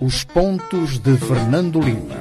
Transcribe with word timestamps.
Os 0.00 0.24
pontos 0.24 0.98
de 0.98 1.16
Fernando 1.16 1.80
Lima. 1.80 2.16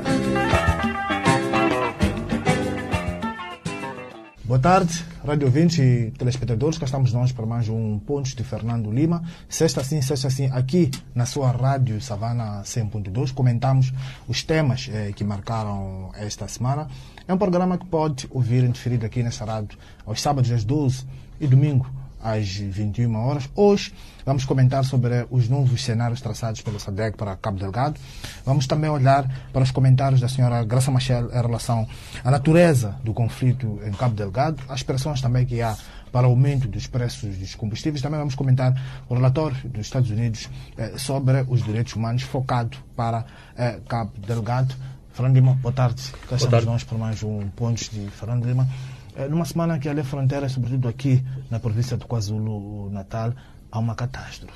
Boa 4.43 4.59
tarde, 4.59 5.03
rádio 5.25 5.47
ouvintes 5.47 5.79
e 5.79 6.11
telespectadores. 6.17 6.77
Cá 6.77 6.85
estamos 6.85 7.11
nós 7.11 7.31
para 7.31 7.45
mais 7.45 7.67
um 7.67 7.99
Pontos 7.99 8.33
de 8.33 8.43
Fernando 8.43 8.91
Lima. 8.91 9.23
Sexta 9.49 9.83
sim, 9.83 10.01
sexta 10.01 10.29
sim, 10.29 10.49
aqui 10.51 10.91
na 11.13 11.25
sua 11.25 11.51
rádio 11.51 11.99
Savana 11.99 12.61
100.2. 12.63 13.33
Comentamos 13.33 13.91
os 14.27 14.43
temas 14.43 14.89
eh, 14.91 15.11
que 15.15 15.23
marcaram 15.23 16.11
esta 16.15 16.47
semana. 16.47 16.87
É 17.27 17.33
um 17.33 17.37
programa 17.37 17.77
que 17.77 17.85
pode 17.85 18.27
ouvir 18.29 18.63
indiferido 18.63 19.05
aqui 19.05 19.23
nesta 19.23 19.45
rádio 19.45 19.77
aos 20.05 20.21
sábados 20.21 20.51
às 20.51 20.63
12 20.63 21.05
e 21.39 21.47
domingo 21.47 22.04
às 22.25 22.49
21 22.49 23.15
horas. 23.15 23.47
Hoje 23.55 23.93
vamos 24.25 24.45
comentar 24.45 24.83
sobre 24.83 25.27
os 25.29 25.47
novos 25.47 25.83
cenários 25.83 26.19
traçados 26.19 26.61
pelo 26.61 26.79
SADEC 26.79 27.15
para 27.15 27.35
Cabo 27.35 27.59
Delgado. 27.59 27.99
Vamos 28.43 28.65
também 28.65 28.89
olhar 28.89 29.29
para 29.53 29.61
os 29.61 29.69
comentários 29.69 30.19
da 30.19 30.27
senhora 30.27 30.63
Graça 30.63 30.89
Machel 30.89 31.29
em 31.31 31.41
relação 31.41 31.87
à 32.23 32.31
natureza 32.31 32.95
do 33.03 33.13
conflito 33.13 33.79
em 33.85 33.91
Cabo 33.91 34.15
Delgado, 34.15 34.63
as 34.67 34.81
pressões 34.81 35.21
também 35.21 35.45
que 35.45 35.61
há 35.61 35.77
para 36.11 36.27
o 36.27 36.31
aumento 36.31 36.67
dos 36.67 36.87
preços 36.87 37.37
dos 37.37 37.53
combustíveis. 37.53 38.01
Também 38.01 38.17
vamos 38.17 38.33
comentar 38.33 38.73
o 39.07 39.13
relatório 39.13 39.57
dos 39.65 39.85
Estados 39.85 40.09
Unidos 40.09 40.49
eh, 40.77 40.93
sobre 40.97 41.45
os 41.47 41.61
direitos 41.61 41.93
humanos 41.93 42.23
focado 42.23 42.75
para 42.95 43.25
eh, 43.55 43.79
Cabo 43.87 44.13
Delgado. 44.25 44.73
Fernando 45.11 45.35
Lima, 45.35 45.53
boa 45.61 45.73
tarde. 45.73 46.01
Cá 46.27 46.35
estamos 46.35 46.49
tarde. 46.49 46.65
nós 46.65 46.83
para 46.83 46.97
mais 46.97 47.21
um 47.21 47.47
Pontos 47.49 47.89
de 47.89 48.09
Fernando 48.09 48.45
Lima. 48.45 48.67
Eh, 49.15 49.27
Numa 49.29 49.45
semana 49.45 49.79
que 49.79 49.87
ali 49.87 50.03
fronteira, 50.03 50.49
sobretudo 50.49 50.87
aqui 50.87 51.23
na 51.49 51.59
província 51.59 51.95
do 51.97 52.05
KwaZulu-Natal, 52.05 53.33
há 53.71 53.79
uma 53.79 53.95
catástrofe. 53.95 54.53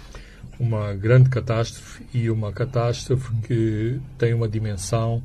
Uma 0.60 0.94
grande 0.94 1.30
catástrofe 1.30 2.06
e 2.14 2.30
uma 2.30 2.52
catástrofe 2.52 3.34
que 3.48 4.00
tem 4.18 4.34
uma 4.34 4.48
dimensão 4.48 5.24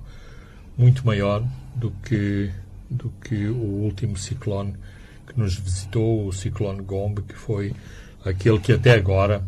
muito 0.78 1.04
maior 1.04 1.44
do 1.74 1.90
que, 1.90 2.50
do 2.88 3.10
que 3.22 3.48
o 3.48 3.82
último 3.82 4.16
ciclone 4.16 4.74
que 5.26 5.38
nos 5.38 5.58
visitou, 5.58 6.26
o 6.26 6.32
ciclone 6.32 6.82
Gombe, 6.82 7.22
que 7.22 7.34
foi 7.34 7.74
aquele 8.24 8.60
que 8.60 8.72
até 8.72 8.92
agora 8.92 9.42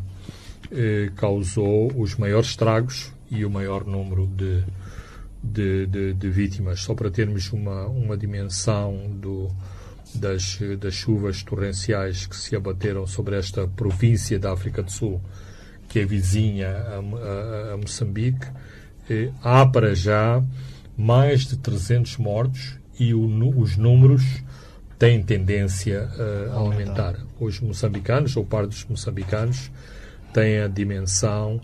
eh, 0.73 1.11
causou 1.15 1.93
os 1.97 2.17
maiores 2.17 2.49
estragos 2.49 3.13
e 3.31 3.45
o 3.45 3.51
maior 3.51 3.85
número 3.85 4.27
de, 4.27 4.65
de, 5.43 5.87
de, 5.87 6.15
de 6.15 6.31
vítimas. 6.31 6.81
Só 6.81 6.95
para 6.95 7.11
termos 7.11 7.53
uma, 7.53 7.87
uma 7.87 8.17
dimensão 8.17 9.09
do, 9.21 9.51
das, 10.17 10.59
das 10.79 10.95
chuvas 10.95 11.43
torrenciais 11.43 12.27
que 12.27 12.37
se 12.37 12.57
abateram 12.57 13.07
sobre 13.07 13.37
esta 13.37 13.67
província 13.67 14.39
da 14.39 14.53
África 14.53 14.83
do 14.83 14.91
Sul, 14.91 15.21
que 15.89 16.01
é 16.01 16.05
vizinha 16.05 16.69
a, 16.69 17.71
a, 17.71 17.75
a 17.75 17.77
Moçambique, 17.77 18.47
eh, 19.09 19.31
há 19.43 19.65
para 19.67 19.95
já 19.95 20.43
mais 20.97 21.47
de 21.47 21.57
300 21.57 22.17
mortos 22.17 22.79
e 22.99 23.15
o 23.15 23.27
os 23.59 23.77
números 23.77 24.25
têm 24.99 25.23
tendência 25.23 26.09
eh, 26.19 26.49
a 26.51 26.55
aumentar. 26.55 27.17
Os 27.39 27.61
moçambicanos, 27.61 28.37
ou 28.37 28.45
parte 28.45 28.71
dos 28.71 28.85
moçambicanos, 28.87 29.71
têm 30.33 30.61
a 30.61 30.69
dimensão 30.69 31.61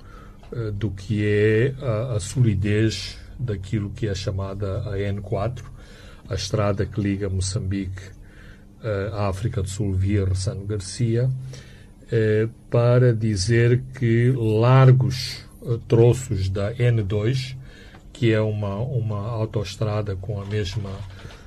eh, 0.53 0.71
do 0.71 0.91
que 0.91 1.25
é 1.27 1.75
a, 1.81 2.17
a 2.17 2.21
solidez 2.21 3.19
daquilo 3.39 3.91
que 3.91 4.07
é 4.07 4.15
chamada 4.15 4.79
a 4.89 4.97
N4, 4.97 5.63
a 6.29 6.35
estrada 6.35 6.87
que 6.87 7.01
liga 7.01 7.29
Moçambique 7.29 8.03
à 9.13 9.29
África 9.29 9.63
do 9.63 9.69
Sul 9.69 9.93
via 9.95 10.25
Ressano 10.25 10.65
Garcia, 10.65 11.31
eh, 12.11 12.49
para 12.71 13.15
dizer 13.15 13.83
que 13.99 14.31
largos 14.33 15.45
eh, 15.65 15.79
troços 15.89 16.49
da 16.49 16.75
N2, 16.75 17.57
que 18.13 18.33
é 18.33 18.41
uma, 18.41 18.77
uma 18.77 19.29
autoestrada 19.31 20.15
com 20.17 20.41
a 20.41 20.45
mesma 20.45 20.91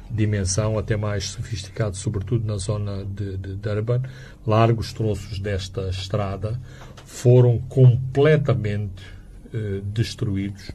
dimensão, 0.09 0.77
até 0.77 0.95
mais 0.97 1.25
sofisticado, 1.25 1.95
sobretudo 1.95 2.45
na 2.45 2.57
zona 2.57 3.05
de, 3.05 3.37
de 3.37 3.55
Durban, 3.55 4.01
largos 4.45 4.91
troços 4.91 5.39
desta 5.39 5.89
estrada 5.89 6.59
foram 7.05 7.59
completamente 7.59 9.03
eh, 9.53 9.81
destruídos 9.83 10.71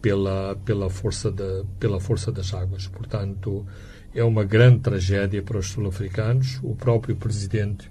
pela, 0.00 0.56
pela, 0.64 0.88
força 0.88 1.30
da, 1.30 1.62
pela 1.78 2.00
força 2.00 2.32
das 2.32 2.54
águas. 2.54 2.86
Portanto, 2.86 3.66
é 4.14 4.24
uma 4.24 4.44
grande 4.44 4.80
tragédia 4.80 5.42
para 5.42 5.58
os 5.58 5.68
sul-africanos. 5.68 6.58
O 6.62 6.74
próprio 6.74 7.14
presidente 7.16 7.90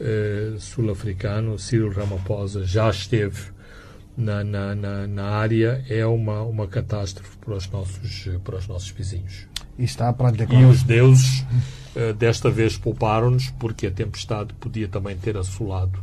eh, 0.00 0.54
sul-africano, 0.58 1.58
Cyril 1.58 1.90
Ramaphosa, 1.92 2.64
já 2.64 2.90
esteve 2.90 3.40
na, 4.16 4.42
na, 4.44 4.74
na, 4.74 5.06
na 5.06 5.24
área. 5.30 5.84
É 5.88 6.04
uma, 6.06 6.42
uma 6.42 6.66
catástrofe 6.66 7.36
para 7.38 7.54
os 7.54 7.68
nossos, 7.70 8.28
para 8.42 8.56
os 8.56 8.66
nossos 8.66 8.90
vizinhos. 8.90 9.46
E 9.78 9.84
está 9.84 10.12
para 10.12 10.30
E 10.30 10.36
decorar. 10.38 10.68
os 10.68 10.82
deuses 10.82 11.44
eh, 11.96 12.12
desta 12.12 12.50
vez 12.50 12.76
pouparam-nos, 12.76 13.50
porque 13.50 13.86
a 13.86 13.90
tempestade 13.90 14.52
podia 14.54 14.88
também 14.88 15.16
ter 15.16 15.36
assolado 15.36 15.98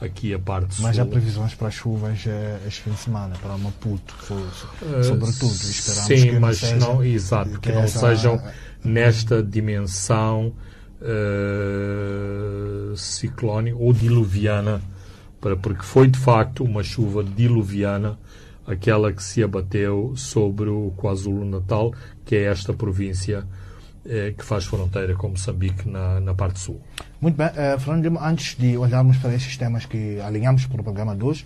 aqui 0.00 0.32
a 0.32 0.38
parte 0.38 0.74
sul. 0.76 0.84
Mas 0.84 0.98
há 0.98 1.04
previsões 1.04 1.54
para 1.54 1.70
chuvas 1.70 2.24
eh, 2.26 2.58
este 2.66 2.82
fim 2.82 2.90
de 2.92 2.98
semana, 2.98 3.36
para 3.42 3.56
Maputo, 3.58 4.14
Eh, 4.30 5.02
sobretudo. 5.02 5.52
Esperamos 5.52 6.06
Sim, 6.06 6.16
que 6.26 6.32
não 6.32 6.40
mas 6.40 6.56
seja- 6.58 6.76
não, 6.76 7.04
exato, 7.04 7.60
que, 7.60 7.70
não 7.72 7.80
essa- 7.82 7.98
sejam 8.00 8.42
nesta 8.84 9.42
dimensão 9.42 10.52
eh, 11.02 12.92
ciclónica 12.96 13.76
ou 13.78 13.92
diluviana, 13.92 14.80
para, 15.40 15.56
porque 15.56 15.82
foi 15.82 16.08
de 16.08 16.18
facto 16.18 16.64
uma 16.64 16.82
chuva 16.82 17.24
diluviana 17.24 18.18
aquela 18.66 19.12
que 19.12 19.22
se 19.22 19.42
abateu 19.42 20.12
sobre 20.14 20.68
o 20.68 20.92
KwaZulu-Natal, 20.96 21.92
que 22.24 22.36
é 22.36 22.44
esta 22.44 22.72
província 22.72 23.44
eh, 24.04 24.32
que 24.36 24.44
faz 24.44 24.64
fronteira 24.64 25.14
com 25.14 25.30
Moçambique 25.30 25.88
na, 25.88 26.20
na 26.20 26.34
parte 26.34 26.60
sul. 26.60 26.80
Muito 27.20 27.36
bem, 27.36 27.50
eh, 27.56 27.76
Fernando 27.78 28.18
antes 28.20 28.56
de 28.56 28.76
olharmos 28.76 29.16
para 29.18 29.34
esses 29.34 29.56
temas 29.56 29.86
que 29.86 30.20
alinhamos 30.20 30.66
para 30.66 30.80
o 30.80 30.84
programa 30.84 31.16
de 31.16 31.24
hoje, 31.24 31.44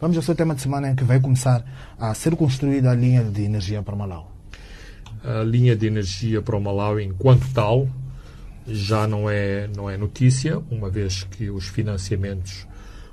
vamos 0.00 0.16
ao 0.16 0.22
seu 0.22 0.34
tema 0.34 0.54
de 0.54 0.60
semana 0.60 0.90
em 0.90 0.94
que 0.94 1.04
vai 1.04 1.18
começar 1.20 1.64
a 1.98 2.12
ser 2.14 2.36
construída 2.36 2.90
a 2.90 2.94
linha 2.94 3.24
de 3.24 3.42
energia 3.42 3.82
para 3.82 3.96
Malau. 3.96 4.35
A 5.26 5.42
linha 5.42 5.74
de 5.74 5.86
energia 5.86 6.40
para 6.40 6.56
o 6.56 6.60
Malawi 6.60 7.04
enquanto 7.04 7.52
tal 7.52 7.88
já 8.66 9.06
não 9.06 9.28
é, 9.28 9.68
não 9.76 9.90
é 9.90 9.96
notícia, 9.96 10.58
uma 10.70 10.88
vez 10.88 11.24
que 11.24 11.50
os 11.50 11.66
financiamentos 11.66 12.66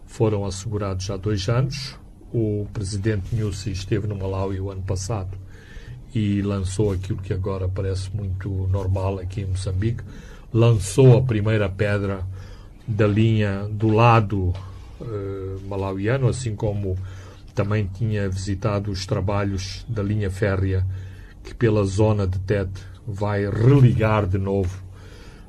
foram 0.06 0.46
assegurados 0.46 1.10
há 1.10 1.18
dois 1.18 1.48
anos. 1.50 1.98
O 2.32 2.68
presidente 2.74 3.36
Nyusi 3.36 3.72
esteve 3.72 4.08
no 4.08 4.16
Malawi 4.16 4.60
o 4.60 4.72
ano 4.72 4.82
passado 4.82 5.38
e 6.14 6.42
lançou 6.42 6.92
aquilo 6.92 7.20
que 7.20 7.34
agora 7.34 7.68
parece 7.68 8.16
muito 8.16 8.50
normal 8.68 9.20
aqui 9.20 9.42
em 9.42 9.46
Moçambique. 9.46 10.04
Lançou 10.52 11.18
a 11.18 11.22
primeira 11.22 11.70
pedra 11.70 12.26
da 12.88 13.08
linha 13.08 13.68
do 13.72 13.90
lado 13.90 14.54
eh, 15.02 15.58
malauiano, 15.68 16.28
assim 16.28 16.56
como 16.56 16.98
também 17.54 17.90
tinha 17.94 18.30
visitado 18.30 18.92
os 18.92 19.06
trabalhos 19.06 19.86
da 19.88 20.02
linha 20.02 20.30
férrea 20.30 20.86
que 21.44 21.54
pela 21.54 21.84
zona 21.84 22.26
de 22.26 22.40
Tete 22.40 22.82
vai 23.06 23.50
religar 23.50 24.26
de 24.26 24.38
novo 24.38 24.82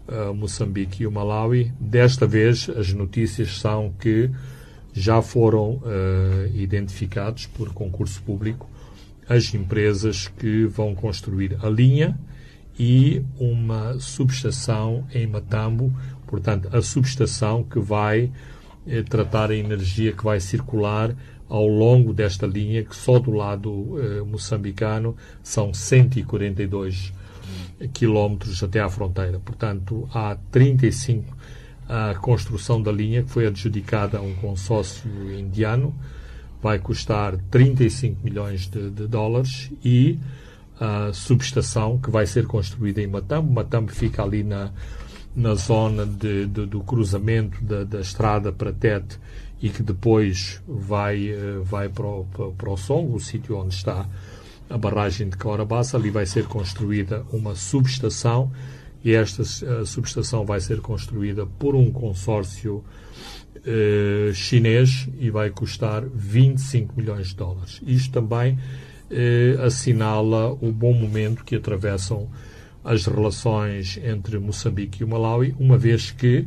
uh, 0.09 0.35
Moçambique 0.35 1.03
e 1.03 1.07
o 1.07 1.13
Malawi. 1.13 1.73
Desta 1.79 2.27
vez, 2.27 2.69
as 2.69 2.93
notícias 2.93 3.59
são 3.59 3.93
que 3.99 4.31
já 4.93 5.23
foram 5.23 5.75
uh, 5.77 5.83
identificados 6.55 7.47
por 7.47 7.73
concurso 7.73 8.23
público 8.23 8.69
as 9.29 9.53
empresas 9.55 10.29
que 10.29 10.67
vão 10.67 10.95
construir 10.95 11.57
a 11.63 11.69
linha 11.69 12.19
e 12.79 13.23
uma 13.39 13.99
subestação 14.01 15.07
em 15.13 15.27
Matambo, 15.27 15.93
portanto, 16.27 16.69
a 16.73 16.83
subestação 16.83 17.63
que 17.63 17.79
vai 17.79 18.31
eh, 18.87 19.03
tratar 19.03 19.51
a 19.51 19.57
energia 19.57 20.13
que 20.13 20.25
vai 20.25 20.41
circular 20.41 21.15
ao 21.55 21.69
longo 21.69 22.13
desta 22.13 22.49
linha, 22.49 22.83
que 22.83 22.97
só 22.97 23.21
do 23.21 23.31
lado 23.31 23.97
eh, 24.01 24.23
moçambicano 24.23 25.17
são 25.41 25.73
142 25.73 27.13
quilómetros 27.93 28.61
até 28.61 28.81
à 28.81 28.89
fronteira. 28.89 29.39
Portanto, 29.39 30.09
há 30.13 30.37
35 30.51 31.33
a 31.89 32.15
construção 32.15 32.83
da 32.83 32.91
linha 32.91 33.23
que 33.23 33.31
foi 33.31 33.47
adjudicada 33.47 34.19
a 34.19 34.21
um 34.21 34.35
consórcio 34.35 35.09
indiano, 35.39 35.95
vai 36.61 36.81
custar 36.81 37.37
35 37.53 38.25
milhões 38.25 38.67
de, 38.67 38.91
de 38.91 39.07
dólares 39.07 39.71
e 39.85 40.19
a 40.81 41.13
subestação 41.13 41.99
que 41.99 42.11
vai 42.11 42.27
ser 42.27 42.49
construída 42.49 43.01
em 43.01 43.07
Matambo. 43.07 43.53
Matambo 43.53 43.93
fica 43.93 44.25
ali 44.25 44.43
na, 44.43 44.73
na 45.37 45.55
zona 45.55 46.05
de, 46.05 46.47
de, 46.47 46.67
do 46.67 46.81
cruzamento 46.81 47.63
da, 47.63 47.85
da 47.85 48.01
estrada 48.01 48.51
para 48.51 48.73
Tete 48.73 49.21
e 49.61 49.69
que 49.69 49.83
depois 49.83 50.61
vai, 50.67 51.29
eh, 51.29 51.59
vai 51.63 51.89
para, 51.89 52.07
o, 52.07 52.25
para, 52.57 52.71
o 52.71 53.15
o 53.15 53.21
sítio 53.21 53.57
onde 53.57 53.75
está 53.75 54.07
a 54.69 54.79
barragem 54.79 55.29
de 55.29 55.37
Caurabassa. 55.37 55.97
Ali 55.97 56.11
vai 56.11 56.27
ser 56.27 56.45
construída 56.47 57.25
uma 57.33 57.55
subestação 57.55 58.51
e 59.05 59.13
esta 59.13 59.43
eh, 59.43 59.85
subestação 59.85 60.45
vai 60.45 60.61
ser 60.61 60.81
construída 60.81 61.47
por 61.47 61.75
um 61.75 61.91
consórcio 61.91 62.83
eh, 63.67 64.31
chinês 64.35 65.09
e 65.19 65.31
vai 65.31 65.51
custar 65.51 66.05
25 66.05 66.95
milhões 66.97 67.29
de 67.29 67.37
dólares. 67.37 67.81
Isto 67.87 68.13
também 68.13 68.59
eh, 69.11 69.57
assinala 69.63 70.53
o 70.53 70.73
bom 70.73 70.93
momento 70.93 71.45
que 71.45 71.57
atravessam 71.57 72.29
as 72.83 73.07
relações 73.07 73.99
entre 74.03 74.39
Moçambique 74.39 75.03
e 75.03 75.05
o 75.05 75.09
Malawi, 75.09 75.55
uma 75.59 75.79
vez 75.79 76.11
que 76.11 76.47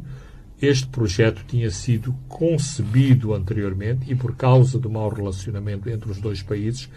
este 0.61 0.87
projeto 0.87 1.43
tinha 1.47 1.69
sido 1.69 2.15
concebido 2.27 3.33
anteriormente 3.33 4.11
e, 4.11 4.15
por 4.15 4.35
causa 4.35 4.79
do 4.79 4.89
mau 4.89 5.09
relacionamento 5.09 5.89
entre 5.89 6.09
os 6.09 6.17
dois 6.17 6.41
países, 6.41 6.89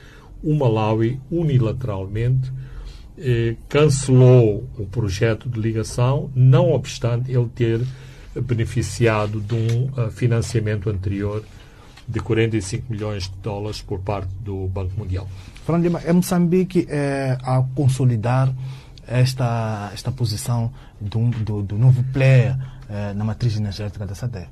o 0.43 0.55
Malawi 0.55 1.21
unilateralmente 1.31 2.51
eh, 3.19 3.57
cancelou 3.69 4.67
o 4.79 4.87
projeto 4.87 5.49
de 5.49 5.61
ligação, 5.61 6.31
não 6.35 6.73
obstante 6.73 7.31
ele 7.31 7.51
ter 7.55 7.81
beneficiado 8.35 9.41
de 9.41 9.55
um 9.55 9.91
uh, 10.01 10.11
financiamento 10.11 10.89
anterior 10.89 11.45
de 12.07 12.21
45 12.21 12.91
milhões 12.91 13.25
de 13.25 13.37
dólares 13.43 13.81
por 13.83 14.01
parte 14.01 14.31
do 14.41 14.67
Banco 14.69 14.93
Mundial. 14.99 15.29
Fernando 15.65 15.85
Lima, 15.85 16.01
é 16.05 16.13
Moçambique 16.13 16.87
é, 16.89 17.39
a 17.43 17.63
consolidar 17.75 18.53
esta, 19.11 19.91
esta 19.93 20.13
posição 20.13 20.73
do, 21.01 21.31
do, 21.31 21.63
do 21.63 21.77
novo 21.77 22.03
player 22.13 22.57
é, 22.89 23.13
na 23.13 23.25
matriz 23.25 23.57
energética 23.57 24.07
da 24.07 24.15
SADEC? 24.15 24.49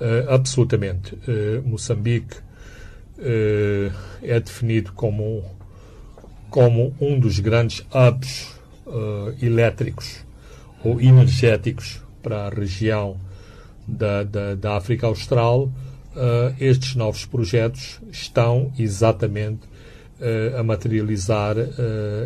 Uh, 0.00 0.32
absolutamente. 0.32 1.14
Uh, 1.14 1.62
Moçambique 1.64 2.36
é 4.20 4.40
definido 4.40 4.92
como, 4.92 5.44
como 6.50 6.92
um 7.00 7.18
dos 7.20 7.38
grandes 7.38 7.86
hubs 7.94 8.52
elétricos 9.40 10.26
ou 10.82 11.00
energéticos 11.00 12.02
para 12.20 12.46
a 12.46 12.50
região 12.50 13.16
da, 13.86 14.24
da, 14.24 14.56
da 14.56 14.76
África 14.76 15.06
Austral. 15.06 15.70
estes 16.58 16.96
novos 16.96 17.24
projetos 17.24 18.00
estão 18.10 18.72
exatamente 18.76 19.60
a 20.58 20.62
materializar 20.62 21.56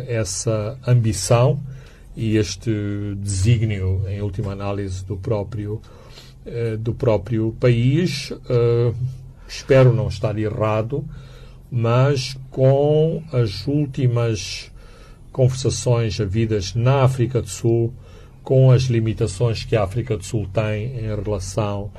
essa 0.07 0.77
ambição 0.85 1.59
e 2.15 2.37
este 2.37 2.71
desígnio, 3.17 4.03
em 4.07 4.21
última 4.21 4.51
análise, 4.51 5.03
do 5.05 5.17
próprio, 5.17 5.81
uh, 6.45 6.77
do 6.77 6.93
próprio 6.93 7.55
país. 7.59 8.31
Espero 9.47 9.91
não 9.93 10.07
estar 10.07 10.37
errado, 10.37 11.03
mas 11.71 12.37
com 12.51 13.23
as 13.31 13.65
últimas 13.65 14.71
conversações 15.31 16.19
havidas 16.19 16.75
na 16.75 17.03
África 17.03 17.41
do 17.41 17.49
Sul, 17.49 17.93
com 18.43 18.71
as 18.71 18.83
limitações 18.83 19.63
que 19.63 19.75
a 19.75 19.83
África 19.83 20.17
do 20.17 20.23
Sul 20.23 20.47
tem 20.51 20.97
em 20.97 21.15
relação 21.15 21.91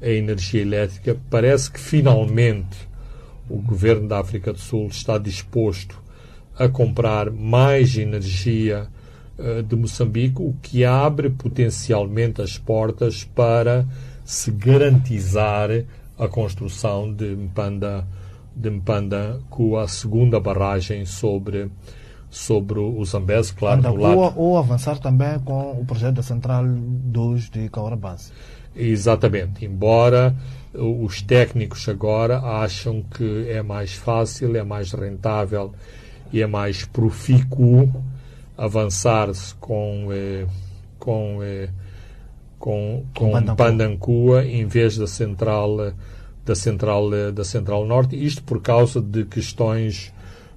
à 0.00 0.08
energia 0.08 0.62
elétrica, 0.62 1.16
parece 1.30 1.70
que 1.70 1.80
finalmente 1.80 2.88
o 3.48 3.56
governo 3.56 4.08
da 4.08 4.20
África 4.20 4.52
do 4.52 4.58
Sul 4.58 4.88
está 4.88 5.18
disposto 5.18 6.02
a 6.58 6.68
comprar 6.68 7.30
mais 7.30 7.96
energia 7.96 8.88
eh, 9.38 9.62
de 9.62 9.76
Moçambique, 9.76 10.40
o 10.40 10.54
que 10.62 10.84
abre 10.84 11.28
potencialmente 11.28 12.40
as 12.40 12.56
portas 12.56 13.24
para 13.24 13.86
se 14.24 14.50
garantizar 14.50 15.68
a 16.18 16.26
construção 16.26 17.12
de 17.12 17.36
Mpanda, 17.36 18.06
de 18.54 18.70
Mpanda 18.70 19.38
com 19.50 19.76
a 19.76 19.86
segunda 19.86 20.40
barragem 20.40 21.04
sobre, 21.04 21.70
sobre 22.30 22.78
o 22.78 23.04
Zambeze, 23.04 23.52
claro, 23.52 23.82
do 23.82 23.94
lado... 23.94 24.32
Ou 24.36 24.56
avançar 24.56 24.98
também 24.98 25.38
com 25.40 25.72
o 25.72 25.84
projeto 25.84 26.14
da 26.14 26.22
Central 26.22 26.64
2 26.66 27.50
de 27.50 27.68
Caurabase. 27.68 28.32
Exatamente, 28.74 29.64
embora 29.64 30.34
os 30.78 31.22
técnicos 31.22 31.88
agora 31.88 32.38
acham 32.38 33.02
que 33.02 33.48
é 33.48 33.62
mais 33.62 33.92
fácil, 33.94 34.56
é 34.56 34.62
mais 34.62 34.92
rentável 34.92 35.72
e 36.32 36.42
é 36.42 36.46
mais 36.46 36.84
profícuo 36.84 37.92
avançar-se 38.56 39.54
com, 39.56 40.08
eh, 40.10 40.46
com, 40.98 41.42
eh, 41.42 41.68
com, 42.58 43.04
com 43.14 43.54
Pandancua 43.54 44.44
em 44.44 44.66
vez 44.66 44.96
da 44.96 45.06
central 45.06 45.92
da 46.44 46.54
central 46.54 47.10
da 47.32 47.44
central 47.44 47.84
norte. 47.84 48.16
Isto 48.24 48.42
por 48.44 48.62
causa 48.62 49.00
de 49.00 49.24
questões 49.24 50.12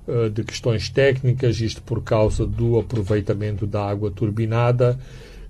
eh, 0.10 0.30
de 0.30 0.44
questões 0.44 0.90
técnicas 0.90 1.62
isto 1.62 1.84
por 1.84 2.02
causa 2.02 2.44
do 2.44 2.80
aproveitamento 2.80 3.68
da 3.68 3.88
água 3.88 4.10
turbinada 4.10 4.98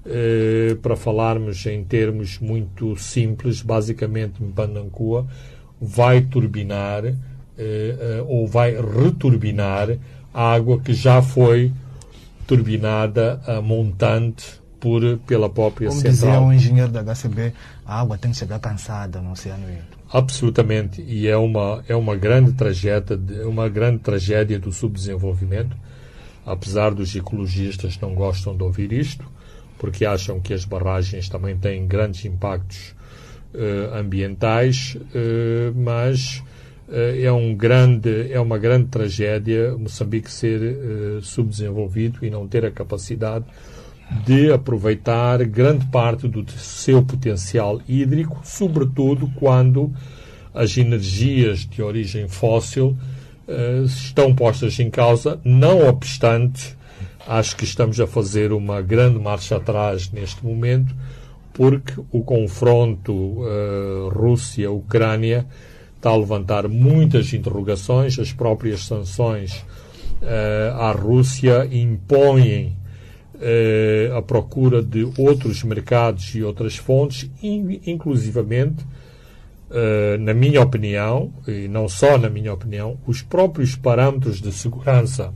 eh, 0.05 0.77
para 0.81 0.95
falarmos 0.95 1.65
em 1.65 1.83
termos 1.83 2.39
muito 2.39 2.95
simples 2.97 3.61
basicamente 3.61 4.41
Pandancua 4.55 5.27
vai 5.81 6.21
turbinar 6.21 7.05
eh, 7.05 7.15
eh, 7.57 8.23
ou 8.27 8.47
vai 8.47 8.71
returbinar 8.71 9.89
a 10.33 10.53
água 10.53 10.79
que 10.79 10.93
já 10.93 11.21
foi 11.21 11.71
turbinada 12.47 13.41
a 13.45 13.61
montante 13.61 14.59
por, 14.79 15.01
pela 15.27 15.49
própria 15.49 15.89
Como 15.89 16.01
central. 16.01 16.39
Como 16.39 16.53
dizia 16.53 16.69
o 16.71 16.73
engenheiro 16.73 16.91
da 16.91 17.03
HCB, 17.03 17.53
a 17.85 17.99
água 17.99 18.17
tem 18.17 18.31
que 18.31 18.37
chegar 18.37 18.59
cansada 18.59 19.21
no 19.21 19.33
Oceano 19.33 19.69
Índico. 19.69 19.99
Absolutamente, 20.11 21.01
e 21.01 21.27
é 21.27 21.37
uma, 21.37 21.83
é 21.87 21.95
uma 21.95 22.15
grande 22.15 22.53
tragédia, 22.53 23.19
uma 23.45 23.69
grande 23.69 23.99
tragédia 23.99 24.57
do 24.57 24.71
subdesenvolvimento, 24.71 25.77
apesar 26.45 26.91
dos 26.91 27.15
ecologistas 27.15 27.99
não 27.99 28.15
gostam 28.15 28.57
de 28.57 28.63
ouvir 28.63 28.91
isto, 28.91 29.23
porque 29.79 30.05
acham 30.05 30.39
que 30.39 30.53
as 30.53 30.63
barragens 30.63 31.27
também 31.27 31.57
têm 31.57 31.87
grandes 31.87 32.23
impactos 32.25 32.93
uh, 33.55 33.95
ambientais, 33.97 34.95
uh, 34.95 35.73
mas 35.75 36.43
eh, 36.91 37.23
é, 37.23 37.31
um 37.31 37.55
grande, 37.55 38.31
é 38.31 38.39
uma 38.39 38.57
grande 38.57 38.87
tragédia 38.87 39.75
Moçambique 39.77 40.31
ser 40.31 40.61
subdesenvolvido 41.21 42.25
e 42.25 42.31
não 42.31 42.47
ter 42.47 42.65
a 42.65 42.71
capacidade 42.71 43.45
de 44.25 44.51
aproveitar 44.51 45.43
grande 45.45 45.85
parte 45.87 46.27
do 46.27 46.49
seu 46.51 47.03
potencial 47.03 47.79
hídrico, 47.87 48.41
sobretudo 48.43 49.31
quando 49.35 49.93
as 50.53 50.77
energias 50.77 51.59
de 51.59 51.81
origem 51.81 52.27
fóssil 52.27 52.97
uh, 53.47 53.85
estão 53.85 54.33
postas 54.33 54.79
em 54.79 54.89
causa, 54.89 55.39
não 55.43 55.87
obstante, 55.87 56.75
acho 57.29 57.55
que 57.55 57.63
estamos 57.63 57.99
a 57.99 58.07
fazer 58.07 58.51
uma 58.51 58.81
grande 58.81 59.19
marcha 59.19 59.57
atrás 59.57 60.11
neste 60.11 60.43
momento, 60.43 60.95
porque 61.53 61.93
o 62.11 62.23
confronto 62.23 63.13
uh, 63.13 64.09
Rússia-Ucrânia 64.09 65.45
está 65.95 66.09
a 66.09 66.17
levantar 66.17 66.67
muitas 66.67 67.31
interrogações. 67.31 68.17
As 68.17 68.33
próprias 68.33 68.83
sanções 68.83 69.63
uh, 70.23 70.75
à 70.79 70.91
Rússia 70.91 71.69
impõem 71.71 72.75
uh, 73.35 74.17
a 74.17 74.23
procura 74.23 74.81
de 74.81 75.07
outros 75.15 75.63
mercados 75.63 76.33
e 76.33 76.41
outras 76.41 76.77
fontes, 76.77 77.29
inclusivamente, 77.43 78.83
na 80.19 80.33
minha 80.33 80.63
opinião, 80.63 81.31
e 81.47 81.67
não 81.67 81.87
só 81.87 82.17
na 82.17 82.27
minha 82.27 82.51
opinião, 82.51 82.97
os 83.05 83.21
próprios 83.21 83.75
parâmetros 83.75 84.41
de 84.41 84.51
segurança 84.51 85.31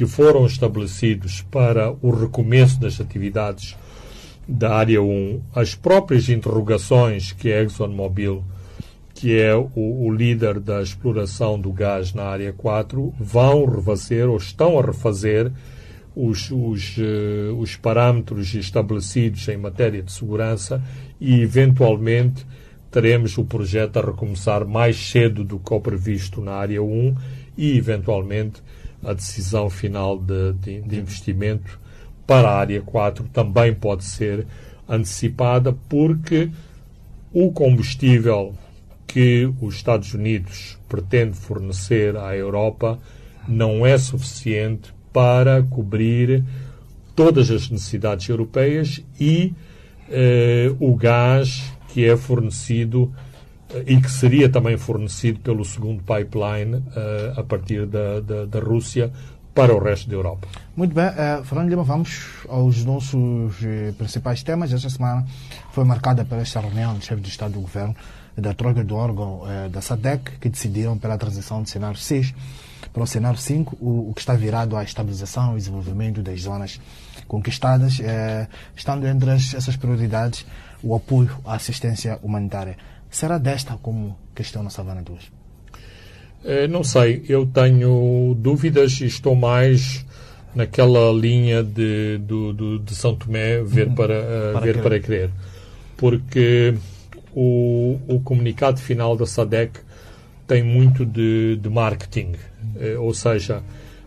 que 0.00 0.06
foram 0.06 0.46
estabelecidos 0.46 1.42
para 1.50 1.94
o 2.00 2.10
recomeço 2.10 2.80
das 2.80 2.98
atividades 3.02 3.76
da 4.48 4.74
Área 4.74 5.02
1, 5.02 5.42
as 5.54 5.74
próprias 5.74 6.30
interrogações 6.30 7.32
que 7.32 7.52
a 7.52 7.62
ExxonMobil 7.62 8.42
que 9.12 9.38
é 9.38 9.54
o, 9.54 9.68
o, 9.76 10.10
líder 10.10 10.58
da 10.58 10.80
exploração 10.80 11.60
do 11.60 11.70
gás 11.70 12.14
na 12.14 12.22
área 12.22 12.50
4, 12.50 13.12
vão 13.20 13.66
refazer 13.66 14.26
ou 14.26 14.38
estão 14.38 14.78
a 14.78 14.82
refazer 14.82 15.52
os, 16.16 16.50
os, 16.50 16.96
uh, 16.96 17.54
os 17.58 17.76
parâmetros 17.76 18.54
estabelecidos 18.54 19.46
em 19.48 19.58
matéria 19.58 20.02
de 20.02 20.12
segurança 20.12 20.82
e, 21.20 21.42
eventualmente, 21.42 22.46
teremos 22.90 23.36
o 23.36 23.44
projeto 23.44 23.98
a 23.98 24.06
recomeçar 24.06 24.66
mais 24.66 24.96
cedo 24.96 25.44
do 25.44 25.58
que 25.58 25.74
o 25.74 25.78
previsto 25.78 26.40
na 26.40 26.52
área 26.52 26.82
1 26.82 27.14
e, 27.54 27.76
eventualmente, 27.76 28.62
a 29.02 29.12
decisão 29.12 29.70
final 29.70 30.18
de, 30.18 30.52
de, 30.54 30.80
de 30.82 30.98
investimento 30.98 31.78
para 32.26 32.48
a 32.48 32.58
área 32.58 32.80
4 32.82 33.24
também 33.32 33.74
pode 33.74 34.04
ser 34.04 34.46
antecipada 34.88 35.72
porque 35.88 36.50
o 37.32 37.50
combustível 37.52 38.54
que 39.06 39.52
os 39.60 39.74
Estados 39.76 40.14
Unidos 40.14 40.78
pretende 40.88 41.36
fornecer 41.36 42.16
à 42.16 42.36
Europa 42.36 42.98
não 43.48 43.84
é 43.84 43.98
suficiente 43.98 44.92
para 45.12 45.62
cobrir 45.62 46.44
todas 47.16 47.50
as 47.50 47.68
necessidades 47.68 48.28
europeias 48.28 49.02
e 49.18 49.52
eh, 50.08 50.72
o 50.78 50.94
gás 50.94 51.72
que 51.88 52.04
é 52.04 52.16
fornecido 52.16 53.12
e 53.86 54.00
que 54.00 54.10
seria 54.10 54.48
também 54.48 54.76
fornecido 54.76 55.40
pelo 55.40 55.64
segundo 55.64 56.02
pipeline 56.02 56.82
eh, 56.94 57.34
a 57.36 57.42
partir 57.42 57.86
da, 57.86 58.20
da, 58.20 58.44
da, 58.46 58.60
Rússia 58.60 59.12
para 59.54 59.74
o 59.74 59.78
resto 59.78 60.08
da 60.08 60.14
Europa. 60.14 60.48
Muito 60.76 60.94
bem, 60.94 61.06
uh, 61.06 61.44
Fernando 61.44 61.68
Lima, 61.68 61.82
vamos 61.82 62.26
aos 62.48 62.84
nossos 62.84 63.60
uh, 63.60 63.92
principais 63.98 64.42
temas. 64.42 64.72
Esta 64.72 64.88
semana 64.88 65.26
foi 65.72 65.84
marcada 65.84 66.24
por 66.24 66.38
esta 66.38 66.60
reunião 66.60 66.94
do 66.94 67.04
chefe 67.04 67.20
de 67.20 67.28
Estado 67.28 67.54
do 67.54 67.60
Governo 67.60 67.94
da 68.36 68.54
Troika 68.54 68.82
do 68.82 68.94
órgão 68.94 69.42
uh, 69.42 69.68
da 69.68 69.80
SADEC, 69.80 70.38
que 70.40 70.48
decidiram 70.48 70.96
pela 70.96 71.18
transição 71.18 71.62
do 71.62 71.68
cenário 71.68 71.98
6 71.98 72.32
para 72.92 73.02
o 73.02 73.06
cenário 73.06 73.38
5, 73.38 73.76
o, 73.80 74.10
o, 74.10 74.14
que 74.14 74.20
está 74.20 74.34
virado 74.34 74.76
à 74.76 74.82
estabilização 74.82 75.54
e 75.54 75.58
desenvolvimento 75.58 76.22
das 76.22 76.40
zonas 76.40 76.80
conquistadas, 77.28 78.00
estando 78.74 79.06
entre 79.06 79.30
as, 79.30 79.54
essas 79.54 79.76
prioridades 79.76 80.44
o 80.82 80.94
apoio 80.94 81.30
à 81.44 81.54
assistência 81.54 82.18
humanitária. 82.22 82.76
Será 83.10 83.38
desta 83.38 83.76
como 83.76 84.16
questão 84.34 84.62
na 84.62 84.70
Savana 84.70 85.02
2? 85.02 85.32
Eh, 86.44 86.68
não 86.68 86.82
sei, 86.82 87.24
eu 87.28 87.44
tenho 87.46 88.34
dúvidas 88.38 89.00
e 89.00 89.06
estou 89.06 89.34
mais 89.34 90.06
naquela 90.54 91.12
linha 91.12 91.62
de, 91.62 92.18
do, 92.18 92.52
do, 92.52 92.78
de 92.78 92.94
São 92.94 93.14
Tomé 93.14 93.62
ver 93.62 93.88
uhum. 93.88 93.94
para, 93.94 94.14
uh, 94.14 94.52
para, 94.52 94.60
ver 94.60 94.72
crer. 94.72 94.82
para 94.82 95.00
crer. 95.00 95.30
Porque 95.96 96.74
o, 97.34 98.00
o 98.08 98.20
comunicado 98.20 98.80
final 98.80 99.16
da 99.16 99.26
SADEC 99.26 99.80
tem 100.46 100.62
muito 100.62 101.04
de, 101.04 101.56
de 101.56 101.68
marketing. 101.68 102.32
Uh, 102.74 103.00
ou 103.00 103.12
seja, 103.12 103.62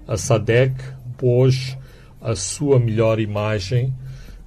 a 0.08 0.18
SADEC 0.18 0.74
pôs 1.18 1.78
a 2.22 2.36
sua 2.36 2.80
melhor 2.80 3.20
imagem 3.20 3.94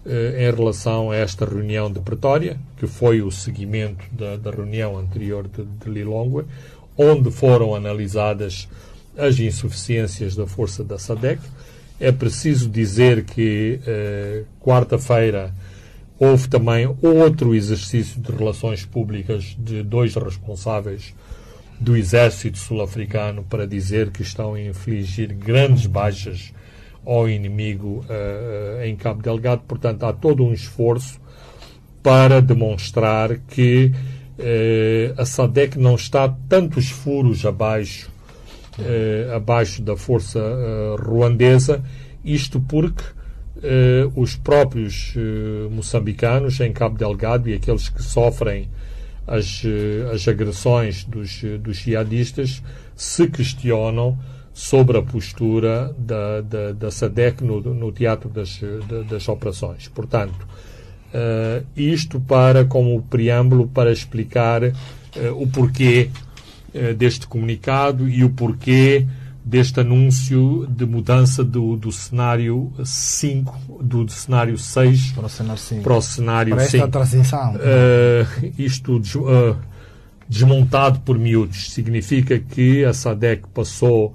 em 0.07 0.55
relação 0.55 1.11
a 1.11 1.17
esta 1.17 1.45
reunião 1.45 1.91
de 1.91 2.01
Pretória, 2.01 2.59
que 2.77 2.87
foi 2.87 3.23
o 3.23 3.31
seguimento 3.31 4.05
da, 4.13 4.37
da 4.37 4.51
reunião 4.51 4.97
anterior 4.97 5.49
de, 5.49 5.65
de 5.65 5.91
Lilongwe, 5.91 6.45
onde 6.97 7.31
foram 7.31 7.75
analisadas 7.75 8.69
as 9.17 9.39
insuficiências 9.39 10.37
da 10.37 10.47
força 10.47 10.85
da 10.85 10.99
SADEC. 10.99 11.41
É 11.99 12.13
preciso 12.13 12.69
dizer 12.69 13.25
que 13.25 13.81
eh, 13.87 14.43
quarta-feira 14.61 15.53
houve 16.19 16.49
também 16.49 16.87
outro 17.03 17.55
exercício 17.55 18.21
de 18.21 18.31
relações 18.33 18.85
públicas 18.85 19.57
de 19.59 19.83
dois 19.83 20.15
responsáveis 20.15 21.15
do 21.81 21.97
exército 21.97 22.59
sul-africano 22.59 23.45
para 23.45 23.67
dizer 23.67 24.11
que 24.11 24.23
estão 24.23 24.55
a 24.55 24.61
infligir 24.61 25.35
grandes 25.35 25.87
baixas 25.87 26.53
ao 27.07 27.29
inimigo 27.29 28.05
uh, 28.05 28.85
em 28.85 28.97
Cabo 28.97 29.23
Delgado. 29.23 29.63
Portanto, 29.67 30.05
há 30.05 30.13
todo 30.13 30.45
um 30.45 30.53
esforço 30.53 31.21
para 32.03 32.43
demonstrar 32.43 33.39
que 33.49 33.93
eh, 34.39 35.13
a 35.17 35.25
SADEC 35.25 35.77
não 35.77 35.97
está 35.97 36.29
tantos 36.49 36.89
furos 36.89 37.45
abaixo, 37.45 38.09
eh, 38.79 39.29
abaixo 39.35 39.83
da 39.83 39.97
força 39.97 40.41
ruandesa, 41.01 41.83
isto 42.25 42.61
porque 42.61 43.03
os 44.15 44.37
próprios 44.37 45.15
moçambicanos 45.73 46.61
em 46.61 46.73
Cabo 46.73 46.97
Delgado 46.97 47.49
e 47.49 47.55
aqueles 47.55 47.89
que 47.89 48.01
sofrem 48.01 48.69
as, 49.27 49.65
as 50.13 50.29
agressões 50.29 51.03
dos, 51.03 51.43
dos 51.59 51.79
jihadistas 51.79 52.63
se 52.95 53.27
questionam 53.29 54.17
sobre 54.57 54.97
a 54.97 55.03
postura 55.03 55.95
da, 55.99 56.41
da, 56.41 56.73
da 56.73 56.91
SADEC 56.91 57.45
no, 57.45 57.61
no 57.61 57.93
teatro 57.93 58.31
das, 58.31 58.59
das 59.07 59.29
operações. 59.29 59.87
Portanto, 59.89 60.47
Uh, 61.07 61.65
isto 61.75 62.21
para 62.21 62.65
como 62.65 63.01
preâmbulo 63.03 63.69
para 63.69 63.93
explicar 63.93 64.65
uh, 64.65 64.73
o 65.37 65.47
porquê 65.47 66.11
uh, 66.75 66.95
deste 66.95 67.27
comunicado 67.27 68.09
e 68.09 68.25
o 68.25 68.31
porquê 68.31 69.07
deste 69.43 69.81
anúncio 69.81 70.67
de 70.69 70.85
mudança 70.85 71.45
do, 71.45 71.77
do 71.77 71.93
cenário 71.93 72.73
5, 72.85 73.83
do, 73.83 74.05
do, 74.05 74.11
cenário 74.11 74.59
6 74.59 75.13
para 75.13 75.27
o 75.27 75.29
cenário 75.29 75.59
5. 75.59 75.83
Para 75.83 75.97
o 75.97 76.03
cenário 76.03 76.55
para 76.55 76.65
esta 76.65 76.79
5. 76.79 76.89
transição. 76.89 77.55
isto 78.59 79.01
desmontado 80.29 81.01
por 81.01 81.17
miúdos 81.17 81.71
significa 81.71 82.39
que 82.41 82.85
a 82.85 82.93
SADEC 82.93 83.45
passou 83.55 84.15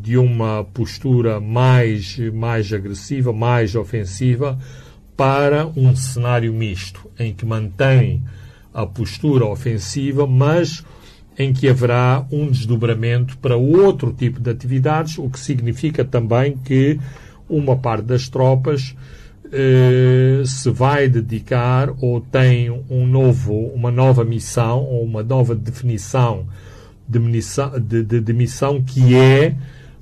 de 0.00 0.18
uma 0.18 0.64
postura 0.64 1.40
mais, 1.40 2.18
mais 2.32 2.72
agressiva, 2.72 3.32
mais 3.32 3.74
ofensiva, 3.74 4.58
para 5.16 5.66
um 5.76 5.94
cenário 5.94 6.52
misto, 6.52 7.10
em 7.18 7.32
que 7.32 7.46
mantém 7.46 8.22
a 8.72 8.84
postura 8.84 9.46
ofensiva, 9.46 10.26
mas 10.26 10.84
em 11.38 11.52
que 11.52 11.68
haverá 11.68 12.26
um 12.30 12.50
desdobramento 12.50 13.38
para 13.38 13.56
outro 13.56 14.12
tipo 14.12 14.40
de 14.40 14.50
atividades, 14.50 15.18
o 15.18 15.28
que 15.28 15.38
significa 15.38 16.04
também 16.04 16.56
que 16.56 16.98
uma 17.48 17.76
parte 17.76 18.04
das 18.04 18.28
tropas 18.28 18.94
eh, 19.52 20.42
se 20.44 20.70
vai 20.70 21.08
dedicar 21.08 21.92
ou 22.00 22.20
tem 22.20 22.70
um 22.90 23.06
novo, 23.06 23.54
uma 23.74 23.90
nova 23.90 24.24
missão 24.24 24.82
ou 24.82 25.04
uma 25.04 25.22
nova 25.22 25.54
definição 25.54 26.46
de, 27.08 27.18
missão, 27.18 27.72
de, 27.78 28.02
de, 28.02 28.34
que 28.86 29.14
é 29.14 29.56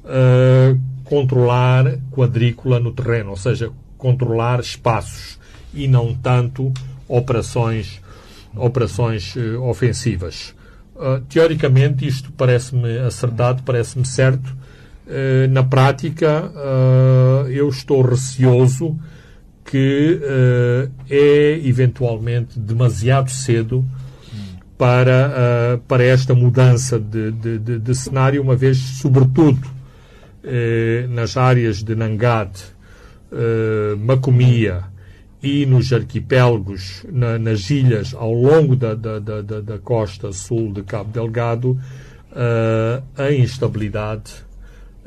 eh, 0.04 0.76
controlar 1.04 1.98
quadrícula 2.10 2.80
no 2.80 2.90
terreno, 2.90 3.30
ou 3.30 3.36
seja, 3.36 3.70
controlar 3.98 4.60
espaços 4.60 5.38
e 5.74 5.86
não 5.86 6.14
tanto 6.14 6.72
operações, 7.06 8.00
operações 8.56 9.36
uh, 9.36 9.62
ofensivas. 9.62 10.54
Uh, 10.96 11.20
teoricamente, 11.28 12.06
isto 12.06 12.32
parece-me 12.32 12.98
acertado, 12.98 13.62
parece-me 13.62 14.06
certo. 14.06 14.56
Uh, 15.06 15.46
na 15.50 15.62
prática, 15.62 16.50
eu 17.50 17.68
estou 17.68 18.02
receoso 18.02 18.98
que 19.64 20.18
é 21.10 21.60
eventualmente 21.64 22.58
demasiado 22.58 23.30
cedo 23.30 23.84
para, 24.76 25.80
para 25.86 26.02
esta 26.02 26.34
mudança 26.34 26.98
de, 26.98 27.30
de, 27.32 27.58
de, 27.58 27.78
de 27.78 27.94
cenário, 27.94 28.42
uma 28.42 28.56
vez, 28.56 28.78
sobretudo, 28.78 29.60
nas 31.10 31.36
áreas 31.36 31.84
de 31.84 31.94
Nangat 31.94 32.72
uh, 33.32 33.96
Macomia 33.96 34.84
e 35.42 35.66
nos 35.66 35.92
arquipélagos, 35.92 37.04
na, 37.10 37.38
nas 37.38 37.68
ilhas 37.70 38.14
ao 38.14 38.32
longo 38.32 38.76
da, 38.76 38.94
da, 38.94 39.18
da, 39.18 39.40
da, 39.42 39.78
costa 39.78 40.32
sul 40.32 40.72
de 40.72 40.82
Cabo 40.82 41.10
Delgado, 41.10 41.70
uh, 42.30 43.02
a 43.16 43.32
instabilidade 43.32 44.32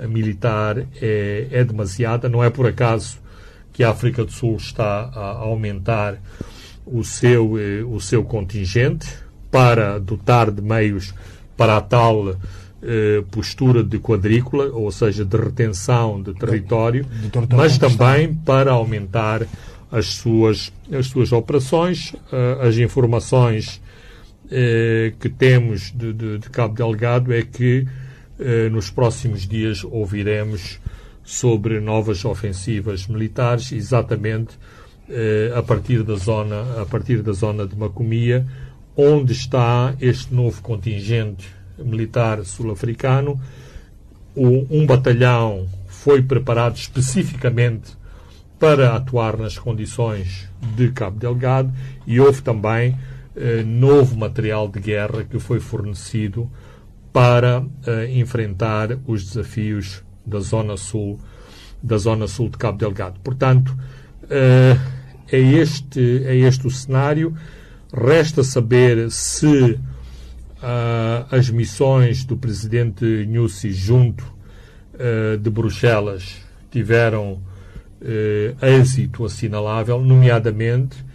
militar 0.09 0.85
é, 1.01 1.47
é 1.51 1.63
demasiada. 1.63 2.27
Não 2.27 2.43
é 2.43 2.49
por 2.49 2.67
acaso 2.67 3.17
que 3.71 3.81
a 3.81 3.91
África 3.91 4.25
do 4.25 4.31
Sul 4.31 4.57
está 4.57 5.09
a 5.13 5.37
aumentar 5.39 6.17
o 6.85 7.01
seu, 7.03 7.57
eh, 7.57 7.83
o 7.83 7.99
seu 7.99 8.23
contingente 8.23 9.07
para 9.55 9.97
dotar 9.99 10.51
de 10.51 10.61
meios 10.61 11.13
para 11.55 11.77
a 11.77 11.81
tal 11.81 12.35
eh, 12.83 13.23
postura 13.31 13.81
de 13.81 13.97
quadrícula, 13.99 14.65
ou 14.65 14.91
seja, 14.91 15.23
de 15.23 15.37
retenção 15.37 16.21
de 16.21 16.33
território, 16.33 17.05
de, 17.05 17.55
mas 17.55 17.77
também 17.77 18.33
para 18.33 18.73
aumentar 18.73 19.47
as 19.89 20.07
suas, 20.07 20.73
as 20.91 21.07
suas 21.07 21.31
operações, 21.31 22.11
uh, 22.33 22.67
as 22.67 22.77
informações 22.77 23.81
uh, 24.47 25.15
que 25.21 25.29
temos 25.29 25.93
de, 25.95 26.11
de, 26.11 26.37
de, 26.39 26.49
Cabo 26.49 26.75
Delgado 26.75 27.33
é 27.33 27.41
que 27.43 27.87
uh, 28.37 28.69
nos 28.69 28.89
próximos 28.89 29.47
dias 29.47 29.85
ouviremos 29.85 30.81
sobre 31.23 31.79
novas 31.79 32.25
ofensivas 32.25 33.07
militares, 33.07 33.71
exatamente 33.71 34.59
a 35.55 35.61
partir 35.61 36.01
da 36.01 36.15
zona, 36.15 36.81
a 36.81 36.85
partir 36.85 37.21
da 37.21 37.31
zona 37.31 37.67
de 37.67 37.75
Macomia, 37.75 38.43
onde 38.95 39.33
está 39.33 39.95
este 39.99 40.33
novo 40.33 40.61
contingente 40.61 41.47
militar 41.77 42.43
sul-africano. 42.45 43.39
Um 44.35 44.85
batalhão 44.85 45.67
foi 45.87 46.21
preparado 46.21 46.75
especificamente 46.75 47.97
para 48.59 48.95
atuar 48.95 49.37
nas 49.37 49.57
condições 49.57 50.49
de 50.75 50.91
Cabo 50.91 51.19
Delgado 51.19 51.73
e 52.07 52.19
houve 52.19 52.41
também 52.41 52.97
eh, 53.35 53.63
novo 53.63 54.15
material 54.15 54.67
de 54.67 54.79
guerra 54.79 55.23
que 55.23 55.39
foi 55.39 55.59
fornecido 55.59 56.49
para 57.11 57.65
eh, 57.85 58.17
enfrentar 58.17 58.97
os 59.05 59.25
desafios 59.25 60.03
da 60.25 60.39
zona 60.39 60.77
sul 60.77 61.19
da 61.83 61.97
zona 61.97 62.27
sul 62.27 62.49
de 62.49 62.57
Cabo 62.57 62.77
Delgado. 62.77 63.19
Portanto, 63.19 63.75
eh, 64.29 64.77
é 65.31 65.37
este 65.37 66.23
é 66.25 66.35
este 66.35 66.65
o 66.65 66.71
cenário. 66.71 67.35
Resta 67.97 68.43
saber 68.43 69.09
se 69.09 69.47
uh, 69.47 69.79
as 71.31 71.49
missões 71.49 72.25
do 72.25 72.35
presidente 72.35 73.25
Nussi 73.25 73.71
junto 73.71 74.25
uh, 74.95 75.37
de 75.37 75.49
Bruxelas 75.49 76.41
tiveram 76.69 77.41
uh, 78.01 78.65
êxito 78.65 79.23
assinalável, 79.23 80.01
nomeadamente 80.01 81.05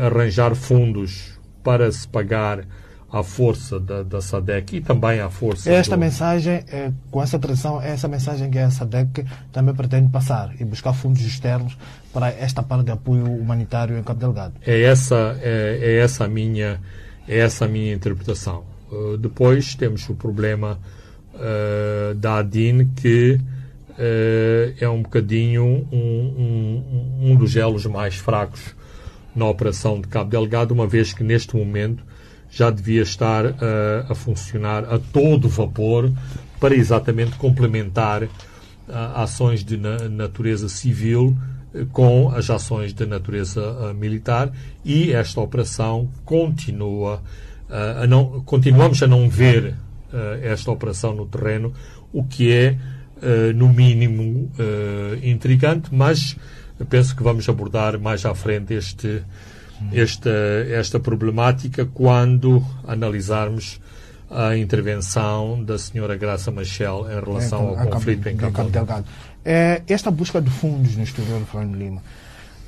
arranjar 0.00 0.54
fundos 0.54 1.40
para 1.64 1.90
se 1.90 2.06
pagar 2.06 2.64
à 3.12 3.22
força 3.22 3.78
da, 3.78 4.02
da 4.02 4.22
SADEC 4.22 4.76
e 4.76 4.80
também 4.80 5.20
à 5.20 5.28
força. 5.28 5.70
Esta 5.70 5.96
do... 5.96 6.00
mensagem, 6.00 6.64
é, 6.66 6.90
com 7.10 7.22
essa 7.22 7.38
tradição, 7.38 7.80
é 7.80 7.90
essa 7.90 8.08
mensagem 8.08 8.50
que 8.50 8.58
a 8.58 8.70
SADEC 8.70 9.26
também 9.52 9.74
pretende 9.74 10.08
passar 10.08 10.50
e 10.58 10.64
buscar 10.64 10.94
fundos 10.94 11.20
externos 11.20 11.76
para 12.10 12.28
esta 12.30 12.62
parte 12.62 12.86
de 12.86 12.90
apoio 12.90 13.26
humanitário 13.26 13.98
em 13.98 14.02
Cabo 14.02 14.18
Delgado. 14.18 14.54
É 14.66 14.80
essa, 14.80 15.38
é, 15.42 15.78
é 15.82 15.98
essa 15.98 16.24
a 16.24 16.28
minha, 16.28 16.80
é 17.28 17.38
essa 17.38 17.66
a 17.66 17.68
minha 17.68 17.92
interpretação. 17.92 18.64
Uh, 18.90 19.18
depois 19.18 19.74
temos 19.74 20.08
o 20.08 20.14
problema 20.14 20.78
uh, 21.34 22.14
da 22.14 22.38
ADIN 22.38 22.88
que 22.96 23.38
uh, 23.90 24.74
é 24.80 24.88
um 24.88 25.02
bocadinho 25.02 25.86
um, 25.92 25.96
um, 25.98 27.30
um 27.30 27.36
dos 27.36 27.56
elos 27.56 27.84
mais 27.84 28.14
fracos 28.14 28.74
na 29.36 29.46
operação 29.46 30.00
de 30.00 30.08
Cabo 30.08 30.30
Delgado, 30.30 30.72
uma 30.72 30.86
vez 30.86 31.12
que 31.12 31.22
neste 31.22 31.56
momento 31.56 32.02
já 32.52 32.68
devia 32.68 33.00
estar 33.00 33.46
uh, 33.46 33.56
a 34.10 34.14
funcionar 34.14 34.84
a 34.84 34.98
todo 34.98 35.48
vapor 35.48 36.12
para 36.60 36.74
exatamente 36.74 37.36
complementar 37.36 38.24
uh, 38.24 38.30
ações 39.14 39.64
de 39.64 39.78
na 39.78 40.06
natureza 40.10 40.68
civil 40.68 41.34
uh, 41.74 41.86
com 41.86 42.28
as 42.28 42.50
ações 42.50 42.92
de 42.92 43.06
natureza 43.06 43.94
militar. 43.94 44.52
E 44.84 45.12
esta 45.12 45.40
operação 45.40 46.10
continua 46.26 47.22
a 48.02 48.06
não 48.06 48.42
continuamos 48.42 49.02
a 49.02 49.06
não 49.06 49.30
ver 49.30 49.74
esta 50.42 50.70
operação 50.70 51.14
no 51.14 51.24
terreno 51.24 51.72
o 52.12 52.22
que 52.22 52.52
é 52.52 52.76
no 53.54 53.70
mínimo 53.70 54.50
intrigante 55.22 55.88
mas 55.90 56.36
penso 56.90 57.16
que 57.16 57.22
vamos 57.22 57.48
abordar 57.48 57.98
mais 57.98 58.26
à 58.26 58.34
frente 58.34 58.74
este 58.74 59.22
esta, 59.92 60.30
esta 60.70 61.00
problemática 61.00 61.84
quando 61.86 62.64
analisarmos 62.86 63.80
a 64.30 64.56
intervenção 64.56 65.62
da 65.62 65.78
senhora 65.78 66.16
Graça 66.16 66.50
Machel 66.50 67.06
em 67.10 67.24
relação 67.24 67.78
ao 67.78 67.86
conflito 67.86 68.28
em 68.28 68.36
Cabo 68.36 68.70
Delgado. 68.70 69.04
É, 69.44 69.82
esta 69.86 70.10
busca 70.10 70.40
de 70.40 70.50
fundos 70.50 70.96
no 70.96 71.02
exterior, 71.02 71.42
Fernando 71.44 71.76
Lima, 71.76 72.02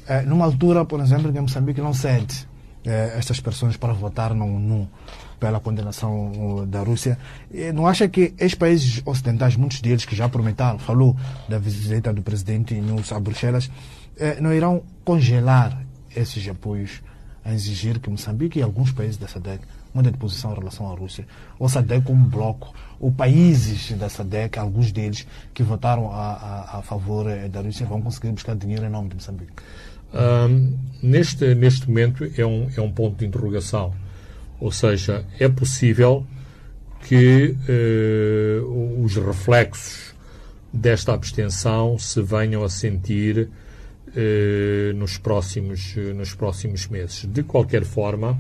é, 0.07 0.23
numa 0.23 0.45
altura, 0.45 0.85
por 0.85 1.01
exemplo, 1.01 1.33
que 1.33 1.41
Moçambique 1.41 1.81
não 1.81 1.95
cede 1.95 2.47
é, 2.85 3.15
estas 3.17 3.41
pessoas 3.41 3.77
para 3.77 3.93
votar 3.93 4.35
no 4.35 4.45
ONU 4.45 4.89
pela 5.41 5.61
condenação 5.61 6.67
da 6.69 6.81
Rússia. 6.81 7.19
Não 7.75 7.87
acha 7.87 8.09
que 8.09 8.35
estes 8.39 8.55
países 8.55 9.03
ocidentais, 9.05 9.57
muitos 9.57 9.81
deles 9.81 10.05
que 10.05 10.15
já 10.15 10.29
prometeram, 10.29 10.79
falou 10.79 11.17
da 11.49 11.59
visita 11.59 12.13
do 12.13 12.23
presidente 12.23 12.75
Nunes 12.75 13.13
a 13.13 13.21
Bruxelas, 13.21 13.71
é, 14.19 14.41
não 14.41 14.53
irão 14.53 14.83
congelar 15.05 15.84
esses 16.17 16.47
apoios 16.49 17.03
a 17.45 17.53
exigir 17.53 17.99
que 17.99 18.09
Moçambique 18.09 18.59
e 18.59 18.63
alguns 18.63 18.91
países 18.91 19.19
da 19.19 19.29
SADC 19.29 19.61
mudem 19.93 20.11
de 20.11 20.19
posição 20.19 20.53
em 20.53 20.55
relação 20.55 20.91
à 20.91 20.95
Rússia. 20.95 21.27
Ou 21.59 21.69
SADC 21.69 22.03
como 22.03 22.27
bloco, 22.27 22.75
ou 22.99 23.13
países 23.13 23.93
da 23.93 24.09
SADC, 24.09 24.59
alguns 24.59 24.91
deles 24.91 25.27
que 25.53 25.63
votaram 25.63 26.11
a, 26.11 26.33
a, 26.33 26.79
a 26.79 26.83
favor 26.83 27.29
eh, 27.29 27.49
da 27.49 27.61
Rússia, 27.61 27.87
vão 27.87 28.01
conseguir 28.01 28.33
buscar 28.33 28.57
dinheiro 28.57 28.85
em 28.87 28.89
nome 28.89 29.11
de 29.11 29.17
Moçambique. 29.17 29.53
Um, 30.15 30.79
neste, 31.03 31.55
neste 31.55 31.89
momento 31.89 32.25
é 32.37 32.47
um, 32.47 32.71
é 32.75 32.81
um 32.81 32.91
ponto 32.91 33.19
de 33.19 33.27
interrogação. 33.27 33.93
Ou 34.59 34.73
seja, 34.73 35.27
é 35.39 35.49
possível 35.49 36.27
que 37.03 37.55
uh, 37.69 39.03
os 39.05 39.17
reflexos 39.17 40.15
desta 40.73 41.13
abstenção 41.13 41.99
se 41.99 42.23
venham 42.23 42.65
a 42.65 42.69
sentir 42.69 43.51
nos, 44.95 45.19
próximos, 45.19 45.95
eh, 45.97 46.13
nos 46.13 46.35
próximos 46.35 46.87
meses. 46.89 47.27
De 47.27 47.43
qualquer 47.43 47.85
forma, 47.85 48.39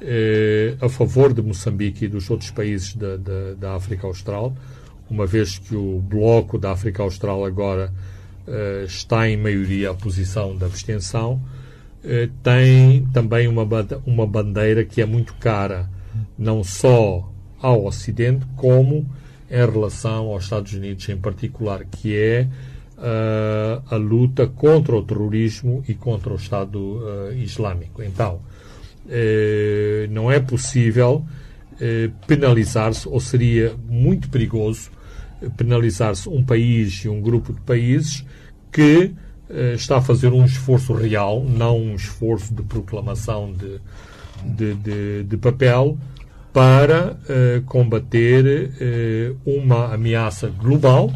eh, 0.00 0.76
a 0.80 0.88
favor 0.88 1.32
de 1.32 1.42
Moçambique 1.42 2.06
e 2.06 2.08
dos 2.08 2.30
outros 2.30 2.50
países 2.50 2.94
da, 2.94 3.16
da, 3.16 3.54
da, 3.54 3.74
África 3.74 4.06
Austral, 4.06 4.56
uma 5.10 5.26
vez 5.26 5.58
que 5.58 5.76
o 5.76 6.00
bloco 6.00 6.58
da 6.58 6.72
África 6.72 7.02
Austral 7.02 7.44
agora 7.44 7.92
está 8.86 9.26
em 9.26 9.38
maioria 9.38 9.90
a 9.90 9.94
posição 9.94 10.54
da 10.54 10.66
abstenção, 10.66 11.40
tem 12.42 13.06
também 13.10 13.48
uma, 13.48 13.66
uma 14.04 14.26
bandeira 14.26 14.84
que 14.84 15.00
é 15.00 15.06
muito 15.06 15.32
cara, 15.36 15.88
não 16.36 16.62
só 16.62 17.32
ao 17.58 17.86
Ocidente, 17.86 18.44
como 18.54 19.06
em 19.50 19.70
relação 19.70 20.26
aos 20.26 20.44
Estados 20.44 20.74
Unidos 20.74 21.08
em 21.08 21.16
particular, 21.16 21.84
que 21.84 22.14
é 22.14 22.46
uh, 22.98 23.82
a 23.90 23.96
luta 23.96 24.46
contra 24.46 24.96
o 24.96 25.02
terrorismo 25.02 25.84
e 25.88 25.94
contra 25.94 26.32
o 26.32 26.36
Estado 26.36 26.78
uh, 26.78 27.32
Islâmico. 27.34 28.02
Então, 28.02 28.40
uh, 29.06 30.10
não 30.10 30.30
é 30.30 30.40
possível 30.40 31.24
penalizar-se, 32.28 33.08
ou 33.08 33.18
seria 33.18 33.74
muito 33.88 34.30
perigoso 34.30 34.92
penalizar-se 35.56 36.28
um 36.28 36.40
país 36.40 37.04
e 37.04 37.08
um 37.08 37.20
grupo 37.20 37.52
de 37.52 37.60
países 37.62 38.24
que 38.70 39.10
está 39.74 39.96
a 39.96 40.00
fazer 40.00 40.32
um 40.32 40.44
esforço 40.44 40.92
real, 40.92 41.42
não 41.42 41.76
um 41.76 41.96
esforço 41.96 42.54
de 42.54 42.62
proclamação 42.62 43.52
de, 43.52 43.80
de, 44.44 44.74
de, 44.74 45.24
de 45.24 45.36
papel, 45.36 45.98
para 46.52 47.18
combater 47.66 49.34
uma 49.44 49.92
ameaça 49.92 50.46
global 50.46 51.10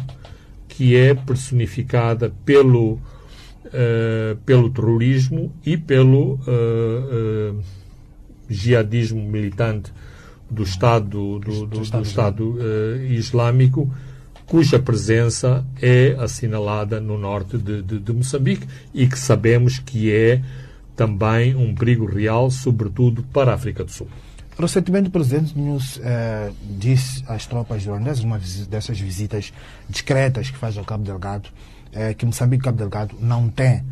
que 0.79 0.95
é 0.95 1.13
personificada 1.13 2.33
pelo, 2.45 2.93
uh, 2.93 4.37
pelo 4.45 4.69
terrorismo 4.69 5.51
e 5.65 5.75
pelo 5.75 6.35
uh, 6.35 7.61
jihadismo 8.49 9.21
militante 9.21 9.91
do 10.49 10.63
Estado, 10.63 11.37
do, 11.37 11.65
do, 11.65 11.85
do 11.89 12.01
Estado 12.01 12.57
Islâmico, 13.09 13.93
cuja 14.45 14.79
presença 14.79 15.65
é 15.81 16.15
assinalada 16.17 17.01
no 17.01 17.17
norte 17.17 17.57
de, 17.57 17.81
de, 17.81 17.99
de 17.99 18.13
Moçambique 18.13 18.65
e 18.93 19.05
que 19.05 19.19
sabemos 19.19 19.79
que 19.79 20.09
é 20.09 20.41
também 20.95 21.57
um 21.57 21.75
perigo 21.75 22.05
real, 22.05 22.49
sobretudo 22.49 23.21
para 23.33 23.51
a 23.51 23.55
África 23.55 23.83
do 23.83 23.91
Sul. 23.91 24.07
Recentemente, 24.59 25.07
o 25.07 25.11
presidente 25.11 25.57
nos 25.57 25.97
eh, 26.03 26.51
disse 26.77 27.23
às 27.29 27.45
tropas 27.45 27.85
ruandesas, 27.85 28.25
numa 28.25 28.37
dessas 28.69 28.99
visitas 28.99 29.53
discretas 29.87 30.51
que 30.51 30.57
faz 30.57 30.77
ao 30.77 30.83
Cabo 30.83 31.01
Delgado, 31.01 31.47
eh, 31.93 32.13
que 32.13 32.25
Moçambique 32.25 32.63
e 32.63 32.65
Cabo 32.65 32.77
Delgado 32.77 33.15
não 33.21 33.47
tem 33.47 33.85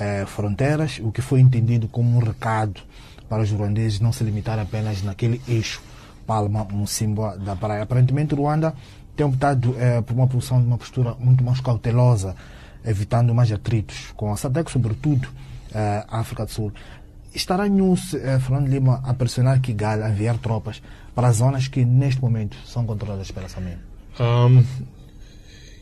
eh, 0.00 0.24
fronteiras, 0.26 0.98
o 1.02 1.12
que 1.12 1.20
foi 1.20 1.40
entendido 1.40 1.88
como 1.88 2.16
um 2.16 2.20
recado 2.20 2.80
para 3.28 3.42
os 3.42 3.50
ruandeses 3.50 4.00
não 4.00 4.14
se 4.14 4.24
limitar 4.24 4.58
apenas 4.58 5.02
naquele 5.02 5.42
eixo 5.46 5.82
Palma-Mocimboa 6.26 7.36
da 7.36 7.54
praia. 7.54 7.82
Aparentemente, 7.82 8.34
Ruanda 8.34 8.74
tem 9.14 9.26
optado 9.26 9.76
por 10.06 10.14
uma 10.14 10.26
posição 10.26 10.58
de 10.58 10.66
uma 10.66 10.78
postura 10.78 11.14
muito 11.18 11.44
mais 11.44 11.60
cautelosa, 11.60 12.34
evitando 12.82 13.34
mais 13.34 13.52
atritos 13.52 14.12
com 14.16 14.32
a 14.32 14.36
SADEC, 14.36 14.70
sobretudo 14.70 15.28
a 16.08 16.18
África 16.18 16.44
do 16.44 16.50
Sul 16.50 16.72
estará 17.34 17.68
News, 17.68 18.14
eh, 18.14 18.38
Fernando 18.38 18.68
Lima, 18.68 19.02
a 19.04 19.12
pressionar 19.14 19.60
Kigali 19.60 20.02
a 20.02 20.10
enviar 20.10 20.38
tropas 20.38 20.80
para 21.14 21.28
as 21.28 21.36
zonas 21.36 21.68
que 21.68 21.84
neste 21.84 22.20
momento 22.20 22.56
são 22.64 22.86
controladas 22.86 23.30
pela 23.30 23.48
SAMIM? 23.48 23.76
Um, 24.20 24.64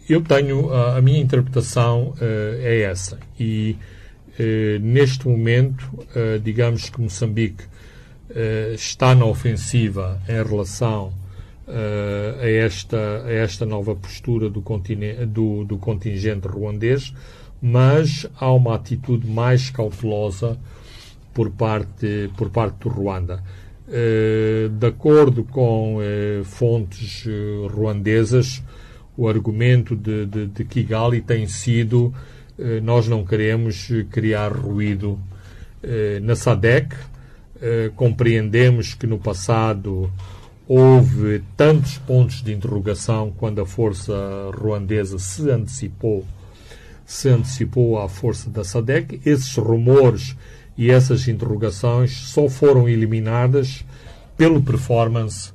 eu 0.09 0.23
tenho, 0.23 0.73
a, 0.73 0.97
a 0.97 1.03
minha 1.03 1.21
interpretação 1.21 2.11
uh, 2.11 2.17
é 2.61 2.83
essa. 2.83 3.19
E 3.39 3.77
uh, 4.39 4.79
neste 4.81 5.29
momento, 5.29 5.83
uh, 5.95 6.39
digamos 6.43 6.89
que 6.91 7.01
Moçambique 7.01 7.65
está 8.75 9.15
na 9.15 9.27
ofensiva 9.27 10.19
em 10.27 10.43
relação 10.43 11.13
a, 11.69 12.49
esta, 12.49 13.25
a 13.27 13.31
esta 13.31 13.67
nova 13.67 13.95
postura 13.95 14.49
do, 14.49 14.65
do, 15.27 15.65
do 15.65 15.77
contingente 15.77 16.49
ruandês, 16.49 17.13
mas 17.61 18.27
há 18.41 18.51
uma 18.51 18.75
atitude 18.75 19.27
mais 19.29 19.69
cautelosa 19.69 20.59
por 21.33 21.51
parte, 21.51 22.31
por 22.37 22.51
parte 22.51 22.81
do 22.81 22.89
Ruanda. 22.89 23.43
Eh, 23.89 24.71
de 24.71 24.87
acordo 24.87 25.45
com 25.45 25.99
eh, 26.01 26.43
fontes 26.45 27.25
eh, 27.27 27.69
ruandesas, 27.69 28.63
o 29.17 29.29
argumento 29.29 29.95
de, 29.95 30.25
de, 30.25 30.47
de, 30.47 30.65
Kigali 30.65 31.21
tem 31.21 31.47
sido 31.47 32.15
nós 32.83 33.09
não 33.09 33.25
queremos 33.25 33.89
criar 34.11 34.53
ruído 34.53 35.19
na 36.23 36.37
SADEC. 36.37 36.95
Compreendemos 37.97 38.95
que 38.95 39.07
no 39.07 39.19
passado 39.19 40.11
houve 40.69 41.43
tantos 41.57 41.99
pontos 41.99 42.43
de 42.43 42.53
interrogação 42.53 43.33
quando 43.37 43.61
a 43.61 43.67
força 43.67 44.15
ruandesa 44.55 45.19
se 45.19 45.51
antecipou 45.51 46.25
se 47.05 47.29
antecipou 47.29 47.99
à 47.99 48.09
força 48.09 48.49
da 48.49 48.65
SADEC. 48.65 49.21
Esses 49.25 49.57
rumores 49.57 50.37
e 50.77 50.91
essas 50.91 51.29
interrogações 51.29 52.13
só 52.13 52.49
foram 52.49 52.89
eliminadas 52.89 53.85
pelo 54.37 54.63
performance 54.63 55.53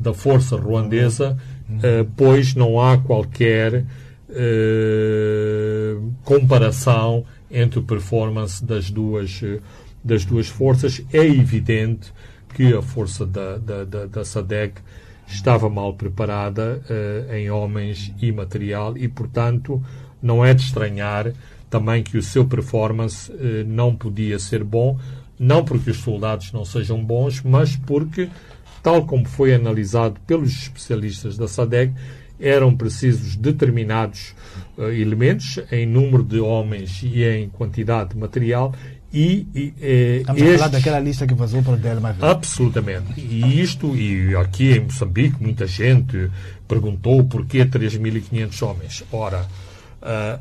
da 0.00 0.12
força 0.12 0.56
ruandesa, 0.56 1.36
uh, 1.68 2.10
pois 2.16 2.54
não 2.54 2.80
há 2.80 2.98
qualquer 2.98 3.84
uh, 4.28 6.12
comparação 6.24 7.24
entre 7.50 7.78
o 7.78 7.82
performance 7.82 8.64
das 8.64 8.90
duas, 8.90 9.42
das 10.02 10.24
duas 10.24 10.48
forças. 10.48 11.02
É 11.12 11.24
evidente 11.24 12.12
que 12.54 12.74
a 12.74 12.82
força 12.82 13.24
da, 13.26 13.58
da, 13.58 13.84
da, 13.84 14.06
da 14.06 14.24
SADEC 14.24 14.80
estava 15.26 15.68
mal 15.68 15.94
preparada 15.94 16.82
uh, 16.88 17.34
em 17.34 17.50
homens 17.50 18.12
e 18.20 18.30
material 18.32 18.96
e, 18.96 19.08
portanto, 19.08 19.82
não 20.22 20.44
é 20.44 20.54
de 20.54 20.62
estranhar 20.62 21.32
também 21.68 22.02
que 22.02 22.16
o 22.16 22.22
seu 22.22 22.44
performance 22.44 23.30
uh, 23.30 23.64
não 23.66 23.94
podia 23.94 24.38
ser 24.38 24.62
bom, 24.62 24.98
não 25.38 25.64
porque 25.64 25.90
os 25.90 25.98
soldados 25.98 26.52
não 26.52 26.64
sejam 26.64 27.02
bons, 27.04 27.42
mas 27.42 27.76
porque, 27.76 28.28
tal 28.82 29.06
como 29.06 29.26
foi 29.26 29.54
analisado 29.54 30.20
pelos 30.26 30.50
especialistas 30.50 31.36
da 31.36 31.48
SADEC, 31.48 31.92
eram 32.38 32.76
precisos 32.76 33.36
determinados 33.36 34.34
uh, 34.76 34.90
elementos 34.90 35.58
em 35.72 35.86
número 35.86 36.22
de 36.22 36.38
homens 36.38 37.02
e 37.02 37.24
em 37.24 37.48
quantidade 37.48 38.10
de 38.10 38.18
material 38.18 38.72
e, 39.12 39.46
e 39.54 39.74
eh, 39.80 40.16
Estamos 40.20 40.42
estes... 40.42 40.54
a 40.54 40.58
falar 40.58 40.70
daquela 40.70 41.00
lista 41.00 41.26
que 41.26 41.34
vazou 41.34 41.62
para 41.62 41.72
o 41.72 41.76
Delma 41.76 42.14
Absolutamente. 42.20 43.18
E 43.18 43.62
isto, 43.62 43.96
e 43.96 44.36
aqui 44.36 44.72
em 44.72 44.80
Moçambique, 44.80 45.42
muita 45.42 45.66
gente 45.66 46.30
perguntou 46.68 47.24
porquê 47.24 47.64
3.500 47.64 48.62
homens. 48.62 49.04
Ora, 49.10 49.46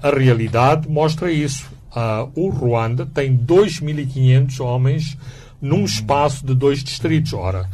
a 0.02 0.10
realidade 0.10 0.88
mostra 0.88 1.32
isso. 1.32 1.66
Uh, 1.96 2.30
o 2.36 2.50
Ruanda 2.50 3.06
tem 3.06 3.38
2.500 3.38 4.60
homens 4.60 5.18
num 5.62 5.86
espaço 5.86 6.46
de 6.46 6.54
dois 6.54 6.84
distritos. 6.84 7.32
Ora, 7.34 7.70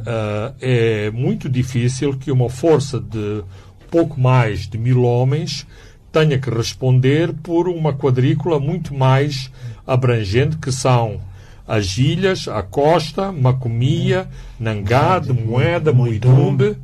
uh, 0.00 0.54
é 0.60 1.10
muito 1.10 1.48
difícil 1.48 2.16
que 2.16 2.30
uma 2.30 2.48
força 2.48 3.00
de 3.00 3.42
pouco 3.90 4.20
mais 4.20 4.68
de 4.68 4.78
mil 4.78 5.02
homens 5.02 5.66
tenha 6.12 6.38
que 6.38 6.48
responder 6.48 7.32
por 7.32 7.68
uma 7.68 7.92
quadrícula 7.92 8.60
muito 8.60 8.94
mais 8.94 9.50
abrangente, 9.84 10.56
que 10.56 10.70
são 10.70 11.20
as 11.66 11.98
ilhas, 11.98 12.46
a 12.46 12.62
costa, 12.62 13.32
Macomia, 13.32 14.28
Nangade, 14.58 15.32
Moeda, 15.32 15.92
Muidumbe, 15.92 16.76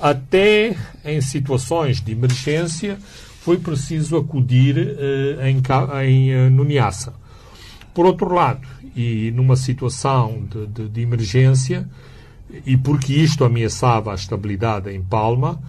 até 0.00 0.76
em 1.04 1.20
situações 1.20 2.00
de 2.00 2.12
emergência 2.12 2.98
foi 3.44 3.58
preciso 3.58 4.16
acudir 4.16 4.76
uh, 4.76 5.42
em, 5.44 6.30
em 6.30 6.48
uh. 6.48 7.12
Por 7.92 8.06
outro 8.06 8.32
lado, 8.32 8.66
e 8.96 9.32
numa 9.32 9.56
situação 9.56 10.44
de, 10.48 10.66
de, 10.68 10.88
de, 10.88 11.00
emergência, 11.00 11.88
e 12.64 12.76
porque 12.76 13.12
isto 13.12 13.44
ameaçava 13.44 14.12
a 14.12 14.14
estabilidade 14.14 14.90
em 14.90 15.02
Palma, 15.02 15.60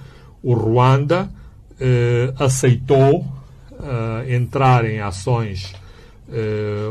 o 0.44 0.54
Ruanda 0.54 1.30
uh, 1.72 2.44
aceitou 2.44 3.26
entrar 4.30 4.86
em 4.86 5.02
ações 5.02 5.74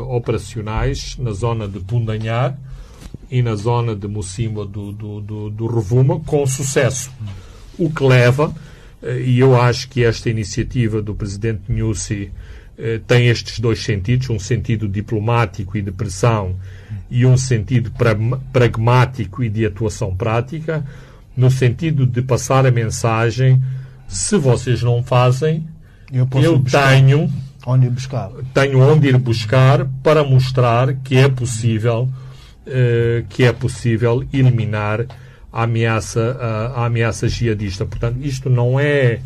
operacionais 0.09 1.17
na 1.17 1.31
zona 1.31 1.67
de 1.67 1.79
Pundanhar 1.79 2.55
e 3.31 3.41
na 3.41 3.55
zona 3.55 3.95
de 3.95 4.07
Mocimba 4.07 4.63
do, 4.63 4.91
do, 4.91 5.21
do, 5.21 5.49
do 5.49 5.65
Revuma 5.65 6.19
com 6.19 6.45
sucesso. 6.45 7.09
O 7.79 7.89
que 7.89 8.03
leva 8.03 8.53
e 9.25 9.39
eu 9.39 9.59
acho 9.59 9.89
que 9.89 10.03
esta 10.03 10.29
iniciativa 10.29 11.01
do 11.01 11.13
presidente 11.13 11.63
Nussi 11.71 12.31
eh, 12.77 12.99
tem 13.05 13.27
estes 13.27 13.59
dois 13.59 13.83
sentidos, 13.83 14.29
um 14.29 14.39
sentido 14.39 14.87
diplomático 14.87 15.77
e 15.77 15.81
de 15.81 15.91
pressão 15.91 16.55
e 17.09 17.25
um 17.25 17.37
sentido 17.37 17.91
pragmático 18.51 19.43
e 19.43 19.49
de 19.49 19.65
atuação 19.65 20.15
prática, 20.15 20.83
no 21.37 21.51
sentido 21.51 22.05
de 22.07 22.21
passar 22.21 22.65
a 22.65 22.71
mensagem, 22.71 23.61
se 24.07 24.37
vocês 24.37 24.81
não 24.81 25.03
fazem, 25.03 25.67
eu, 26.11 26.27
eu 26.41 26.59
tenho 26.59 27.31
onde 27.65 27.85
ir 27.87 27.89
buscar. 27.91 28.29
tenho 28.53 28.79
onde 28.79 29.07
ir 29.07 29.17
buscar 29.17 29.85
para 30.01 30.23
mostrar 30.23 30.93
que 30.95 31.15
é 31.15 31.29
possível 31.29 32.09
eh, 32.65 33.23
que 33.29 33.43
é 33.43 33.51
possível 33.51 34.23
eliminar 34.33 35.05
a 35.53 35.63
ameaça, 35.63 36.35
a, 36.41 36.81
a 36.81 36.85
ameaça 36.87 37.29
jihadista. 37.29 37.85
Portanto, 37.85 38.17
isto 38.23 38.49
não 38.49 38.79
é, 38.79 39.19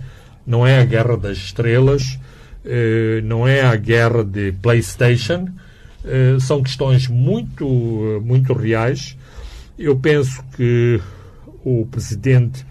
não 0.45 0.67
é 0.67 0.81
a 0.81 0.85
guerra 0.85 1.15
das 1.15 1.37
estrelas, 1.37 2.19
eh, 2.65 3.21
não 3.23 3.47
é 3.47 3.61
a 3.61 3.77
guerra 3.77 4.25
de 4.25 4.51
PlayStation, 4.51 5.47
eh, 6.03 6.35
são 6.41 6.61
questões 6.61 7.07
muito, 7.07 8.21
muito 8.25 8.51
reais. 8.51 9.17
Eu 9.79 9.95
penso 9.95 10.43
que 10.57 10.99
o 11.63 11.87
presidente 11.89 12.65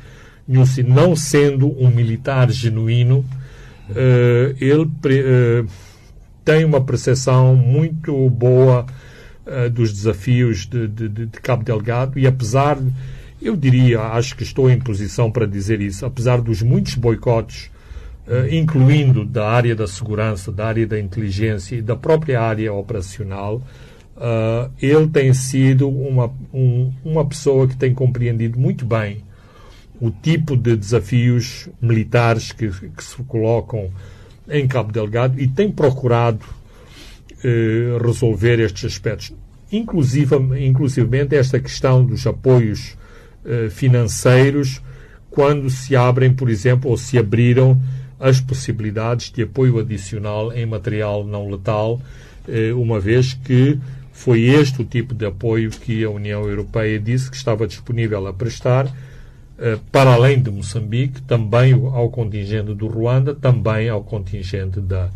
Nussi, 0.46 0.82
não 0.82 1.16
sendo 1.16 1.68
um 1.82 1.90
militar 1.90 2.50
genuíno, 2.50 3.24
eh, 3.94 4.54
ele 4.60 4.86
tem 6.44 6.62
uma 6.64 6.84
percepção 6.84 7.56
muito 7.56 8.28
boa 8.28 8.84
dos 9.72 9.92
desafios 9.92 10.66
de, 10.66 10.88
de, 10.88 11.08
de, 11.08 11.26
Cabo 11.40 11.62
Delgado 11.62 12.18
e 12.18 12.26
apesar 12.26 12.74
de 12.74 12.90
eu 13.40 13.56
diria, 13.56 14.00
acho 14.00 14.36
que 14.36 14.42
estou 14.42 14.70
em 14.70 14.78
posição 14.78 15.30
para 15.30 15.46
dizer 15.46 15.80
isso, 15.80 16.06
apesar 16.06 16.40
dos 16.40 16.62
muitos 16.62 16.94
boicotes, 16.94 17.70
uh, 18.26 18.52
incluindo 18.52 19.24
da 19.24 19.48
área 19.48 19.74
da 19.74 19.86
segurança, 19.86 20.50
da 20.50 20.66
área 20.66 20.86
da 20.86 20.98
inteligência 20.98 21.76
e 21.76 21.82
da 21.82 21.94
própria 21.94 22.40
área 22.40 22.72
operacional, 22.72 23.62
uh, 24.16 24.70
ele 24.80 25.08
tem 25.08 25.32
sido 25.34 25.88
uma, 25.88 26.32
um, 26.52 26.92
uma 27.04 27.24
pessoa 27.24 27.68
que 27.68 27.76
tem 27.76 27.92
compreendido 27.92 28.58
muito 28.58 28.84
bem 28.84 29.24
o 30.00 30.10
tipo 30.10 30.56
de 30.56 30.76
desafios 30.76 31.68
militares 31.80 32.52
que, 32.52 32.68
que 32.68 33.04
se 33.04 33.16
colocam 33.24 33.90
em 34.48 34.66
Cabo 34.66 34.92
Delgado 34.92 35.40
e 35.40 35.48
tem 35.48 35.70
procurado 35.70 36.44
uh, 36.44 38.04
resolver 38.04 38.60
estes 38.60 38.84
aspectos. 38.92 39.32
Inclusive, 39.72 40.36
inclusivamente 40.64 41.34
esta 41.34 41.58
questão 41.58 42.04
dos 42.04 42.24
apoios 42.24 42.92
eh, 42.92 43.05
financeiros 43.70 44.80
quando 45.36 45.68
se 45.68 45.94
abrem, 45.94 46.32
por 46.32 46.48
exemplo, 46.48 46.90
ou 46.90 46.96
se 46.96 47.18
abriram 47.18 47.78
as 48.18 48.40
possibilidades 48.40 49.30
de 49.30 49.42
apoio 49.42 49.78
adicional 49.78 50.50
em 50.50 50.64
material 50.64 51.24
não 51.24 51.50
letal, 51.50 52.00
eh, 52.48 52.72
uma 52.72 52.98
vez 52.98 53.34
que 53.34 53.78
foi 54.12 54.44
este 54.44 54.80
o 54.80 54.84
tipo 54.84 55.14
de 55.14 55.26
apoio 55.26 55.68
que 55.68 56.02
a 56.02 56.08
União 56.08 56.48
Europeia 56.48 56.98
disse 56.98 57.30
que 57.30 57.36
estava 57.36 57.66
disponível 57.66 58.26
a 58.26 58.32
prestar, 58.32 58.90
eh, 59.58 59.78
para 59.92 60.14
além 60.14 60.40
de 60.40 60.50
Moçambique, 60.50 61.20
também 61.20 61.74
ao 61.74 62.08
contingente 62.08 62.72
do 62.72 62.86
Ruanda, 62.86 63.34
também 63.34 63.90
ao 63.90 64.02
contingente 64.02 64.80
da, 64.80 65.10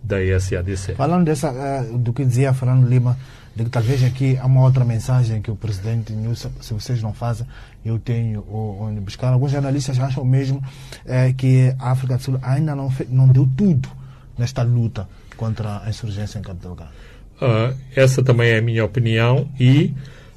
da 0.00 0.18
SADC. 0.38 0.94
Falando 0.94 1.24
dessa, 1.24 1.82
do 1.92 2.12
que 2.12 2.24
dizia 2.24 2.54
Fernando 2.54 2.86
Lima, 2.88 3.18
de 3.54 3.64
que 3.64 3.70
talvez 3.70 4.02
aqui 4.02 4.36
há 4.36 4.46
uma 4.46 4.62
outra 4.62 4.84
mensagem 4.84 5.40
que 5.40 5.50
o 5.50 5.56
presidente 5.56 6.12
Nilson, 6.12 6.50
se 6.60 6.74
vocês 6.74 7.00
não 7.00 7.12
fazem, 7.12 7.46
eu 7.84 7.98
tenho 7.98 8.44
onde 8.50 9.00
buscar. 9.00 9.32
Alguns 9.32 9.54
analistas 9.54 9.98
acham 9.98 10.24
mesmo 10.24 10.62
é, 11.04 11.32
que 11.32 11.74
a 11.78 11.92
África 11.92 12.16
do 12.16 12.22
Sul 12.22 12.38
ainda 12.42 12.74
não, 12.74 12.90
fez, 12.90 13.08
não 13.10 13.28
deu 13.28 13.48
tudo 13.56 13.88
nesta 14.36 14.62
luta 14.62 15.08
contra 15.36 15.82
a 15.84 15.88
insurgência 15.88 16.38
em 16.38 16.42
Cabo 16.42 16.60
Delgado. 16.60 16.90
Uh, 17.36 17.76
essa 17.94 18.22
também 18.22 18.50
é 18.50 18.58
a 18.58 18.62
minha 18.62 18.84
opinião 18.84 19.48
e 19.58 19.94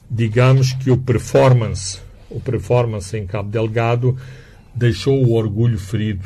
digamos 0.10 0.74
que 0.74 0.92
o 0.92 0.98
performance, 0.98 2.00
o 2.30 2.40
performance 2.40 3.18
em 3.18 3.26
Cabo 3.26 3.50
Delgado 3.50 4.16
deixou 4.74 5.24
o 5.24 5.34
orgulho 5.34 5.80
ferido, 5.80 6.26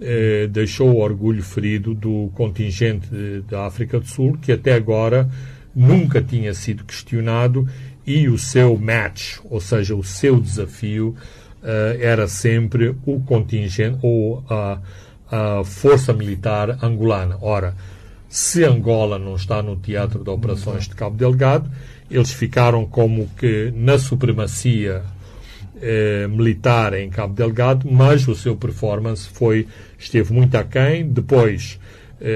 eh, 0.00 0.48
deixou 0.48 0.90
o 0.90 0.98
orgulho 0.98 1.42
ferido 1.42 1.94
do 1.94 2.30
contingente 2.34 3.08
da 3.48 3.66
África 3.66 4.00
do 4.00 4.06
Sul 4.06 4.36
que 4.40 4.52
até 4.52 4.74
agora 4.74 5.28
nunca 5.78 6.20
tinha 6.20 6.52
sido 6.52 6.82
questionado 6.82 7.68
e 8.04 8.28
o 8.28 8.36
seu 8.36 8.76
match, 8.76 9.38
ou 9.44 9.60
seja, 9.60 9.94
o 9.94 10.02
seu 10.02 10.40
desafio, 10.40 11.14
uh, 11.62 12.00
era 12.00 12.26
sempre 12.26 12.96
o 13.06 13.20
contingente 13.20 13.98
ou 14.02 14.44
a, 14.50 14.80
a 15.30 15.64
força 15.64 16.12
militar 16.12 16.82
angolana. 16.82 17.38
Ora, 17.40 17.76
se 18.28 18.64
Angola 18.64 19.18
não 19.18 19.36
está 19.36 19.62
no 19.62 19.76
teatro 19.76 20.24
de 20.24 20.30
operações 20.30 20.88
de 20.88 20.94
Cabo 20.94 21.16
Delgado, 21.16 21.70
eles 22.10 22.32
ficaram 22.32 22.84
como 22.84 23.28
que 23.38 23.72
na 23.74 23.98
supremacia 23.98 25.02
eh, 25.80 26.26
militar 26.28 26.92
em 26.94 27.08
Cabo 27.08 27.34
Delgado, 27.34 27.90
mas 27.90 28.26
o 28.26 28.34
seu 28.34 28.56
performance 28.56 29.28
foi 29.28 29.66
esteve 29.98 30.32
muito 30.32 30.56
aquém. 30.56 31.06
Depois, 31.06 31.78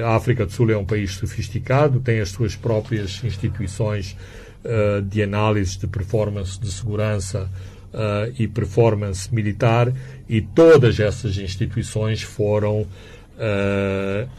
a 0.04 0.14
África 0.14 0.46
do 0.46 0.52
Sul 0.52 0.70
é 0.70 0.76
um 0.76 0.84
país 0.84 1.12
sofisticado, 1.12 2.00
tem 2.00 2.20
as 2.20 2.30
suas 2.30 2.54
próprias 2.54 3.22
instituições 3.24 4.16
uh, 4.64 5.02
de 5.02 5.22
análise 5.22 5.78
de 5.78 5.86
performance 5.86 6.60
de 6.60 6.70
segurança 6.70 7.50
uh, 7.92 8.32
e 8.38 8.46
performance 8.46 9.32
militar, 9.34 9.92
e 10.28 10.40
todas 10.40 11.00
essas 11.00 11.36
instituições 11.36 12.22
foram 12.22 12.86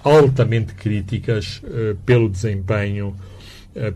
altamente 0.02 0.76
críticas 0.76 1.62
pelo 2.06 2.30
desempenho 2.30 3.14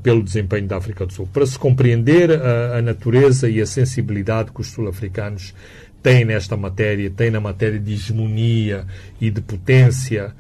pelo 0.02 0.24
desempenho 0.24 0.68
da 0.68 0.76
África 0.76 1.06
do 1.06 1.14
Sul. 1.14 1.30
Para 1.32 1.46
se 1.46 1.58
compreender 1.58 2.32
a, 2.32 2.80
a 2.80 2.82
natureza 2.82 3.48
e 3.48 3.62
a 3.62 3.66
sensibilidade 3.66 4.52
que 4.52 4.60
os 4.60 4.68
sul-africanos 4.68 5.54
têm 6.02 6.26
nesta 6.26 6.58
matéria, 6.58 7.10
têm 7.10 7.30
na 7.30 7.40
matéria 7.40 7.80
de 7.80 7.94
hegemonia 7.94 8.86
e 9.22 9.30
de 9.30 9.40
potência 9.40 10.34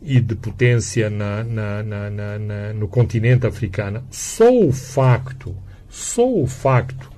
e 0.00 0.20
de 0.20 0.34
potência 0.34 1.10
na, 1.10 1.42
na, 1.42 1.82
na, 1.82 2.72
no 2.74 2.86
continente 2.88 3.46
africano, 3.46 4.02
só 4.10 4.50
o 4.50 4.72
facto, 4.72 5.54
só 5.88 6.28
o 6.28 6.46
facto 6.46 7.10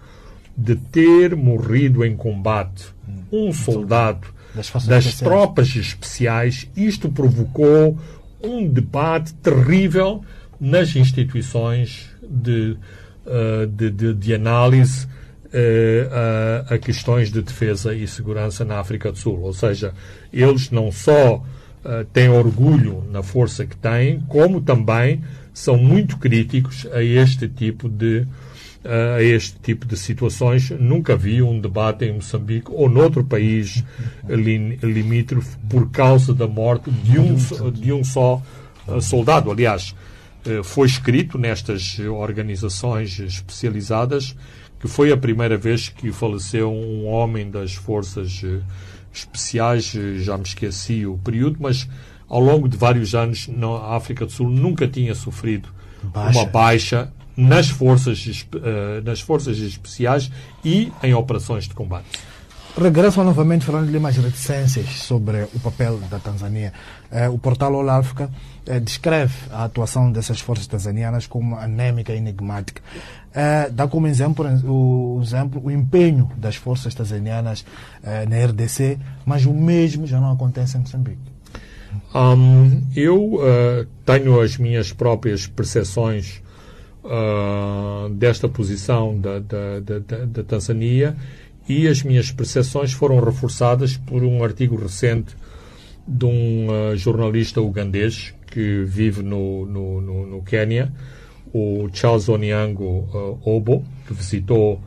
de 0.56 0.76
ter 0.76 1.36
morrido 1.36 2.04
em 2.04 2.16
combate 2.16 2.86
um 3.32 3.52
soldado 3.52 4.26
Das 4.54 4.70
das 4.70 5.04
especiais. 5.04 5.18
tropas 5.20 5.76
especiais, 5.76 6.68
isto 6.76 7.08
provocou 7.10 7.98
um 8.42 8.66
debate 8.66 9.34
terrível 9.34 10.24
nas 10.60 10.96
instituições 10.96 12.10
de, 12.22 12.76
eh, 13.26 13.66
de, 13.66 13.90
de, 13.90 14.14
de 14.14 14.34
análise 14.34 15.06
eh, 15.52 16.08
a, 16.68 16.74
a 16.74 16.78
questões 16.78 17.30
de 17.30 17.42
defesa 17.42 17.94
e 17.94 18.06
segurança 18.06 18.64
na 18.64 18.78
África 18.78 19.12
do 19.12 19.18
Sul. 19.18 19.40
Ou 19.40 19.52
seja, 19.52 19.94
eles 20.32 20.70
não 20.70 20.90
só 20.90 21.42
eh, 21.84 22.06
têm 22.12 22.28
orgulho 22.28 23.04
na 23.10 23.22
força 23.22 23.66
que 23.66 23.76
têm, 23.76 24.20
como 24.28 24.60
também 24.60 25.22
são 25.52 25.76
muito 25.76 26.16
críticos 26.18 26.86
a 26.92 27.02
este 27.02 27.48
tipo 27.48 27.88
de 27.88 28.26
eh, 28.84 29.14
a 29.18 29.22
este 29.22 29.58
tipo 29.60 29.84
de 29.86 29.96
situações. 29.96 30.70
Nunca 30.70 31.16
vi 31.16 31.42
um 31.42 31.60
debate 31.60 32.04
em 32.04 32.14
Moçambique 32.14 32.68
ou 32.70 32.88
noutro 32.88 33.22
país 33.24 33.84
lim- 34.28 34.76
limítrofe 34.82 35.56
por 35.68 35.90
causa 35.90 36.32
da 36.32 36.46
morte 36.46 36.90
de 36.90 37.18
um, 37.18 37.34
de 37.70 37.92
um 37.92 38.02
só 38.04 38.40
eh, 38.88 39.00
soldado. 39.00 39.50
Aliás, 39.50 39.94
foi 40.64 40.86
escrito 40.86 41.36
nestas 41.36 41.98
organizações 41.98 43.20
especializadas 43.20 44.34
que 44.80 44.88
foi 44.88 45.12
a 45.12 45.16
primeira 45.16 45.58
vez 45.58 45.90
que 45.90 46.10
faleceu 46.10 46.72
um 46.72 47.06
homem 47.06 47.50
das 47.50 47.74
forças 47.74 48.42
especiais, 49.12 49.92
eh, 49.94 50.18
já 50.18 50.36
me 50.36 50.44
esqueci 50.44 51.06
o 51.06 51.18
período, 51.18 51.58
mas 51.60 51.88
ao 52.28 52.40
longo 52.40 52.68
de 52.68 52.76
vários 52.76 53.14
anos 53.14 53.48
na 53.48 53.96
África 53.96 54.24
do 54.24 54.32
Sul 54.32 54.48
nunca 54.48 54.86
tinha 54.86 55.14
sofrido 55.14 55.68
Baixa. 56.02 56.38
uma 56.38 56.46
baixa 56.46 57.12
nas 57.36 57.68
forças, 57.68 58.46
eh, 58.54 59.00
nas 59.04 59.20
forças 59.20 59.58
especiais 59.58 60.30
e 60.64 60.92
em 61.02 61.14
operações 61.14 61.64
de 61.64 61.74
combate. 61.74 62.06
Regresso 62.78 63.22
novamente 63.24 63.64
falando 63.64 63.90
de 63.90 63.98
mais 63.98 64.16
reticências 64.16 64.86
sobre 65.02 65.42
o 65.54 65.60
papel 65.60 65.98
da 66.10 66.18
Tanzânia. 66.18 66.72
Eh, 67.12 67.28
o 67.28 67.38
portal 67.38 67.74
All 67.74 67.88
África 67.90 68.30
eh, 68.66 68.78
descreve 68.78 69.34
a 69.50 69.64
atuação 69.64 70.12
dessas 70.12 70.40
forças 70.40 70.66
tanzanianas 70.66 71.26
como 71.26 71.56
anêmica 71.56 72.12
e 72.12 72.16
enigmática. 72.18 72.80
Eh, 73.34 73.68
dá 73.72 73.88
como 73.88 74.06
exemplo 74.06 74.46
o, 74.64 75.20
exemplo 75.22 75.60
o 75.64 75.70
empenho 75.70 76.30
das 76.36 76.56
forças 76.56 76.94
tanzanianas 76.94 77.64
na 78.28 78.44
RDC, 78.46 78.98
mas 79.26 79.44
o 79.44 79.52
mesmo 79.52 80.06
já 80.06 80.20
não 80.20 80.32
acontece 80.32 80.76
em 80.76 80.80
Moçambique. 80.80 81.18
Hum, 82.14 82.82
eu 82.94 83.34
uh, 83.34 83.86
tenho 84.06 84.40
as 84.40 84.56
minhas 84.56 84.92
próprias 84.92 85.46
percepções 85.46 86.40
desta 88.16 88.48
posição 88.48 89.18
da, 89.18 89.38
da, 89.38 89.80
da- 89.80 90.24
da 90.26 90.42
Tanzânia 90.44 91.16
e 91.68 91.88
as 91.88 92.02
minhas 92.02 92.30
percepções 92.30 92.92
foram 92.92 93.18
reforçadas 93.24 93.96
por 93.96 94.22
um 94.22 94.44
artigo 94.44 94.76
recente 94.76 95.34
de 96.10 96.24
um 96.24 96.66
uh, 96.68 96.96
jornalista 96.96 97.60
ugandês 97.60 98.34
que 98.50 98.84
vive 98.84 99.22
no, 99.22 99.64
no, 99.64 100.00
no, 100.00 100.26
no 100.26 100.42
Quênia, 100.42 100.92
o 101.54 101.88
Charles 101.92 102.28
Onyango 102.28 103.08
uh, 103.14 103.38
Obo, 103.48 103.84
que 104.06 104.12
visitou, 104.12 104.80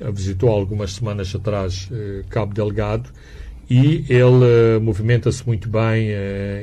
uh, 0.00 0.12
visitou 0.12 0.50
algumas 0.50 0.92
semanas 0.92 1.34
atrás 1.34 1.88
uh, 1.90 2.24
Cabo 2.28 2.52
Delgado 2.52 3.08
e 3.70 4.04
ele 4.08 4.78
movimenta-se 4.82 5.46
muito 5.46 5.70
bem 5.70 6.10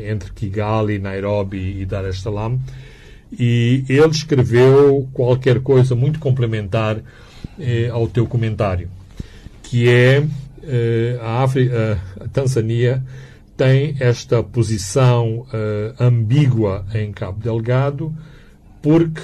entre 0.07 0.31
Kigali, 0.33 0.99
Nairobi 0.99 1.81
e 1.81 1.85
Dar 1.85 2.07
es 2.07 2.21
Salaam 2.21 2.59
e 3.37 3.85
ele 3.87 4.09
escreveu 4.09 5.07
qualquer 5.13 5.61
coisa 5.61 5.95
muito 5.95 6.19
complementar 6.19 7.01
eh, 7.59 7.89
ao 7.89 8.07
teu 8.07 8.27
comentário, 8.27 8.89
que 9.63 9.87
é 9.87 10.23
eh, 10.63 11.17
a, 11.21 11.43
África, 11.43 11.99
a 12.19 12.27
Tanzânia 12.27 13.03
tem 13.61 13.95
esta 13.99 14.41
posição 14.41 15.45
eh, 15.53 15.93
ambígua 15.99 16.83
em 16.95 17.11
Cabo 17.11 17.39
Delgado, 17.39 18.11
porque, 18.81 19.21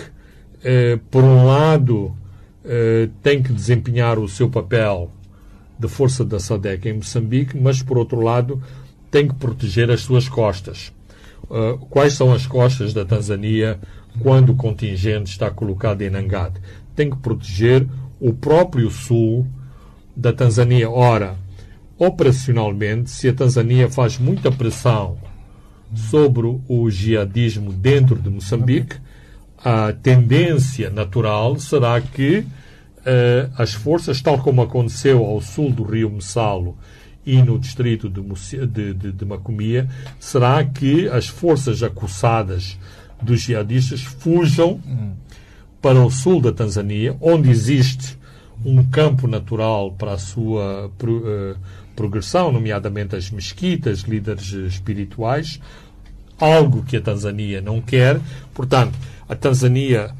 eh, 0.63 1.00
por 1.10 1.23
um 1.23 1.43
lado, 1.43 2.15
eh, 2.63 3.10
tem 3.23 3.41
que 3.41 3.52
desempenhar 3.52 4.19
o 4.19 4.28
seu 4.28 4.47
papel 4.47 5.10
de 5.80 5.88
força 5.88 6.23
da 6.23 6.39
SADEC 6.39 6.88
em 6.88 6.93
Moçambique, 6.97 7.58
mas, 7.58 7.82
por 7.82 7.97
outro 7.97 8.21
lado, 8.21 8.62
tem 9.10 9.28
que 9.28 9.34
proteger 9.34 9.89
as 9.89 10.02
suas 10.02 10.30
costas. 10.30 10.93
Uh, 11.50 11.80
quais 11.89 12.13
são 12.13 12.32
as 12.32 12.45
costas 12.45 12.93
da 12.93 13.04
Tanzânia 13.04 13.80
quando 14.21 14.52
o 14.52 14.56
contingente 14.56 15.32
está 15.32 15.50
colocado 15.50 16.04
em 16.04 16.12
Nangad? 16.12 16.54
Tem 16.95 17.10
que 17.10 17.17
proteger 17.17 17.88
o 18.19 18.34
próprio 18.34 18.91
sul 18.91 19.47
da 20.15 20.32
Tanzânia. 20.32 20.91
Ora, 20.91 21.38
operacionalmente, 21.97 23.10
se 23.10 23.29
a 23.29 23.33
Tanzânia 23.33 23.89
faz 23.89 24.17
muita 24.17 24.51
pressão 24.51 25.17
sobre 25.93 26.47
o 26.67 26.89
jihadismo 26.89 27.71
dentro 27.71 28.15
de 28.15 28.29
Moçambique, 28.29 28.97
a 29.63 29.91
tendência 29.91 30.89
natural 30.89 31.57
será 31.57 31.99
que 31.99 32.45
eh, 33.05 33.49
as 33.57 33.73
forças, 33.73 34.21
tal 34.21 34.38
como 34.39 34.62
aconteceu 34.62 35.23
ao 35.25 35.41
sul 35.41 35.71
do 35.71 35.83
rio 35.83 36.10
Messalo 36.10 36.77
e 37.25 37.41
no 37.41 37.57
distrito 37.57 38.10
de, 38.10 38.21
de, 38.67 38.93
de, 38.93 39.12
de 39.12 39.25
Macomia, 39.25 39.89
será 40.19 40.63
que 40.63 41.07
as 41.10 41.27
forças 41.27 41.81
acossadas 41.81 42.77
dos 43.21 43.41
jihadistas 43.41 44.01
fujam 44.01 44.79
para 45.81 45.99
o 46.03 46.12
sul 46.12 46.39
da 46.39 46.51
Tanzânia, 46.51 47.17
onde 47.19 47.49
existe 47.49 48.17
um 48.65 48.83
campo 48.83 49.27
natural 49.27 49.91
para 49.91 50.13
a 50.13 50.17
sua 50.17 50.91
eh, 51.01 51.55
progressão, 51.97 52.51
nomeadamente 52.51 53.15
as 53.15 53.29
mesquitas, 53.31 54.01
líderes 54.01 54.51
espirituais, 54.53 55.60
algo 56.39 56.83
que 56.83 56.95
a 56.95 57.01
Tanzânia 57.01 57.60
não 57.60 57.81
quer. 57.81 58.21
Portanto, 58.53 58.93
a 59.27 59.36
Tanzânia, 59.36 60.12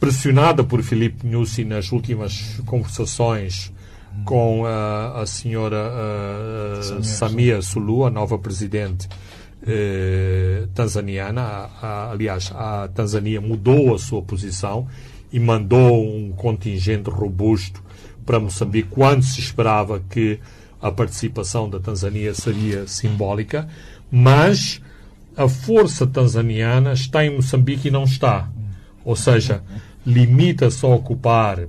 pressionada 0.00 0.64
por 0.64 0.82
Filipe 0.82 1.26
Nyusi 1.26 1.64
nas 1.64 1.92
últimas 1.92 2.60
conversações 2.66 3.70
com 4.24 4.64
a, 4.64 5.20
a 5.22 5.26
senhora 5.26 5.76
Samia 7.02 7.60
Suluhu, 7.62 8.06
a 8.06 8.10
nova 8.10 8.38
presidente 8.38 9.08
eh, 9.66 10.66
tanzaniana, 10.74 11.40
a- 11.42 11.70
a- 11.82 12.10
aliás, 12.12 12.50
a 12.54 12.88
Tanzânia 12.94 13.40
mudou 13.40 13.94
a 13.94 13.98
sua 13.98 14.22
posição 14.22 14.86
e 15.32 15.40
mandou 15.40 16.04
um 16.06 16.32
contingente 16.32 17.10
robusto 17.10 17.82
para 18.24 18.38
Moçambique 18.40 18.88
quando 18.90 19.22
se 19.22 19.40
esperava 19.40 20.00
que 20.08 20.38
a 20.84 20.92
participação 20.92 21.66
da 21.66 21.80
Tanzânia 21.80 22.34
seria 22.34 22.86
simbólica, 22.86 23.66
mas 24.12 24.82
a 25.34 25.48
força 25.48 26.06
tanzaniana 26.06 26.92
está 26.92 27.24
em 27.24 27.34
Moçambique 27.34 27.88
e 27.88 27.90
não 27.90 28.04
está. 28.04 28.50
Ou 29.02 29.16
seja, 29.16 29.62
limita-se 30.06 30.84
a 30.84 30.90
ocupar 30.90 31.60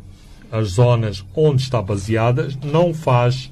as 0.51 0.71
zonas 0.71 1.23
onde 1.33 1.61
está 1.61 1.81
baseada, 1.81 2.49
não 2.61 2.93
faz 2.93 3.49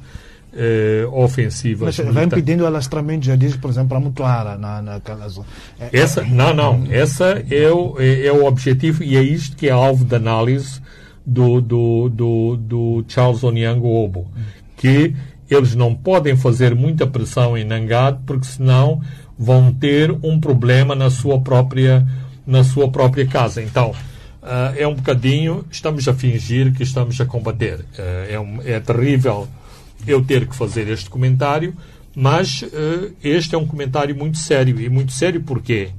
eh, 0.54 1.08
ofensivas. 1.13 1.97
Mas 1.97 2.13
vai 2.13 2.26
impedindo 2.26 2.65
o 2.65 2.67
alastramento, 2.67 3.26
já 3.26 3.38
diz, 3.38 3.56
por 3.56 3.71
exemplo, 3.71 3.89
para 3.89 4.02
Mutuara, 4.02 4.58
na, 4.58 4.82
naquela 4.82 5.30
zona. 5.30 5.47
É, 5.80 5.97
Essa, 5.97 6.23
não, 6.23 6.54
não. 6.54 6.86
Essa 6.91 7.41
é 7.49 7.71
o, 7.71 7.95
é, 8.02 8.26
é 8.26 8.34
o 8.34 8.43
objetivo 8.45 9.02
e 9.02 9.15
é 9.15 9.21
isto 9.21 9.56
que 9.56 9.69
é 9.69 9.71
alvo 9.71 10.04
de 10.04 10.13
análise 10.13 10.82
do, 11.26 11.62
do, 11.62 12.10
do, 12.10 12.58
do 12.58 13.06
Charles 13.08 13.45
Onyango 13.45 13.88
Obo. 13.88 14.28
Que 14.76 15.15
eles 15.49 15.75
não 15.75 15.93
podem 15.93 16.36
fazer 16.36 16.73
muita 16.75 17.06
pressão 17.06 17.58
em 17.58 17.63
Nangad 17.63 18.19
porque 18.25 18.45
senão 18.45 19.01
vão 19.38 19.73
ter 19.73 20.12
um 20.23 20.39
problema 20.39 20.95
na 20.95 21.10
sua 21.10 21.39
própria, 21.41 22.08
na 22.45 22.63
sua 22.63 22.89
própria 22.89 23.25
casa. 23.27 23.62
Então, 23.62 23.93
ah, 24.41 24.73
é 24.77 24.88
um 24.88 24.93
bocadinho, 24.95 25.65
estamos 25.71 26.08
a 26.08 26.13
fingir 26.13 26.73
que 26.73 26.84
estamos 26.84 27.19
a 27.19 27.25
combater. 27.25 27.84
Ah, 27.97 28.27
é, 28.29 28.39
um- 28.39 28.62
é 28.63 28.79
terrível 28.79 29.47
eu 30.08 30.23
ter 30.23 30.47
que 30.47 30.56
fazer 30.56 30.88
este 30.89 31.10
comentário, 31.10 31.73
mas 32.15 32.63
eh, 32.63 33.12
este 33.23 33.56
é 33.56 33.58
um 33.58 33.65
comentário 33.65 34.15
muito 34.15 34.38
sério. 34.38 34.79
E 34.79 34.88
muito 34.89 35.12
sério 35.13 35.41
porquê? 35.41 35.89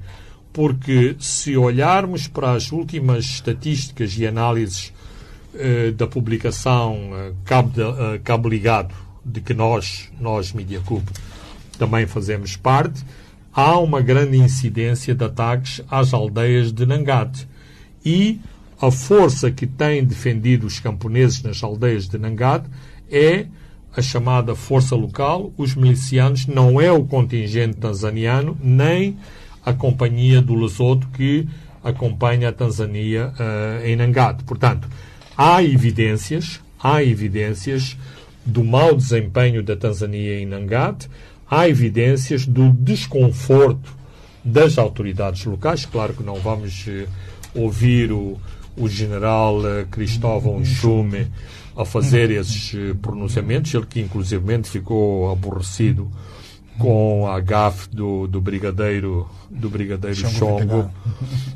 Porque 0.53 1.17
se 1.19 1.57
olharmos 1.57 2.29
para 2.29 2.53
as 2.53 2.71
últimas 2.71 3.25
estatísticas 3.25 4.17
e 4.19 4.27
análises 4.27 4.93
da 5.97 6.07
publicação 6.07 7.11
Cabo, 7.45 7.71
Cabo 8.25 8.49
Ligado, 8.49 8.95
de 9.25 9.41
que 9.41 9.55
nós, 9.55 10.11
nós, 10.21 10.53
Media 10.53 10.81
Club, 10.81 11.05
também 11.79 12.07
fazemos 12.07 12.57
parte, 12.57 13.05
há 13.53 13.79
uma 13.79 14.01
grande 14.01 14.37
incidência 14.37 15.15
de 15.15 15.25
ataques 15.25 15.83
às 15.91 16.13
aldeias 16.13 16.73
de 16.73 16.85
Nangate. 16.85 17.49
E 18.05 18.41
a 18.81 18.91
força 18.91 19.51
que 19.51 19.67
tem 19.67 20.05
defendido 20.05 20.67
os 20.67 20.79
camponeses 20.79 21.43
nas 21.43 21.63
aldeias 21.63 22.09
de 22.09 22.19
Nangate 22.19 22.69
é 23.11 23.47
a 23.97 24.03
chamada 24.03 24.55
força 24.55 24.97
local, 24.97 25.53
os 25.57 25.75
milicianos, 25.75 26.47
não 26.47 26.81
é 26.81 26.91
o 26.91 27.05
contingente 27.05 27.77
tanzaniano, 27.77 28.57
nem 28.61 29.17
a 29.65 29.73
companhia 29.73 30.43
do 30.43 30.55
Lesoto 30.55 31.07
que 31.15 31.49
acompanha 31.83 32.49
a 32.49 32.53
Tanzânia 32.53 33.33
eh, 33.39 33.91
em 33.91 33.97
Nangate. 33.97 34.43
Portanto, 34.45 34.89
há 35.37 35.63
evidências, 35.63 36.61
há 36.83 37.03
evidências 37.05 37.97
do 38.45 38.63
mau 38.63 38.95
desempenho 38.95 39.63
da 39.63 39.77
Tanzânia 39.77 40.41
em 40.41 40.47
Nangat, 40.47 41.09
há 41.51 41.69
evidências 41.69 42.47
do 42.47 42.71
desconforto 42.73 43.95
das 44.45 44.79
autoridades 44.79 45.45
locais. 45.45 45.87
Claro 45.87 46.15
que 46.15 46.23
não 46.23 46.37
vamos 46.37 46.85
eh, 46.87 47.07
ouvir 47.55 48.13
o, 48.13 48.39
o 48.77 48.89
general 48.89 49.67
eh, 49.67 49.87
Cristóvão 49.91 50.65
Chume 50.65 51.29
a 51.77 51.85
fazer 51.85 52.31
esses 52.31 52.75
eh, 52.75 52.95
pronunciamentos, 53.01 53.73
ele 53.73 53.87
que 53.87 54.01
inclusivamente 54.01 54.69
ficou 54.69 55.33
aborrecido 55.33 56.11
com 56.79 57.27
a 57.29 57.39
gafe 57.41 57.89
do, 57.91 58.27
do 58.27 58.41
brigadeiro 58.41 59.29
do 59.51 59.69
brigadeiro 59.69 60.17
Chongo. 60.17 60.91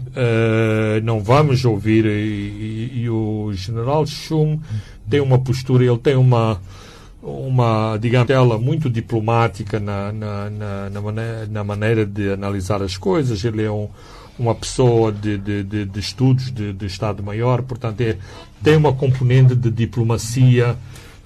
Uh, 0.08 1.00
não 1.02 1.20
vamos 1.20 1.64
ouvir 1.64 2.06
e, 2.06 2.08
e, 2.08 3.00
e, 3.02 3.10
o 3.10 3.50
general 3.52 4.06
Chum 4.06 4.60
tem 5.08 5.20
uma 5.20 5.38
postura, 5.38 5.84
ele 5.84 5.98
tem 5.98 6.16
uma 6.16 6.60
uma, 7.20 7.98
digamos, 8.00 8.30
ela 8.30 8.58
muito 8.58 8.88
diplomática 8.88 9.80
na, 9.80 10.12
na, 10.12 10.50
na, 10.50 10.90
na, 10.90 11.00
maneira, 11.00 11.46
na 11.50 11.64
maneira 11.64 12.06
de 12.06 12.30
analisar 12.32 12.80
as 12.80 12.96
coisas. 12.96 13.44
Ele 13.44 13.64
é 13.64 13.70
um, 13.70 13.88
uma 14.38 14.54
pessoa 14.54 15.10
de, 15.10 15.36
de, 15.36 15.64
de, 15.64 15.84
de 15.84 16.00
estudos 16.00 16.52
de, 16.52 16.72
de 16.72 16.86
Estado-Maior, 16.86 17.62
portanto, 17.62 18.00
é, 18.02 18.16
tem 18.62 18.76
uma 18.76 18.92
componente 18.92 19.54
de 19.54 19.70
diplomacia 19.70 20.76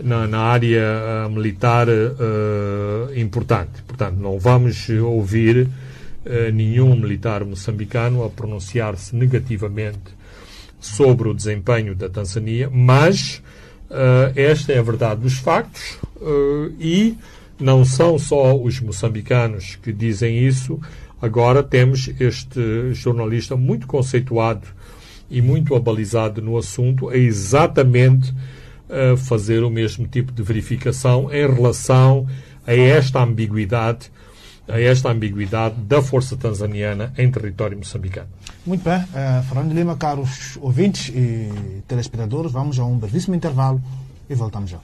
na, 0.02 0.26
na 0.26 0.40
área 0.40 0.82
uh, 1.26 1.30
militar 1.30 1.88
uh, 1.88 3.18
importante. 3.18 3.82
Portanto, 3.86 4.16
não 4.16 4.38
vamos 4.38 4.88
ouvir 4.88 5.66
uh, 5.66 6.52
nenhum 6.52 6.94
militar 6.96 7.44
moçambicano 7.44 8.24
a 8.24 8.30
pronunciar-se 8.30 9.14
negativamente 9.14 10.22
sobre 10.80 11.28
o 11.28 11.34
desempenho 11.34 11.94
da 11.94 12.08
Tanzânia, 12.08 12.68
mas 12.72 13.42
Uh, 13.92 14.32
esta 14.34 14.72
é 14.72 14.78
a 14.78 14.82
verdade 14.82 15.20
dos 15.20 15.34
factos 15.34 15.98
e 16.80 17.14
não 17.60 17.84
são 17.84 18.18
só 18.18 18.56
os 18.56 18.80
moçambicanos 18.80 19.76
que 19.82 19.92
dizem 19.92 20.46
isso. 20.46 20.80
Agora 21.20 21.62
temos 21.62 22.08
este 22.18 22.94
jornalista 22.94 23.54
muito 23.54 23.86
conceituado 23.86 24.66
e 25.30 25.42
muito 25.42 25.74
abalizado 25.74 26.40
no 26.40 26.56
assunto 26.56 27.10
a 27.10 27.18
exatamente 27.18 28.32
uh, 28.92 29.16
fazer 29.16 29.64
o 29.64 29.70
mesmo 29.70 30.06
tipo 30.06 30.30
de 30.30 30.42
verificação 30.42 31.32
em 31.32 31.46
relação 31.52 32.26
a 32.66 32.74
esta 32.74 33.22
ambiguidade 33.22 34.10
a 34.68 34.80
esta 34.80 35.10
ambiguidade 35.10 35.74
da 35.74 36.00
força 36.00 36.36
tanzaniana 36.36 37.12
em 37.18 37.30
território 37.30 37.76
moçambicano. 37.76 38.28
Muito 38.64 38.84
bem. 38.84 38.98
Uh, 38.98 39.42
Fernando 39.48 39.72
Lima, 39.72 39.96
caros 39.96 40.56
ouvintes 40.60 41.08
e 41.08 41.82
telespectadores, 41.88 42.52
vamos 42.52 42.78
a 42.78 42.84
um 42.84 42.96
brevíssimo 42.96 43.34
intervalo 43.34 43.82
e 44.30 44.34
voltamos 44.34 44.70
já. 44.70 44.78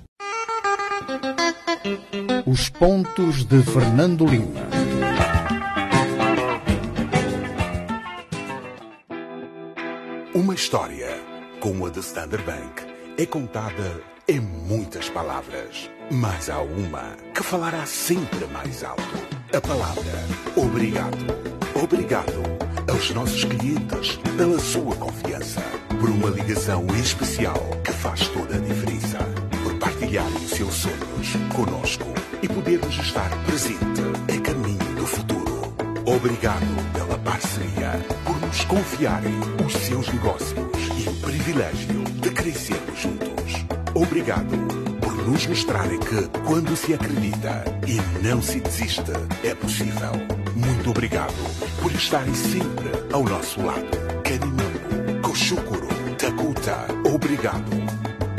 Os 2.44 2.68
pontos 2.68 3.44
de 3.44 3.62
Fernando 3.62 4.26
Lima. 4.26 4.66
Uma 10.34 10.54
história 10.54 11.20
como 11.60 11.86
a 11.86 11.90
de 11.90 12.00
Standard 12.00 12.44
Bank 12.44 12.97
é 13.18 13.26
contada 13.26 14.00
em 14.28 14.38
muitas 14.38 15.08
palavras, 15.08 15.90
mas 16.08 16.48
há 16.48 16.60
uma 16.60 17.16
que 17.34 17.42
falará 17.42 17.84
sempre 17.84 18.46
mais 18.46 18.84
alto. 18.84 19.02
A 19.52 19.60
palavra 19.60 20.24
obrigado. 20.54 21.26
Obrigado 21.74 22.42
aos 22.88 23.10
nossos 23.10 23.44
clientes 23.44 24.20
pela 24.36 24.60
sua 24.60 24.94
confiança, 24.94 25.60
por 26.00 26.08
uma 26.08 26.30
ligação 26.30 26.86
especial 26.94 27.58
que 27.84 27.90
faz 27.90 28.28
toda 28.28 28.54
a 28.54 28.60
diferença, 28.60 29.18
por 29.64 29.74
partilharem 29.80 30.36
os 30.36 30.50
seus 30.50 30.74
sonhos 30.74 31.32
conosco 31.56 32.06
e 32.40 32.46
podermos 32.46 32.96
estar 32.98 33.30
presente 33.46 34.00
a 34.32 34.40
caminho 34.40 34.94
do 34.94 35.06
futuro. 35.06 35.74
Obrigado 36.06 36.92
pela 36.92 37.18
parceria, 37.18 37.98
por 38.24 38.40
nos 38.46 38.64
confiarem 38.64 39.34
os 39.66 39.72
seus 39.72 40.06
negócios 40.06 40.77
e 40.98 41.08
o 41.08 41.14
privilégio 41.14 42.04
de 42.20 42.30
crescermos 42.30 43.00
juntos. 43.00 43.64
Obrigado 43.94 44.88
nos 45.28 45.46
mostrarem 45.46 46.00
que, 46.00 46.26
quando 46.46 46.74
se 46.74 46.94
acredita 46.94 47.62
e 47.86 48.00
não 48.26 48.40
se 48.40 48.60
desiste, 48.60 49.12
é 49.44 49.54
possível. 49.54 50.12
Muito 50.56 50.90
obrigado 50.90 51.34
por 51.82 51.92
estarem 51.92 52.34
sempre 52.34 52.88
ao 53.12 53.22
nosso 53.24 53.60
lado. 53.60 53.86
Canimambo, 54.24 55.20
Koshukuro, 55.22 55.88
Takuta, 56.16 56.86
obrigado. 57.12 57.70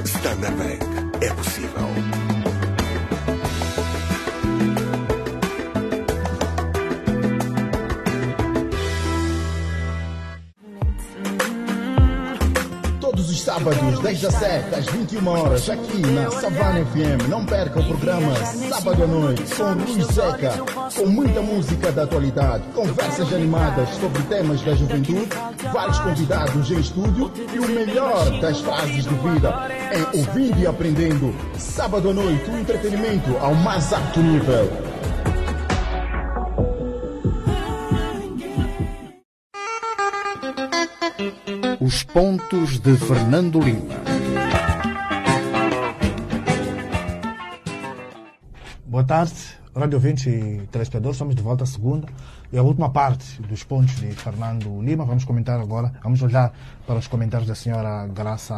Standard 0.04 0.56
Bank, 0.56 1.24
é 1.24 1.32
possível. 1.32 2.19
Sábados, 13.70 14.00
10 14.00 14.26
às 14.26 14.34
7, 14.36 14.76
às 14.76 14.86
21 14.86 15.28
horas, 15.28 15.70
aqui 15.70 16.00
na 16.00 16.32
Savana 16.32 16.86
FM. 16.86 17.28
Não 17.30 17.46
perca 17.46 17.80
o 17.80 17.86
programa 17.86 18.36
Sábado 18.70 19.04
à 19.04 19.08
Noite 19.08 19.44
com 19.56 19.64
Rui 19.64 20.04
Seca, 20.04 20.54
com 20.96 21.06
muita 21.06 21.42
música 21.42 21.92
da 21.92 22.04
atualidade, 22.04 22.64
conversas 22.74 23.32
animadas 23.34 23.90
sobre 23.96 24.22
temas 24.24 24.62
da 24.62 24.74
juventude, 24.74 25.30
vários 25.72 26.00
convidados 26.00 26.72
em 26.72 26.80
estúdio 26.80 27.32
e 27.54 27.60
o 27.60 27.68
melhor 27.68 28.40
das 28.40 28.60
frases 28.60 29.04
de 29.04 29.16
vida 29.16 29.54
em 29.94 30.20
ouvindo 30.20 30.60
e 30.60 30.68
aprendendo. 30.68 31.36
Sábado 31.58 32.10
à 32.10 32.14
noite, 32.14 32.50
um 32.50 32.60
entretenimento 32.60 33.38
ao 33.38 33.54
mais 33.54 33.94
alto 33.94 34.20
nível. 34.20 34.89
Pontos 42.14 42.80
de 42.80 42.96
Fernando 42.98 43.60
Lima. 43.60 43.96
Boa 48.86 49.04
tarde, 49.04 49.34
rádio 49.76 49.98
ouvintes 49.98 50.26
e 50.26 50.68
telespectadores. 50.72 51.16
Estamos 51.16 51.36
de 51.36 51.42
volta 51.44 51.64
à 51.66 51.68
segunda 51.68 52.08
e 52.52 52.58
a 52.58 52.64
última 52.64 52.90
parte 52.90 53.40
dos 53.44 53.64
pontos 53.64 53.96
de 53.98 54.12
Fernando 54.14 54.82
Lima. 54.82 55.06
Vamos 55.06 55.24
comentar 55.24 55.60
agora, 55.60 55.94
vamos 56.04 56.22
olhar 56.24 56.52
para 56.88 56.98
os 56.98 57.08
comentários 57.08 57.48
da 57.48 57.54
senhora 57.54 58.08
Graça 58.08 58.56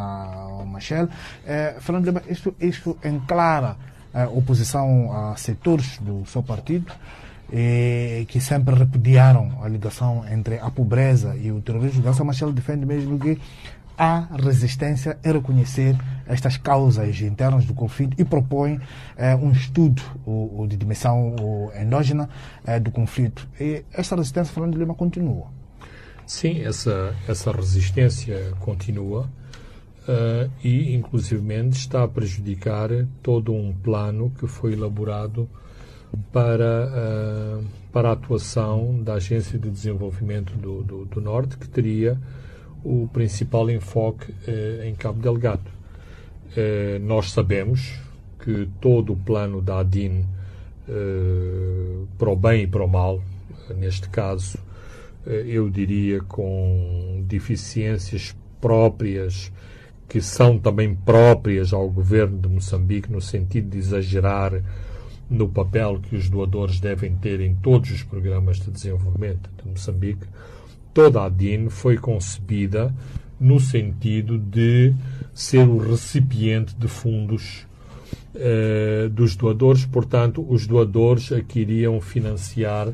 Machel. 0.66 1.10
Eh, 1.46 1.76
Fernando 1.82 2.06
Lima, 2.06 2.22
isto, 2.30 2.56
isto 2.60 2.98
enclara 3.04 3.76
a 4.14 4.26
oposição 4.26 5.12
a 5.12 5.36
setores 5.36 5.98
do 6.00 6.26
seu 6.26 6.42
partido 6.42 6.94
eh, 7.52 8.26
que 8.28 8.40
sempre 8.40 8.76
repudiaram 8.76 9.60
a 9.62 9.68
ligação 9.68 10.24
entre 10.30 10.60
a 10.60 10.70
pobreza 10.70 11.36
e 11.36 11.52
o 11.52 11.62
terrorismo. 11.62 12.02
Garça 12.02 12.24
Machel 12.24 12.52
defende 12.52 12.86
mesmo 12.86 13.20
que 13.20 13.40
há 13.98 14.28
resistência 14.36 15.18
em 15.24 15.32
reconhecer 15.32 15.96
estas 16.26 16.58
causas 16.58 17.22
internas 17.22 17.66
do 17.66 17.74
conflito 17.74 18.20
e 18.20 18.24
propõe 18.24 18.80
eh, 19.18 19.36
um 19.36 19.52
estudo 19.52 20.02
o, 20.26 20.62
o 20.62 20.68
de 20.68 20.78
dimensão 20.78 21.36
o 21.40 21.72
endógena 21.80 22.30
eh, 22.66 22.80
do 22.80 22.90
conflito. 22.90 23.48
E 23.60 23.84
esta 23.92 24.16
resistência, 24.16 24.54
falando 24.54 24.74
de 24.74 24.80
Lima, 24.80 24.96
continua. 24.96 25.48
Sim, 26.26 26.62
essa, 26.64 27.14
essa 27.28 27.52
resistência 27.52 28.54
continua 28.62 29.30
uh, 30.08 30.50
e, 30.64 30.96
inclusivamente, 30.96 31.78
está 31.78 32.04
a 32.04 32.08
prejudicar 32.08 32.90
todo 33.22 33.54
um 33.54 33.74
plano 33.74 34.32
que 34.40 34.48
foi 34.48 34.72
elaborado 34.72 35.50
para, 36.32 36.88
uh, 36.88 37.66
para 37.92 38.10
a 38.10 38.12
atuação 38.14 39.02
da 39.02 39.16
Agência 39.16 39.58
de 39.58 39.70
Desenvolvimento 39.70 40.54
do, 40.56 40.84
do, 40.84 41.06
do 41.06 41.22
Norte, 41.22 41.58
que 41.58 41.68
teria 41.68 42.18
o 42.84 43.08
principal 43.12 43.70
enfoque 43.70 44.32
uh, 44.32 44.84
em 44.84 44.96
Cabo 44.96 45.22
Delgado. 45.22 45.70
Uh, 46.52 47.00
nós 47.02 47.32
sabemos 47.32 48.00
que 48.40 48.68
todo 48.80 49.14
o 49.14 49.16
plano 49.16 49.62
da 49.62 49.80
ADIN, 49.80 50.26
para 52.18 52.30
o 52.30 52.36
bem 52.36 52.64
e 52.64 52.68
para 52.68 52.84
o 52.84 52.88
mal, 52.88 53.22
neste 53.78 54.10
caso, 54.10 54.58
eu 55.26 55.70
diria 55.70 56.22
com 56.22 57.24
deficiências 57.28 58.36
próprias, 58.60 59.52
que 60.10 60.20
são 60.20 60.58
também 60.58 60.96
próprias 60.96 61.72
ao 61.72 61.88
governo 61.88 62.40
de 62.40 62.50
Moçambique, 62.50 63.12
no 63.12 63.22
sentido 63.22 63.70
de 63.70 63.78
exagerar 63.78 64.54
no 65.32 65.48
papel 65.48 66.00
que 66.02 66.16
os 66.16 66.30
doadores 66.30 66.80
devem 66.80 67.16
ter 67.16 67.40
em 67.40 67.56
todos 67.56 67.90
os 67.90 68.04
programas 68.04 68.60
de 68.60 68.70
desenvolvimento 68.70 69.50
de 69.58 69.70
Moçambique, 69.70 70.28
toda 70.94 71.24
a 71.24 71.30
DIN 71.30 71.70
foi 71.70 71.98
concebida 71.98 72.94
no 73.40 73.60
sentido 73.60 74.38
de 74.38 74.94
ser 75.34 75.68
o 75.68 75.78
recipiente 75.78 76.76
de 76.76 76.88
fundos 76.88 77.66
eh, 78.36 79.10
dos 79.12 79.36
doadores, 79.36 79.86
portanto, 79.86 80.46
os 80.48 80.68
doadores 80.68 81.32
a 81.32 81.42
que 81.42 81.62
iriam 81.62 82.00
financiar 82.02 82.90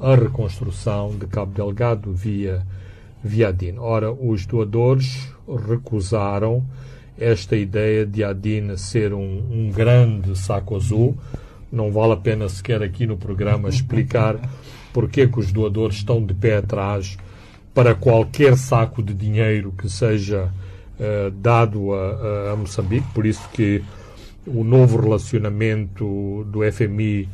a 0.00 0.14
reconstrução 0.14 1.16
de 1.16 1.26
Cabo 1.26 1.52
Delgado 1.52 2.12
via, 2.12 2.66
via 3.22 3.52
DIN. 3.52 3.76
Ora, 3.78 4.10
os 4.10 4.46
doadores 4.46 5.28
recusaram 5.68 6.64
esta 7.18 7.56
ideia 7.56 8.04
de 8.04 8.24
Adine 8.24 8.76
ser 8.76 9.12
um, 9.12 9.42
um 9.50 9.70
grande 9.70 10.36
saco 10.36 10.76
azul. 10.76 11.16
Não 11.74 11.90
vale 11.90 12.12
a 12.12 12.16
pena 12.16 12.48
sequer 12.48 12.82
aqui 12.82 13.04
no 13.04 13.16
programa 13.16 13.68
explicar 13.68 14.38
porque 14.92 15.26
que 15.26 15.40
os 15.40 15.50
doadores 15.50 15.96
estão 15.96 16.24
de 16.24 16.32
pé 16.32 16.58
atrás 16.58 17.18
para 17.74 17.96
qualquer 17.96 18.56
saco 18.56 19.02
de 19.02 19.12
dinheiro 19.12 19.74
que 19.76 19.88
seja 19.90 20.52
uh, 21.00 21.30
dado 21.32 21.92
a, 21.92 22.52
a, 22.52 22.56
Moçambique. 22.56 23.06
Por 23.12 23.26
isso 23.26 23.48
que 23.52 23.82
o 24.46 24.62
novo 24.62 25.00
relacionamento 25.00 26.46
do 26.48 26.60
FMI 26.70 27.28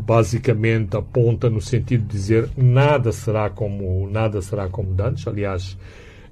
basicamente 0.00 0.96
aponta 0.96 1.50
no 1.50 1.60
sentido 1.60 2.02
de 2.02 2.12
dizer 2.12 2.48
nada 2.56 3.10
será 3.10 3.50
como 3.50 4.08
nada 4.08 4.40
será 4.40 4.68
como 4.68 4.94
antes. 5.02 5.26
Aliás, 5.26 5.76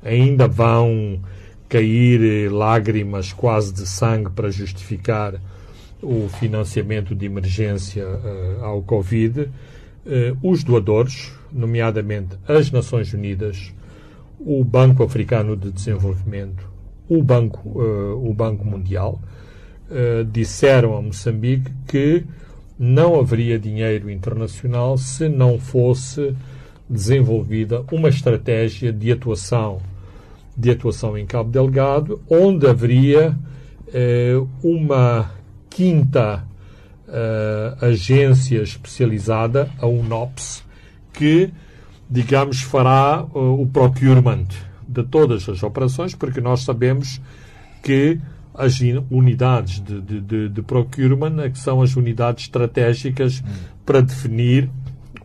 ainda 0.01 0.47
vão 0.47 1.21
cair 1.69 2.53
lágrimas 2.53 3.33
quase 3.33 3.73
de 3.73 3.85
sangue 3.85 4.31
para 4.31 4.49
justificar 4.49 5.35
o 6.03 6.29
financiamento 6.29 7.15
de 7.15 7.27
emergência 7.27 8.07
uh, 8.07 8.65
ao 8.65 8.83
Covid. 8.83 9.43
Uh, 9.43 9.51
os 10.43 10.63
doadores, 10.63 11.33
nomeadamente 11.53 12.37
as 12.47 12.71
Nações 12.71 13.13
Unidas, 13.13 13.75
o 14.39 14.65
Banco 14.65 15.03
Africano 15.03 15.57
de 15.57 15.71
Desenvolvimento, 15.71 16.69
o 17.09 17.23
Banco, 17.23 17.81
uh, 17.81 18.29
o 18.29 18.33
Banco 18.33 18.65
Mundial, 18.65 19.21
disseram 20.31 20.95
a 20.95 21.01
Moçambique 21.01 21.73
que 21.87 22.23
não 22.79 23.19
haveria 23.19 23.59
dinheiro 23.59 24.11
internacional 24.11 24.99
se 24.99 25.31
não 25.31 25.59
fosse 25.59 26.37
desenvolvida 26.87 27.83
uma 27.91 28.11
estratégia 28.11 28.93
de 28.93 29.11
atuação 29.11 29.81
de 30.55 30.71
atuação 30.73 31.17
em 31.17 31.25
Cabo 31.25 31.51
Delgado, 31.51 32.21
onde 32.29 32.67
haveria 32.67 33.35
uma 34.63 35.31
quinta 35.79 36.45
eh, 37.07 37.77
agência 37.81 38.61
especializada, 38.61 39.71
a 39.79 39.87
UNOPS, 39.87 40.65
que, 41.13 41.53
digamos, 42.11 42.63
fará 42.63 43.23
uh, 43.23 43.63
o 43.63 43.65
procurement 43.65 44.49
de 44.89 45.05
todas 45.05 45.49
as 45.49 45.63
operações, 45.63 46.17
porque 46.17 46.41
nós 46.41 46.65
sabemos 46.65 47.21
que 47.81 48.19
as 48.53 48.81
unidades 49.09 49.79
de, 49.79 50.01
de, 50.01 50.21
de, 50.21 50.49
de 50.49 50.63
procurement 50.63 51.39
é 51.45 51.49
que 51.49 51.61
são 51.61 51.81
as 51.81 51.95
unidades 51.95 52.47
estratégicas 52.47 53.41
para 53.87 54.01
definir 54.01 54.69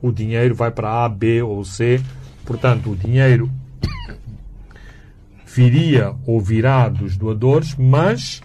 o 0.03 0.11
dinheiro 0.11 0.53
vai 0.53 0.69
para 0.69 1.03
A, 1.03 1.09
B 1.09 1.41
ou 1.41 1.65
C. 1.65 1.99
Portanto, 2.45 2.91
o 2.91 2.95
dinheiro 2.95 3.49
viria 5.47 6.13
ou 6.27 6.39
virá 6.39 6.89
dos 6.89 7.17
doadores, 7.17 7.75
mas 7.75 8.43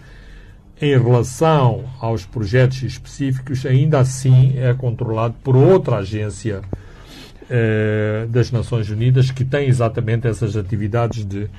em 0.81 0.97
relação 0.97 1.85
aos 1.99 2.25
projetos 2.25 2.83
específicos, 2.83 3.65
ainda 3.65 3.99
assim 3.99 4.57
é 4.57 4.73
controlado 4.73 5.35
por 5.43 5.55
outra 5.55 5.97
agência 5.97 6.61
eh, 7.49 8.25
das 8.29 8.51
Nações 8.51 8.89
Unidas 8.89 9.31
que 9.31 9.43
tem 9.43 9.67
exatamente 9.67 10.27
essas 10.27 10.55
atividades 10.55 11.25
de 11.25 11.49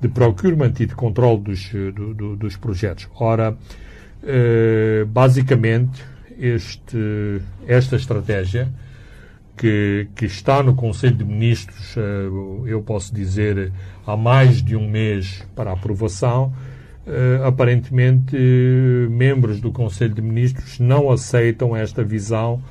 de 0.00 0.08
procurement 0.08 0.72
e 0.78 0.86
de 0.86 0.94
controle 0.94 1.40
dos, 1.40 1.70
eh, 1.74 1.90
do, 1.90 2.14
do, 2.14 2.36
dos 2.36 2.56
projetos. 2.56 3.08
Ora, 3.18 3.56
eh, 4.22 5.04
basicamente, 5.08 6.04
este, 6.38 7.40
esta 7.66 7.96
estratégia 7.96 8.68
que, 9.56 10.08
que, 10.14 10.26
está 10.26 10.62
no 10.62 10.74
Conselho 10.74 11.16
de 11.16 11.24
Ministros, 11.24 11.96
eh, 11.96 12.28
eu 12.66 12.80
posso 12.82 13.12
dizer, 13.12 13.72
há 14.06 14.16
mais 14.16 14.62
de 14.62 14.76
um 14.76 14.88
mês 14.88 15.44
para 15.56 15.72
aprovação, 15.72 16.52
aparentemente 17.46 18.36
membros 19.10 19.60
do 19.60 19.72
Conselho 19.72 20.14
de 20.14 20.22
Ministros 20.22 20.78
não 20.78 21.10
aceitam 21.10 21.74
esta 21.74 22.04
visão 22.04 22.62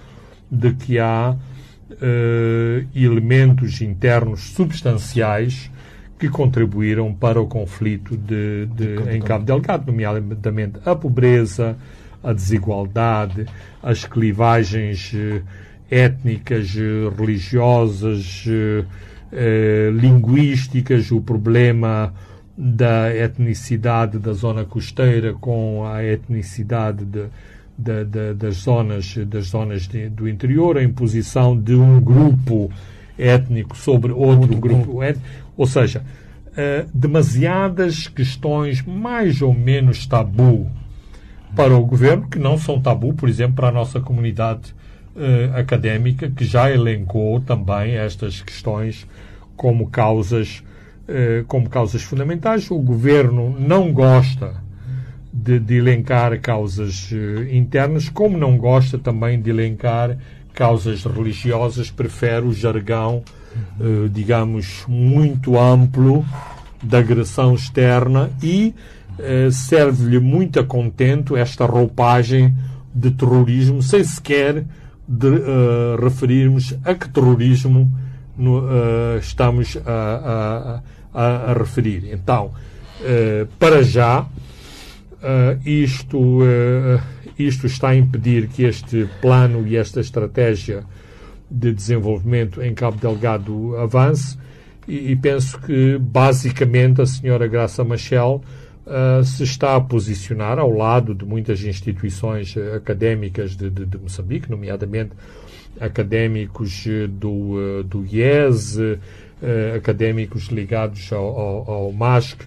de 0.50 0.74
que 0.74 1.00
há 1.00 1.36
elementos 2.94 3.82
internos 3.82 4.52
substanciais 4.52 5.72
que 6.20 6.30
contribuíram 6.30 7.14
para 7.14 7.40
o 7.40 7.48
conflito 7.48 8.18
de, 8.18 8.66
de, 8.68 9.16
em 9.16 9.22
Cabo 9.22 9.46
Delgado, 9.46 9.92
nomeadamente 9.92 10.80
a 10.84 10.96
pobreza, 10.96 11.78
a 12.24 12.34
desigualdade, 12.34 13.46
as 13.82 14.04
clivagens 14.04 15.12
eh, 15.14 15.42
étnicas, 15.90 16.76
eh, 16.76 17.16
religiosas, 17.16 18.46
eh, 19.32 19.92
linguísticas, 19.94 21.12
o 21.12 21.22
problema 21.22 22.14
da 22.58 23.16
etnicidade 23.16 24.18
da 24.18 24.34
zona 24.34 24.66
costeira 24.66 25.34
com 25.34 25.86
a 25.86 26.04
etnicidade 26.04 27.06
de, 27.06 27.26
de, 27.78 28.06
de, 28.06 28.34
das 28.34 28.56
zonas, 28.56 29.16
das 29.28 29.50
zonas 29.50 29.88
do 30.12 30.28
interior, 30.28 30.78
a 30.78 30.84
imposição 30.84 31.56
de 31.56 31.76
um 31.76 32.02
grupo 32.02 32.72
étnico 33.18 33.78
sobre 33.78 34.12
outro, 34.12 34.56
grupo 34.58 35.04
étnico. 35.04 35.28
Ou 35.56 35.68
seja, 35.68 36.02
uh, 36.02 36.90
demasiadas 36.92 38.08
questões 38.08 38.82
mais 38.82 39.42
ou 39.42 39.54
menos 39.54 40.08
tabu 40.08 40.68
para 41.56 41.76
o 41.76 41.86
governo, 41.86 42.28
que 42.28 42.40
não 42.40 42.58
são 42.58 42.82
tabu, 42.82 43.14
por 43.14 43.30
exemplo, 43.30 43.56
para 43.56 43.70
a 43.70 43.72
nossa 43.72 44.00
comunidade 44.00 44.74
uh, 45.16 45.58
académica, 45.58 46.30
que 46.30 46.44
já 46.44 46.72
elencou 46.72 47.40
também 47.40 47.96
estas 47.96 48.42
questões 48.42 49.08
como 49.56 49.90
causas, 49.90 50.64
como 51.48 51.70
causas 51.70 52.02
fundamentais. 52.02 52.70
O 52.70 52.80
governo 52.80 53.56
não 53.58 53.94
gosta 53.94 54.56
de, 55.32 55.60
de 55.60 55.76
elencar 55.76 56.40
causas 56.42 57.10
internas, 57.52 58.10
como 58.10 58.38
não 58.38 58.58
gosta 58.58 58.98
também 58.98 59.42
de 59.42 59.50
elencar 59.50 60.18
causas 60.54 61.06
religiosas, 61.06 61.90
prefere 61.90 62.46
o 62.46 62.54
jargão 62.54 63.24
eh, 63.80 64.10
digamos, 64.12 64.86
muito 64.88 65.58
amplo 65.60 66.26
da 66.82 67.00
agressão 67.00 67.54
externa 67.54 68.30
e 68.42 68.74
eh, 69.20 69.50
serve-lhe 69.52 70.20
muito 70.20 70.60
a 70.60 70.64
contento 70.64 71.36
esta 71.36 71.66
roupagem 71.66 72.56
de 72.94 73.12
terrorismo, 73.12 73.82
sem 73.82 74.04
sequer 74.04 74.66
de, 75.08 75.28
uh, 75.28 75.96
referirmos 76.02 76.76
a 76.84 76.94
que 76.94 77.08
terrorismo 77.08 77.90
no, 78.36 78.60
uh, 78.60 79.18
estamos 79.20 79.78
a, 79.86 79.92
a, 79.92 80.82
a, 81.14 81.54
referir. 81.54 82.10
Então, 82.12 82.54
uh, 83.02 83.48
para 83.60 83.82
já, 83.84 84.28
isto, 85.66 86.42
isto 87.40 87.66
está 87.66 87.90
a 87.90 87.96
impedir 87.96 88.48
que 88.48 88.64
este 88.64 89.10
plano 89.20 89.68
e 89.68 89.76
esta 89.76 90.00
estratégia 90.00 90.84
de 91.50 91.74
desenvolvimento 91.74 92.62
em 92.62 92.74
Cabo 92.74 92.98
Delgado 92.98 93.76
avance 93.78 94.38
e, 94.88 95.12
e 95.12 95.16
penso 95.16 95.60
que 95.60 95.98
basicamente 95.98 97.02
a 97.02 97.06
senhora 97.06 97.48
Graça 97.48 97.84
Machel 97.84 98.42
uh, 98.86 99.24
se 99.24 99.44
está 99.44 99.76
a 99.76 99.82
posicionar 99.82 100.58
ao 100.58 100.72
lado 100.72 101.14
de 101.14 101.26
muitas 101.26 101.62
instituições 101.64 102.56
académicas 102.76 103.56
de, 103.56 103.70
de, 103.70 103.86
de, 103.86 103.98
Moçambique, 103.98 104.50
nomeadamente 104.50 105.12
académicos 105.80 106.86
do, 107.10 107.84
do 107.84 108.04
IES, 108.06 108.78
académicos 109.76 110.48
ligados 110.48 111.12
ao, 111.14 111.40
ao, 111.40 111.72
ao 111.72 111.92
MASC 111.92 112.42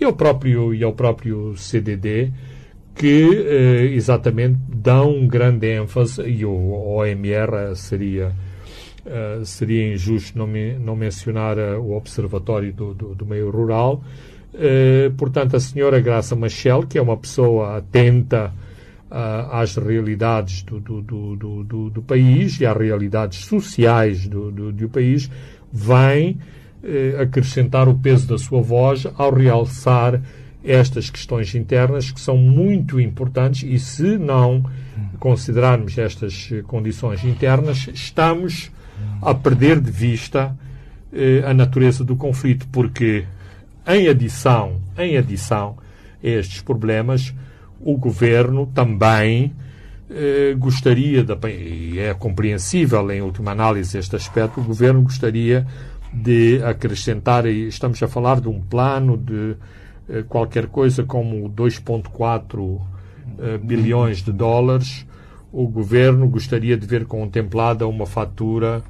e 0.00 0.04
ao 0.04 0.12
próprio, 0.12 0.74
e 0.74 0.82
ao 0.82 0.92
próprio 0.92 1.56
CDD, 1.56 2.32
que 2.94 3.90
exatamente 3.94 4.58
dão 4.68 5.10
um 5.10 5.26
grande 5.26 5.66
ênfase, 5.66 6.22
e 6.22 6.44
o 6.44 6.96
OMR 6.96 7.76
seria 7.76 8.32
Uh, 9.04 9.44
seria 9.44 9.92
injusto 9.92 10.38
não, 10.38 10.46
me, 10.46 10.74
não 10.74 10.94
mencionar 10.94 11.58
uh, 11.58 11.80
o 11.80 11.96
Observatório 11.96 12.72
do, 12.72 12.94
do, 12.94 13.14
do 13.16 13.26
Meio 13.26 13.50
Rural. 13.50 14.00
Uh, 14.54 15.12
portanto, 15.16 15.56
a 15.56 15.60
senhora 15.60 15.98
Graça 15.98 16.36
Machel, 16.36 16.86
que 16.86 16.98
é 16.98 17.02
uma 17.02 17.16
pessoa 17.16 17.78
atenta 17.78 18.52
às 19.50 19.76
realidades 19.76 20.62
do, 20.62 20.80
do, 20.80 21.02
do, 21.02 21.90
do, 21.90 22.02
país 22.02 22.58
e 22.60 22.64
às 22.64 22.74
realidades 22.74 23.44
sociais 23.44 24.26
do, 24.26 24.50
do, 24.50 24.88
país, 24.88 25.30
vem 25.72 26.38
acrescentar 27.20 27.88
o 27.88 27.94
peso 27.94 28.26
da 28.26 28.36
sua 28.36 28.60
voz 28.60 29.06
ao 29.16 29.32
realçar 29.32 30.20
estas 30.64 31.08
questões 31.08 31.54
internas 31.54 32.10
que 32.10 32.20
são 32.20 32.36
muito 32.36 33.00
importantes 33.00 33.62
e 33.62 33.78
se 33.78 34.18
não 34.18 34.64
considerarmos 35.18 35.96
estas 35.96 36.50
condições 36.66 37.24
internas, 37.24 37.88
estamos 37.94 38.70
a 39.20 39.34
perder 39.34 39.80
de 39.80 39.90
vista 39.90 40.56
eh, 41.12 41.42
a 41.46 41.54
natureza 41.54 42.02
do 42.02 42.16
conflito, 42.16 42.66
porque 42.72 43.24
em 43.86 44.08
adição, 44.08 44.80
em 44.96 45.16
adição 45.16 45.76
a 46.22 46.26
estes 46.26 46.62
problemas, 46.62 47.34
o 47.80 47.96
governo 47.96 48.66
também 48.74 49.52
eh, 50.14 50.54
gostaria, 50.58 51.24
de, 51.24 51.34
e 51.48 51.98
é 51.98 52.14
compreensível 52.14 53.10
em 53.10 53.22
última 53.22 53.52
análise 53.52 53.96
este 53.98 54.16
aspecto, 54.16 54.60
o 54.60 54.64
governo 54.64 55.02
gostaria 55.02 55.66
de 56.12 56.62
acrescentar, 56.64 57.46
e 57.46 57.68
estamos 57.68 58.02
a 58.02 58.08
falar 58.08 58.40
de 58.40 58.48
um 58.48 58.60
plano 58.60 59.16
de 59.16 59.56
eh, 60.08 60.22
qualquer 60.28 60.66
coisa 60.66 61.04
como 61.04 61.48
2,4 61.48 62.80
eh, 63.38 63.58
bilhões 63.58 64.22
de 64.22 64.32
dólares, 64.32 65.06
o 65.50 65.66
governo 65.66 66.28
gostaria 66.28 66.76
de 66.76 66.86
ver 66.86 67.06
contemplada 67.06 67.86
uma 67.86 68.06
fatura 68.06 68.82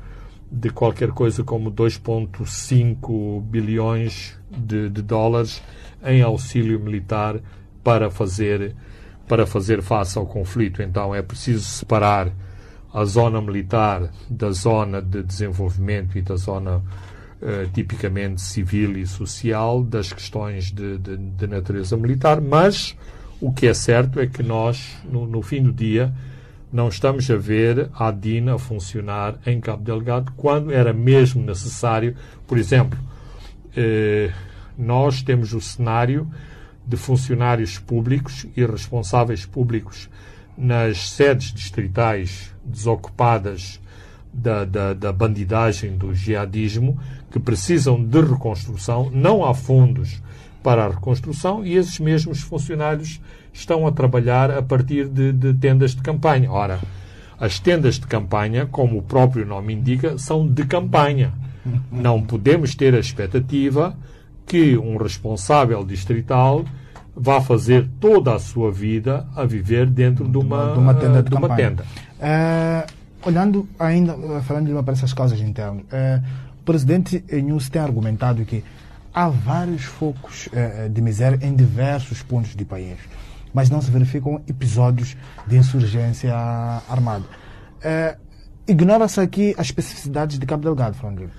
de 0.51 0.71
qualquer 0.71 1.11
coisa 1.11 1.43
como 1.43 1.73
2,5 1.73 3.43
bilhões 3.43 4.39
de, 4.51 4.91
de, 4.91 5.01
dólares 5.01 5.63
em 6.05 6.21
auxílio 6.23 6.79
militar 6.79 7.41
para 7.83 8.11
fazer, 8.11 8.77
para 9.33 9.47
fazer 9.47 9.81
face 9.81 10.19
ao 10.19 10.27
conflito. 10.27 10.83
Então 10.83 11.15
é 11.15 11.23
preciso 11.23 11.65
separar 11.65 12.31
a 12.93 13.03
zona 13.07 13.41
militar 13.41 14.11
da 14.29 14.51
zona 14.51 15.01
de 15.01 15.23
desenvolvimento 15.23 16.19
e 16.19 16.21
da 16.21 16.37
zona 16.37 16.77
uh, 16.77 17.67
tipicamente 17.73 18.43
civil 18.43 18.99
e 18.99 19.07
social 19.07 19.83
das 19.83 20.13
questões 20.13 20.71
de, 20.71 20.99
de, 20.99 21.17
de, 21.17 21.47
natureza 21.47 21.97
militar, 21.97 22.43
mas 22.43 22.95
o 23.41 23.51
que 23.51 23.67
é 23.69 23.73
certo 23.73 24.21
é 24.21 24.27
que 24.27 24.43
nós, 24.43 24.99
no, 25.11 25.27
no 25.27 25.41
fim 25.41 25.63
do 25.63 25.73
dia, 25.73 26.13
não 26.71 26.89
estamos 26.89 27.31
a 27.31 27.37
ver 27.37 27.89
a 27.95 28.11
DINA 28.11 28.59
funcionar 28.59 29.39
em 29.47 29.59
Cabo 29.63 29.83
Delgado 29.83 30.31
quando 30.37 30.71
era 30.71 30.93
mesmo 30.93 31.43
necessário. 31.43 32.15
Por 32.47 32.59
exemplo, 32.59 32.99
eh, 33.75 34.31
nós 34.77 35.23
temos 35.23 35.55
o 35.55 35.61
cenário 35.61 36.31
de 36.87 36.97
funcionários 36.97 37.79
públicos 37.79 38.47
e 38.57 38.65
responsáveis 38.65 39.47
públicos 39.47 40.09
nas 40.57 41.11
sedes 41.11 41.53
distritais 41.53 42.55
desocupadas 42.65 43.81
da, 44.33 44.65
da, 44.65 44.95
da 44.95 45.13
bandidagem, 45.13 45.97
do 45.97 46.15
jihadismo, 46.15 46.99
que 47.31 47.39
precisam 47.39 48.03
de 48.03 48.21
reconstrução, 48.21 49.11
não 49.11 49.45
há 49.45 49.55
fundos 49.55 50.23
para 50.63 50.85
a 50.85 50.89
reconstrução 50.89 51.65
e 51.65 51.77
esses 51.77 51.99
mesmos 51.99 52.41
funcionários 52.41 53.21
estão 53.53 53.87
a 53.87 53.93
trabalhar 53.93 54.51
a 54.51 54.63
partir 54.63 55.09
de, 55.09 55.33
de 55.33 55.53
tendas 55.55 55.95
de 55.95 56.03
campanha. 56.03 56.51
Ora, 56.51 56.81
as 57.39 57.59
tendas 57.59 57.99
de 57.99 58.07
campanha, 58.07 58.67
como 58.67 58.99
o 58.99 59.03
próprio 59.03 59.45
nome 59.45 59.75
indica, 59.75 60.17
são 60.17 60.47
de 60.47 60.65
campanha. 60.65 61.33
Não 61.91 62.23
podemos 62.23 62.75
ter 62.75 62.95
a 62.95 62.99
expectativa 62.99 63.97
que 64.47 64.77
um 64.77 64.97
responsável 64.97 65.85
distrital 65.85 66.65
vá 67.15 67.41
fazer 67.41 67.89
toda 68.01 68.35
a 68.35 68.39
sua 68.39 68.73
vida 68.73 69.27
a 69.37 69.45
viver 69.45 69.87
dentro 69.87 70.29
de 70.29 70.39
uma, 70.39 70.73
de 70.73 70.79
uma 70.79 70.95
tenda. 70.95 71.23
De 71.23 71.31
de 71.31 71.37
uma 71.37 71.57
tenda. 71.57 71.85
Uh, 72.19 72.93
olhando 73.27 73.69
ainda, 73.79 74.17
falando 74.43 74.67
de 74.67 74.73
uma 74.73 74.83
para 74.83 74.95
essas 74.95 75.13
causas 75.13 75.41
internas, 75.41 75.83
uh, 75.85 76.23
o 76.61 76.65
presidente 76.65 77.25
News 77.31 77.69
tem 77.69 77.83
argumentado 77.83 78.45
que 78.45 78.65
há 79.13 79.29
vários 79.29 79.85
focos 79.85 80.49
de 80.91 81.03
miséria 81.03 81.39
em 81.43 81.55
diversos 81.55 82.23
pontos 82.23 82.55
do 82.55 82.65
país 82.65 82.99
mas 83.53 83.69
não 83.69 83.83
se 83.83 83.91
verificam 83.91 84.41
episódios 84.49 85.15
de 85.47 85.59
insurgência 85.59 86.35
armada. 86.89 87.25
Ignora-se 88.67 89.21
aqui 89.21 89.55
as 89.59 89.67
especificidades 89.67 90.39
de 90.39 90.47
Cabo 90.47 90.63
Delgado, 90.63 90.97
Fernando. 90.97 91.31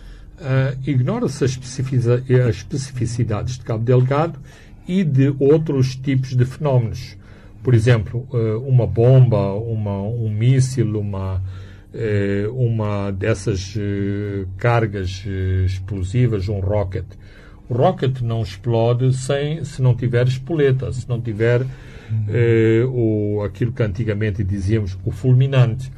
Uh, 0.43 0.77
Ignora-se 0.85 1.45
as, 1.45 1.57
as 1.57 2.55
especificidades 2.55 3.57
de 3.57 3.63
Cabo 3.63 3.83
Delgado 3.83 4.37
e 4.85 5.03
de 5.03 5.33
outros 5.39 5.95
tipos 5.95 6.35
de 6.35 6.43
fenómenos. 6.43 7.15
Por 7.63 7.73
exemplo, 7.73 8.27
uh, 8.29 8.59
uma 8.67 8.85
bomba, 8.85 9.53
uma, 9.53 10.01
um 10.01 10.29
míssil, 10.29 10.99
uma, 10.99 11.41
uh, 11.93 12.53
uma 12.53 13.11
dessas 13.11 13.73
cargas 14.57 15.23
explosivas, 15.65 16.49
um 16.49 16.59
rocket. 16.59 17.05
O 17.69 17.73
rocket 17.73 18.19
não 18.19 18.41
explode 18.41 19.13
sem, 19.13 19.63
se 19.63 19.81
não 19.81 19.95
tiver 19.95 20.27
espoleta, 20.27 20.91
se 20.91 21.07
não 21.07 21.21
tiver 21.21 21.65
eh, 22.27 22.83
o, 22.87 23.41
aquilo 23.43 23.71
que 23.71 23.81
antigamente 23.81 24.43
dizíamos, 24.43 24.97
o 25.05 25.11
fulminante. 25.11 25.91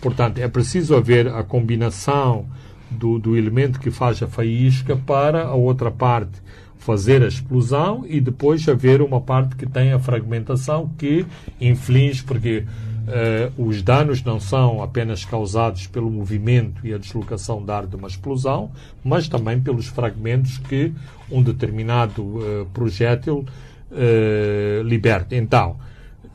Portanto, 0.00 0.38
é 0.38 0.48
preciso 0.48 0.96
haver 0.96 1.28
a 1.28 1.42
combinação 1.42 2.46
do, 2.90 3.18
do 3.18 3.36
elemento 3.36 3.78
que 3.78 3.90
faz 3.90 4.22
a 4.22 4.26
faísca 4.26 4.96
para 4.96 5.44
a 5.44 5.54
outra 5.54 5.90
parte 5.90 6.40
fazer 6.80 7.22
a 7.22 7.28
explosão 7.28 8.04
e 8.08 8.20
depois 8.20 8.66
haver 8.68 9.02
uma 9.02 9.20
parte 9.20 9.54
que 9.54 9.66
tem 9.66 9.92
a 9.92 9.98
fragmentação 9.98 10.90
que 10.96 11.26
inflige, 11.60 12.24
porque 12.24 12.64
uh, 13.06 13.66
os 13.66 13.82
danos 13.82 14.24
não 14.24 14.40
são 14.40 14.82
apenas 14.82 15.24
causados 15.24 15.86
pelo 15.86 16.10
movimento 16.10 16.86
e 16.86 16.94
a 16.94 16.98
deslocação 16.98 17.62
de 17.62 17.70
ar 17.70 17.86
de 17.86 17.96
uma 17.96 18.08
explosão, 18.08 18.70
mas 19.04 19.28
também 19.28 19.60
pelos 19.60 19.88
fragmentos 19.88 20.56
que 20.56 20.92
um 21.30 21.42
determinado 21.42 22.22
uh, 22.22 22.66
projétil 22.72 23.44
uh, 23.90 24.82
liberta. 24.82 25.36
Então, 25.36 25.76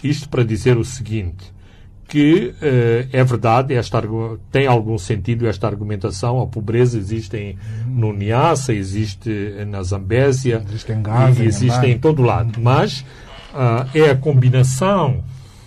isto 0.04 0.30
para 0.30 0.44
dizer 0.44 0.78
o 0.78 0.86
seguinte, 0.86 1.55
que 2.08 2.54
uh, 2.62 3.10
é 3.12 3.24
verdade, 3.24 3.74
esta, 3.74 4.02
tem 4.52 4.68
algum 4.68 4.98
sentido 4.98 5.48
esta 5.48 5.68
argumentação, 5.68 6.42
a 6.42 6.48
pobreza 6.48 6.98
existe 6.98 7.36
em, 7.36 7.58
no 7.88 8.14
Niassa, 8.14 8.74
existe 8.74 9.30
na 9.68 9.82
Zambésia, 9.84 10.64
existe 10.68 10.92
em, 10.92 11.02
Gaza, 11.02 11.44
e 11.44 11.48
existe 11.48 11.86
em, 11.86 11.92
em 11.92 12.00
todo 12.00 12.22
lado, 12.22 12.60
mas 12.62 13.02
uh, 13.54 13.90
é 13.94 14.10
a 14.12 14.16
combinação 14.16 15.24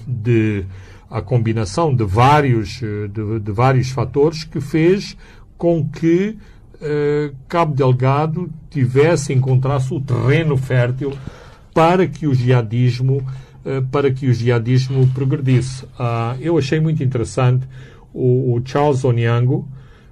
de 0.06 0.64
a 1.10 1.22
combinação 1.22 1.94
de 1.94 2.04
vários 2.04 2.80
de, 2.80 3.40
de 3.40 3.52
vários 3.52 3.90
fatores 3.90 4.44
que 4.44 4.60
fez 4.60 5.16
com 5.56 5.88
que 5.88 6.36
Cabo 7.48 7.74
Delgado 7.74 8.50
tivesse 8.68 9.32
encontrasse 9.32 9.92
o 9.92 10.02
terreno 10.02 10.54
fértil 10.58 11.14
para 11.78 12.08
que 12.08 12.26
o 12.26 12.34
jihadismo 12.34 13.24
eh, 13.24 13.47
para 13.90 14.10
que 14.10 14.26
o 14.28 14.32
jihadismo 14.32 15.06
progredisse. 15.08 15.84
Uh, 15.84 16.40
eu 16.40 16.56
achei 16.56 16.80
muito 16.80 17.02
interessante 17.02 17.66
o, 18.14 18.60
Charles 18.64 19.04
Onyango 19.04 19.68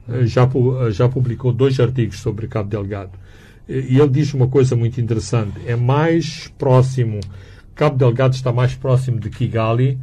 uh, 0.08 0.26
já, 0.26 0.48
já 0.90 1.08
publicou 1.08 1.52
dois 1.52 1.78
artigos 1.80 2.20
sobre 2.20 2.46
Cabo 2.48 2.68
Delgado 2.68 3.12
e 3.68 3.98
ele 3.98 4.08
diz 4.08 4.32
uma 4.32 4.46
coisa 4.46 4.76
muito 4.76 5.00
interessante. 5.00 5.54
É 5.66 5.74
mais 5.74 6.52
próximo, 6.56 7.18
Cabo 7.74 7.96
Delgado 7.96 8.34
está 8.34 8.52
mais 8.52 8.74
próximo 8.76 9.18
de 9.18 9.28
Kigali 9.28 9.98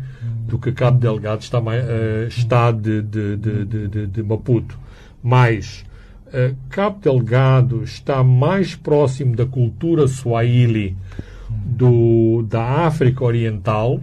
do 0.46 0.60
que 0.60 0.74
Cabo 0.74 1.00
Delgado 1.00 1.42
está, 1.42 1.62
mais, 1.62 1.82
está 2.28 2.72
de, 2.72 3.02
de, 3.02 3.38
de, 3.38 4.08
de 4.08 4.22
Maputo. 4.22 4.78
Mas 5.24 5.86
Cabo 6.70 7.00
Delgado 7.00 7.86
está 7.86 8.22
mais 8.22 8.76
próximo 8.76 9.34
da 9.34 9.46
cultura 9.46 10.10
Swahili 10.10 10.98
do, 11.66 12.44
da 12.48 12.86
África 12.86 13.24
Oriental 13.24 14.00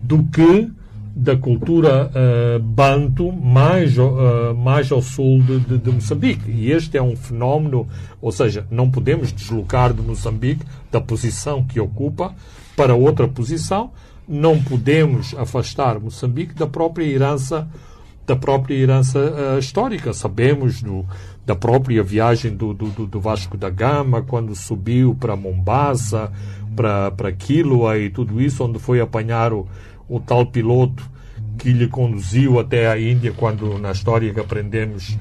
do 0.00 0.22
que 0.24 0.70
da 1.18 1.34
cultura 1.34 2.10
uh, 2.10 2.62
banto 2.62 3.32
mais, 3.32 3.96
uh, 3.96 4.54
mais 4.54 4.92
ao 4.92 5.00
sul 5.00 5.42
de, 5.42 5.60
de, 5.60 5.78
de, 5.78 5.90
Moçambique. 5.90 6.50
E 6.50 6.70
este 6.70 6.98
é 6.98 7.02
um 7.02 7.16
fenómeno, 7.16 7.88
ou 8.20 8.30
seja, 8.30 8.66
não 8.70 8.90
podemos 8.90 9.32
deslocar 9.32 9.94
de 9.94 10.02
Moçambique 10.02 10.62
da 10.92 11.00
posição 11.00 11.64
que 11.64 11.80
ocupa 11.80 12.34
para 12.76 12.94
outra 12.94 13.26
posição, 13.26 13.92
não 14.28 14.62
podemos 14.62 15.34
afastar 15.38 15.98
Moçambique 15.98 16.52
da 16.54 16.66
própria 16.66 17.06
herança 17.06 17.66
da 18.26 18.34
própria 18.34 18.74
herança 18.74 19.18
uh, 19.18 19.58
histórica. 19.58 20.12
Sabemos 20.12 20.82
do, 20.82 21.04
da 21.44 21.54
própria 21.54 22.02
viagem 22.02 22.56
do, 22.56 22.74
do, 22.74 23.06
do 23.06 23.20
Vasco 23.20 23.56
da 23.56 23.70
Gama, 23.70 24.22
quando 24.22 24.54
subiu 24.54 25.14
para 25.14 25.36
Mombasa, 25.36 26.32
para 26.74 27.32
Quiloa 27.32 27.96
e 27.98 28.10
tudo 28.10 28.40
isso, 28.40 28.64
onde 28.64 28.78
foi 28.78 29.00
apanhar 29.00 29.52
o, 29.52 29.66
o 30.08 30.18
tal 30.18 30.44
piloto 30.46 31.15
que 31.56 31.72
lhe 31.72 31.88
conduziu 31.88 32.58
até 32.58 32.88
a 32.88 33.00
Índia, 33.00 33.32
quando 33.36 33.78
na 33.78 33.92
história 33.92 34.32
que 34.32 34.40
aprendemos 34.40 35.16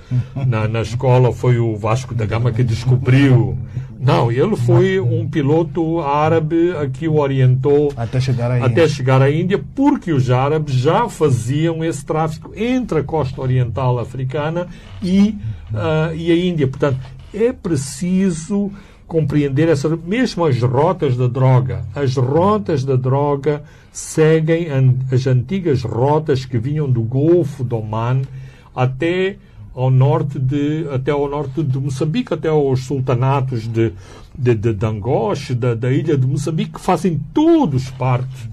na, 0.47 0.67
na 0.67 0.81
escola 0.81 1.31
foi 1.31 1.57
o 1.59 1.75
Vasco 1.75 2.13
da 2.13 2.25
Gama 2.25 2.51
que 2.51 2.63
descobriu. 2.63 3.57
Não, 3.99 4.31
ele 4.31 4.55
foi 4.55 4.99
um 4.99 5.27
piloto 5.27 5.99
árabe 6.01 6.73
que 6.93 7.07
o 7.07 7.15
orientou 7.15 7.91
até 7.95 8.19
chegar 8.19 8.51
à 8.51 8.57
Índia, 8.57 8.67
até 8.67 8.87
chegar 8.87 9.21
à 9.21 9.31
Índia 9.31 9.63
porque 9.73 10.11
os 10.11 10.29
árabes 10.29 10.75
já 10.75 11.09
faziam 11.09 11.83
esse 11.83 12.05
tráfico 12.05 12.51
entre 12.55 12.99
a 12.99 13.03
costa 13.03 13.41
oriental 13.41 13.97
africana 13.97 14.67
e, 15.01 15.35
uh, 15.71 16.13
e 16.15 16.31
a 16.31 16.35
Índia. 16.35 16.67
Portanto, 16.67 16.99
é 17.33 17.51
preciso 17.51 18.71
compreender 19.07 19.69
essa 19.69 19.89
mesmo 19.95 20.45
as 20.45 20.61
rotas 20.61 21.15
da 21.15 21.27
droga. 21.27 21.83
As 21.95 22.15
rotas 22.15 22.83
da 22.83 22.95
droga 22.95 23.63
seguem 23.95 24.67
as 25.09 25.25
antigas 25.25 25.81
rotas 25.83 26.43
que 26.43 26.57
vinham 26.57 26.91
do 26.91 27.01
Golfo 27.01 27.63
do 27.63 27.77
Oman 27.77 28.23
até 28.75 29.37
ao 29.73 29.89
norte 29.89 30.37
de 30.37 30.85
até 30.91 31.11
ao 31.11 31.29
norte 31.29 31.63
de 31.63 31.77
Moçambique, 31.79 32.33
até 32.33 32.49
aos 32.49 32.81
sultanatos 32.83 33.65
de 33.69 33.93
de, 34.37 34.53
de 34.53 34.73
Dangoche, 34.73 35.55
da, 35.55 35.73
da 35.73 35.89
ilha 35.89 36.17
de 36.17 36.27
Moçambique, 36.27 36.73
que 36.73 36.81
fazem 36.81 37.17
todos 37.33 37.89
parte 37.91 38.49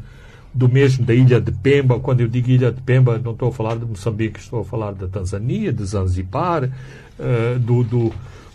do 0.55 0.69
mesmo 0.69 1.05
da 1.05 1.13
ilha 1.13 1.41
de 1.41 1.51
Pemba. 1.51 1.99
Quando 1.99 2.21
eu 2.21 2.29
digo 2.29 2.49
ilha 2.49 2.71
de 2.71 2.81
Pemba, 2.81 3.19
não 3.19 3.33
estou 3.33 3.49
a 3.49 3.53
falar 3.53 3.75
de 3.75 3.85
Moçambique, 3.85 4.39
estou 4.39 4.61
a 4.61 4.65
falar 4.65 4.93
da 4.93 5.09
Tanzânia, 5.09 5.73
de 5.73 5.85
Zanzibar, 5.85 6.65
uh, 6.65 7.59
do, 7.59 7.83
do 7.83 8.13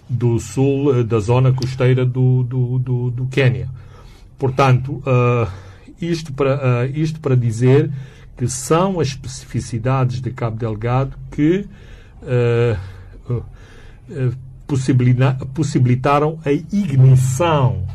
do 0.09 0.39
sul 0.39 1.03
da 1.03 1.19
zona 1.19 1.51
costeira 1.51 2.05
do, 2.05 2.43
do, 2.43 2.79
do, 2.79 3.11
do 3.11 3.25
Quênia. 3.25 3.67
Portanto, 4.39 5.03
isto, 6.01 6.33
para, 6.33 6.87
isto 6.87 7.19
para 7.19 7.35
dizer 7.35 7.91
que 8.35 8.47
são 8.47 8.99
as 8.99 9.09
especificidades 9.09 10.21
de 10.21 10.31
Cabo 10.31 10.57
Delgado 10.57 11.17
que 11.31 11.65
possibilitaram 15.53 16.39
a 16.45 16.51
ignição, 16.51 17.85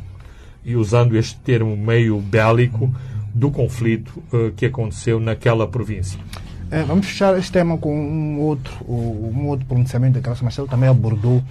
e 0.65 0.75
usando 0.77 1.17
este 1.17 1.39
termo 1.41 1.77
meio 1.77 2.19
bélico, 2.19 2.93
do 3.35 3.51
conflito 3.51 4.23
uh, 4.33 4.53
que 4.53 4.67
aconteceu 4.67 5.19
naquela 5.19 5.67
província. 5.67 6.21
É, 6.73 6.83
vamos 6.85 7.05
fechar 7.05 7.37
este 7.37 7.53
tema 7.53 7.77
com 7.77 7.95
um 7.95 8.41
outro, 8.41 8.73
um 8.89 9.47
outro 9.47 9.67
pronunciamento 9.67 10.15
da 10.15 10.21
Graça 10.21 10.43
Marcelo, 10.43 10.67
também 10.67 10.89
abordou 10.89 11.45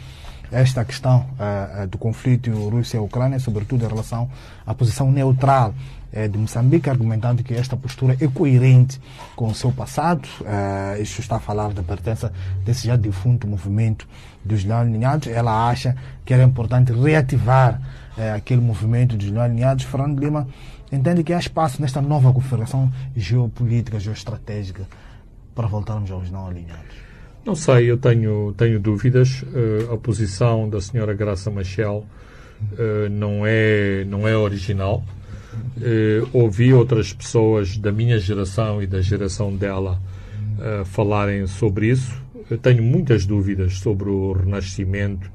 esta 0.52 0.84
questão 0.84 1.28
uh, 1.38 1.86
do 1.86 1.96
conflito 2.00 2.50
Rússia-Ucrânia, 2.52 3.38
sobretudo 3.38 3.86
em 3.86 3.88
relação 3.88 4.28
à 4.66 4.74
posição 4.74 5.12
neutral 5.12 5.76
uh, 6.12 6.28
de 6.28 6.36
Moçambique, 6.40 6.90
argumentando 6.90 7.44
que 7.44 7.54
esta 7.54 7.78
postura 7.78 8.18
é 8.20 8.28
coerente 8.28 9.00
com 9.36 9.46
o 9.46 9.54
seu 9.54 9.72
passado. 9.72 10.28
Uh, 10.40 11.00
isto 11.00 11.20
está 11.20 11.36
a 11.36 11.40
falar 11.40 11.72
da 11.72 11.84
pertença 11.84 12.34
desse 12.66 12.88
já 12.88 12.96
defunto 12.96 13.46
movimento 13.46 14.08
dos 14.44 14.66
não 14.66 14.78
alinhados. 14.78 15.28
Ela 15.28 15.70
acha 15.70 15.96
que 16.26 16.34
era 16.34 16.42
importante 16.42 16.92
reativar 16.92 17.80
aquele 18.36 18.60
movimento 18.60 19.16
dos 19.16 19.30
não 19.30 19.42
alinhados. 19.42 19.86
Fernando 19.86 20.20
Lima 20.20 20.48
entende 20.92 21.24
que 21.24 21.32
há 21.32 21.38
espaço 21.38 21.80
nesta 21.80 22.02
nova 22.02 22.34
configuração 22.34 22.92
geopolítica, 23.16 24.00
geoestratégica, 24.00 24.88
para 25.62 25.68
voltarmos 25.68 26.10
aos 26.10 26.32
não 26.32 26.48
alinhados? 26.48 26.96
Não 27.46 27.56
sei, 27.56 27.90
eu 27.92 27.98
tenho, 27.98 28.54
tenho 28.58 28.80
dúvidas. 28.80 29.44
Uh, 29.44 29.94
a 29.94 29.98
posição 29.98 30.68
da 30.68 30.82
senhora 30.82 31.14
Graça 31.14 31.52
Machel 31.52 32.04
uh, 32.74 33.10
não, 33.12 33.44
é, 33.46 34.04
não 34.06 34.28
é 34.28 34.36
original. 34.36 35.04
Uh, 35.78 36.28
ouvi 36.34 36.74
outras 36.74 37.14
pessoas 37.14 37.78
da 37.78 37.92
minha 37.92 38.18
geração 38.18 38.82
e 38.82 38.88
da 38.88 39.02
geração 39.02 39.56
dela 39.56 40.00
falarem 40.86 41.48
sobre 41.48 41.88
isso. 41.88 42.14
Eu 42.48 42.56
tenho 42.56 42.84
muitas 42.84 43.26
dúvidas 43.26 43.80
sobre 43.80 44.10
o 44.10 44.34
renascimento 44.34 45.28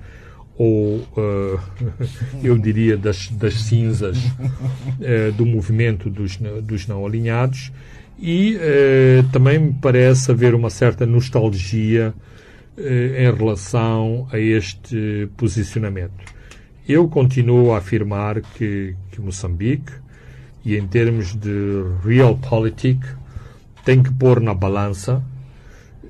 ou 0.57 0.99
uh, 0.99 1.61
eu 2.45 2.57
diria 2.57 2.97
das, 2.97 3.29
das 3.31 3.55
cinzas 3.55 4.18
uh, 4.18 5.33
do 5.37 5.45
movimento 5.45 6.09
dos, 6.09 6.37
dos 6.62 6.87
não 6.87 7.05
alinhados 7.05 7.72
e 8.19 8.57
uh, 8.57 9.29
também 9.33 9.59
me 9.59 9.73
parece 9.75 10.31
haver 10.31 10.55
uma 10.55 10.71
certa 10.71 11.05
nostalgia 11.07 12.14
em 12.79 13.35
relação 13.35 14.29
a 14.31 14.39
este 14.39 15.31
posicionamento. 15.35 16.12
Eu 16.87 17.09
continuo 17.09 17.73
a 17.73 17.79
afirmar 17.79 18.43
que, 18.43 18.95
que 19.11 19.19
Moçambique, 19.19 19.91
e 20.62 20.77
em 20.77 20.87
termos 20.87 21.35
de 21.35 21.83
realpolitik, 22.05 23.01
tem 23.83 24.03
que 24.03 24.12
pôr 24.12 24.41
na 24.41 24.53
balança 24.53 25.23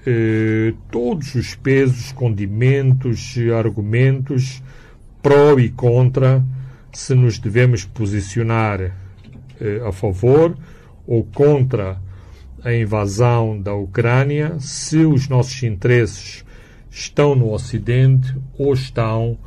eh, 0.07 0.73
todos 0.91 1.35
os 1.35 1.55
pesos, 1.55 2.13
condimentos, 2.13 3.35
argumentos 3.59 4.63
pró 5.21 5.59
e 5.59 5.69
contra 5.69 6.45
se 6.93 7.15
nos 7.15 7.39
devemos 7.39 7.85
posicionar 7.85 8.81
eh, 9.61 9.83
a 9.85 9.91
favor 9.91 10.57
ou 11.07 11.25
contra 11.25 12.01
a 12.65 12.75
invasão 12.75 13.61
da 13.61 13.75
Ucrânia, 13.75 14.57
se 14.59 14.99
os 14.99 15.29
nossos 15.29 15.63
interesses 15.63 16.45
estão 16.91 17.35
no 17.35 17.53
Ocidente 17.53 18.35
ou 18.59 18.73
estão, 18.75 19.39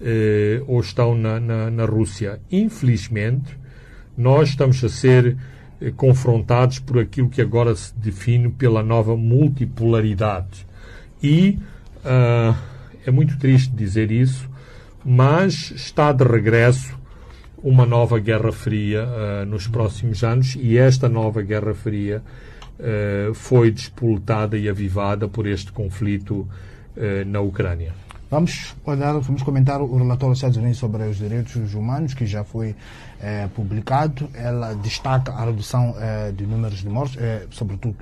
eh, 0.00 0.62
ou 0.66 0.80
estão 0.80 1.14
na, 1.14 1.38
na, 1.38 1.70
na 1.70 1.84
Rússia. 1.84 2.40
Infelizmente, 2.50 3.56
nós 4.16 4.50
estamos 4.50 4.82
a 4.82 4.88
ser 4.88 5.36
eh, 5.80 5.92
confrontados 5.96 6.78
por 6.78 6.98
aquilo 6.98 7.28
que 7.28 7.42
agora 7.42 7.74
se 7.74 7.94
define 7.96 8.50
pela 8.50 8.82
nova 8.82 9.16
multipolaridade. 9.16 10.66
E 11.22 11.58
uh, 12.04 12.54
é 13.06 13.10
muito 13.10 13.38
triste 13.38 13.74
dizer 13.74 14.10
isso, 14.10 14.48
mas 15.04 15.70
está 15.70 16.12
de 16.12 16.24
regresso 16.24 16.98
uma 17.64 17.86
nova 17.86 18.18
Guerra 18.18 18.52
Fria 18.52 19.06
uh, 19.06 19.46
nos 19.46 19.66
próximos 19.66 20.22
anos 20.22 20.54
e 20.60 20.76
esta 20.76 21.08
nova 21.08 21.40
Guerra 21.40 21.72
Fria 21.72 22.22
uh, 22.78 23.32
foi 23.32 23.70
despoletada 23.70 24.58
e 24.58 24.68
avivada 24.68 25.26
por 25.26 25.46
este 25.46 25.72
conflito 25.72 26.46
na 27.26 27.40
Ucrânia. 27.40 28.03
Vamos 28.34 28.74
olhar, 28.84 29.16
vamos 29.20 29.44
comentar 29.44 29.80
o 29.80 29.96
relatório 29.96 30.32
dos 30.32 30.38
Estados 30.38 30.56
Unidos 30.56 30.78
sobre 30.78 31.04
os 31.04 31.18
direitos 31.18 31.72
humanos, 31.72 32.14
que 32.14 32.26
já 32.26 32.42
foi 32.42 32.74
é, 33.20 33.46
publicado. 33.46 34.28
Ela 34.34 34.74
destaca 34.74 35.30
a 35.30 35.44
redução 35.44 35.94
é, 36.00 36.32
de 36.32 36.44
números 36.44 36.80
de 36.80 36.88
mortes, 36.88 37.16
é, 37.16 37.46
sobretudo 37.52 37.94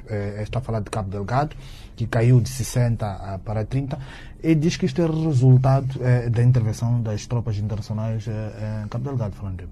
está 0.42 0.58
a 0.58 0.62
falar 0.62 0.80
de 0.80 0.88
Cabo 0.88 1.10
Delgado, 1.10 1.54
que 1.94 2.06
caiu 2.06 2.40
de 2.40 2.48
60 2.48 3.40
para 3.44 3.62
30, 3.66 3.98
e 4.42 4.54
diz 4.54 4.78
que 4.78 4.86
isto 4.86 5.02
é 5.02 5.06
resultado 5.06 6.00
da 6.30 6.42
intervenção 6.42 7.02
das 7.02 7.26
tropas 7.26 7.58
internacionais 7.58 8.26
em 8.26 8.88
Cabo 8.88 9.04
Delgado, 9.04 9.34
Fernando. 9.36 9.68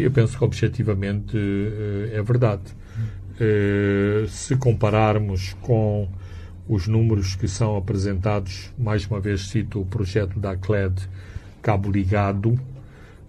Eu 0.00 0.10
penso 0.10 0.38
que 0.38 0.44
objetivamente 0.44 1.36
é 2.14 2.22
verdade. 2.22 2.62
Se 4.30 4.56
compararmos 4.56 5.54
com 5.60 6.08
os 6.68 6.86
números 6.86 7.34
que 7.36 7.46
são 7.46 7.76
apresentados, 7.76 8.72
mais 8.78 9.06
uma 9.06 9.20
vez 9.20 9.48
cito 9.48 9.80
o 9.80 9.86
projeto 9.86 10.38
da 10.38 10.52
ACLED 10.52 11.08
Cabo 11.62 11.90
Ligado, 11.90 12.58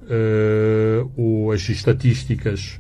uh, 0.04 1.52
as 1.52 1.68
estatísticas 1.70 2.80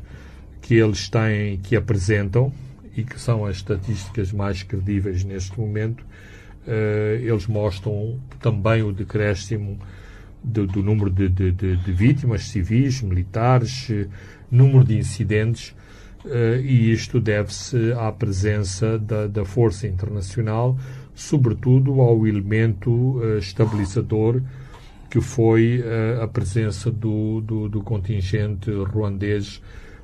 que 0.61 0.75
eles 0.75 1.09
têm, 1.09 1.57
que 1.57 1.75
apresentam, 1.75 2.51
e 2.95 3.03
que 3.03 3.19
são 3.19 3.45
as 3.45 3.57
estatísticas 3.57 4.31
mais 4.31 4.63
credíveis 4.63 5.23
neste 5.23 5.59
momento, 5.59 6.01
uh, 6.01 7.21
eles 7.21 7.45
mostram 7.47 8.17
também 8.39 8.81
o 8.81 8.91
decréscimo 8.91 9.77
do, 10.43 10.65
do 10.65 10.81
número 10.81 11.09
de, 11.09 11.27
de, 11.27 11.51
de, 11.51 11.75
de, 11.75 11.91
vítimas 11.91 12.43
civis, 12.43 13.01
militares, 13.01 13.89
uh, 13.89 14.09
número 14.49 14.85
de 14.85 14.97
incidentes, 14.97 15.75
eh, 15.79 15.84
e 16.63 16.91
isto 16.91 17.19
deve-se 17.19 17.93
à 17.93 18.11
presença 18.11 18.97
da, 18.97 19.27
da, 19.27 19.45
força 19.45 19.87
internacional, 19.87 20.77
sobretudo 21.15 22.01
ao 22.01 22.27
elemento 22.27 23.21
eh, 23.23 23.37
estabilizador 23.39 24.41
que 25.09 25.21
foi 25.21 25.81
eh, 25.83 26.19
a 26.21 26.27
presença 26.27 26.91
do, 26.91 27.39
do, 27.39 27.69
do, 27.69 27.81
contingente 27.81 28.69
ruandês 28.69 29.61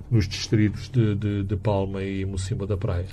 nos 0.09 0.27
distritos 0.27 0.89
de, 0.89 1.15
de, 1.15 1.43
de 1.43 1.55
Palma 1.57 2.01
e 2.01 2.23
Mocimba 2.23 2.65
da 2.65 2.77
Praia. 2.77 3.07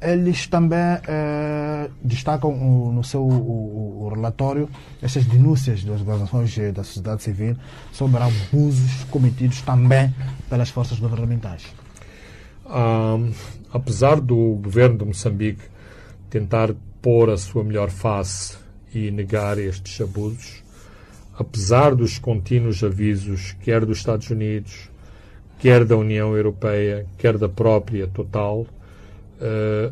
Eles 0.00 0.46
também 0.46 0.78
eh, 0.78 1.90
destacam 2.02 2.50
o, 2.50 2.92
no 2.92 3.04
seu 3.04 3.22
o, 3.22 4.06
o 4.06 4.08
relatório 4.14 4.68
estas 5.02 5.26
denúncias 5.26 5.84
das 5.84 6.00
organizações 6.00 6.56
da 6.72 6.82
sociedade 6.82 7.22
civil 7.22 7.56
sobre 7.92 8.22
abusos 8.22 9.04
cometidos 9.10 9.60
também 9.60 10.14
pelas 10.48 10.70
forças 10.70 10.98
governamentais. 10.98 11.64
Um, 12.68 13.32
apesar 13.72 14.20
do 14.20 14.58
governo 14.62 14.98
de 14.98 15.04
Moçambique 15.06 15.62
tentar 16.28 16.74
pôr 17.00 17.30
a 17.30 17.38
sua 17.38 17.64
melhor 17.64 17.88
face 17.88 18.58
e 18.94 19.10
negar 19.10 19.58
estes 19.58 19.98
abusos, 20.00 20.62
apesar 21.38 21.94
dos 21.94 22.18
contínuos 22.18 22.84
avisos, 22.84 23.56
quer 23.62 23.86
dos 23.86 23.98
Estados 23.98 24.28
Unidos, 24.28 24.90
quer 25.58 25.84
da 25.84 25.96
União 25.96 26.36
Europeia, 26.36 27.06
quer 27.16 27.38
da 27.38 27.48
própria 27.48 28.06
Total, 28.06 28.60
uh, 28.60 28.66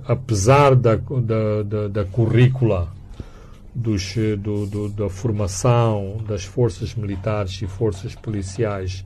apesar 0.06 0.74
da, 0.74 0.96
da, 0.96 1.62
da, 1.62 1.88
da 1.88 2.04
currícula 2.04 2.92
dos, 3.74 4.14
do, 4.38 4.66
do, 4.66 4.88
da 4.90 5.08
formação 5.08 6.22
das 6.26 6.44
forças 6.44 6.94
militares 6.94 7.60
e 7.62 7.66
forças 7.66 8.14
policiais 8.14 9.04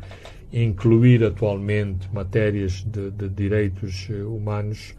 incluir 0.53 1.25
atualmente 1.25 2.09
matérias 2.13 2.85
de, 2.85 3.11
de 3.11 3.29
direitos 3.29 4.09
eh, 4.11 4.23
humanos, 4.23 4.95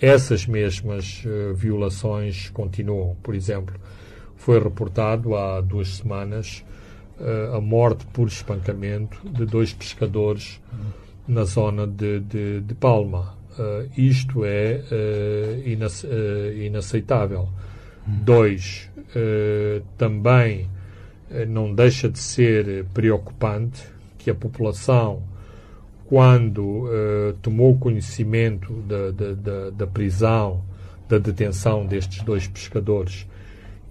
essas 0.00 0.46
mesmas 0.46 1.24
uh, 1.24 1.54
violações 1.54 2.50
continuam. 2.50 3.16
Por 3.22 3.34
exemplo, 3.34 3.74
foi 4.36 4.60
reportado 4.60 5.34
há 5.36 5.60
duas 5.60 5.96
semanas 5.96 6.64
uh, 7.18 7.56
a 7.56 7.60
morte 7.60 8.06
por 8.06 8.28
espancamento 8.28 9.18
de 9.28 9.44
dois 9.44 9.72
pescadores 9.72 10.60
na 11.26 11.44
zona 11.44 11.86
de, 11.86 12.20
de, 12.20 12.60
de 12.60 12.74
Palma. 12.74 13.36
Uh, 13.58 13.90
isto 13.96 14.44
é 14.44 14.80
inace 15.64 16.06
inaceitável. 16.64 17.48
Dois, 18.06 18.88
também 19.98 20.66
não 21.46 21.74
deixa 21.74 22.08
de 22.08 22.18
ser 22.18 22.86
preocupante 22.94 23.82
que 24.28 24.30
a 24.30 24.34
população, 24.34 25.22
quando 26.06 26.60
uh, 26.60 27.32
tomou 27.40 27.78
conhecimento 27.78 28.72
da, 28.82 29.10
da, 29.10 29.32
da, 29.32 29.70
da, 29.70 29.86
prisão, 29.86 30.62
da 31.08 31.16
detenção 31.18 31.86
destes 31.86 32.22
dois 32.22 32.46
pescadores 32.46 33.26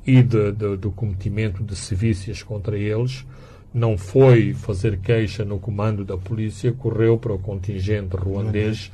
e 0.05 0.21
de, 0.21 0.51
de, 0.51 0.77
do 0.77 0.91
cometimento 0.91 1.63
de 1.63 1.75
sevícias 1.75 2.43
contra 2.43 2.77
eles, 2.77 3.25
não 3.73 3.97
foi 3.97 4.53
fazer 4.53 4.97
queixa 4.99 5.43
no 5.43 5.59
comando 5.59 6.05
da 6.05 6.17
polícia, 6.17 6.71
correu 6.71 7.17
para 7.17 7.33
o 7.33 7.39
contingente 7.39 8.15
ruandês 8.15 8.91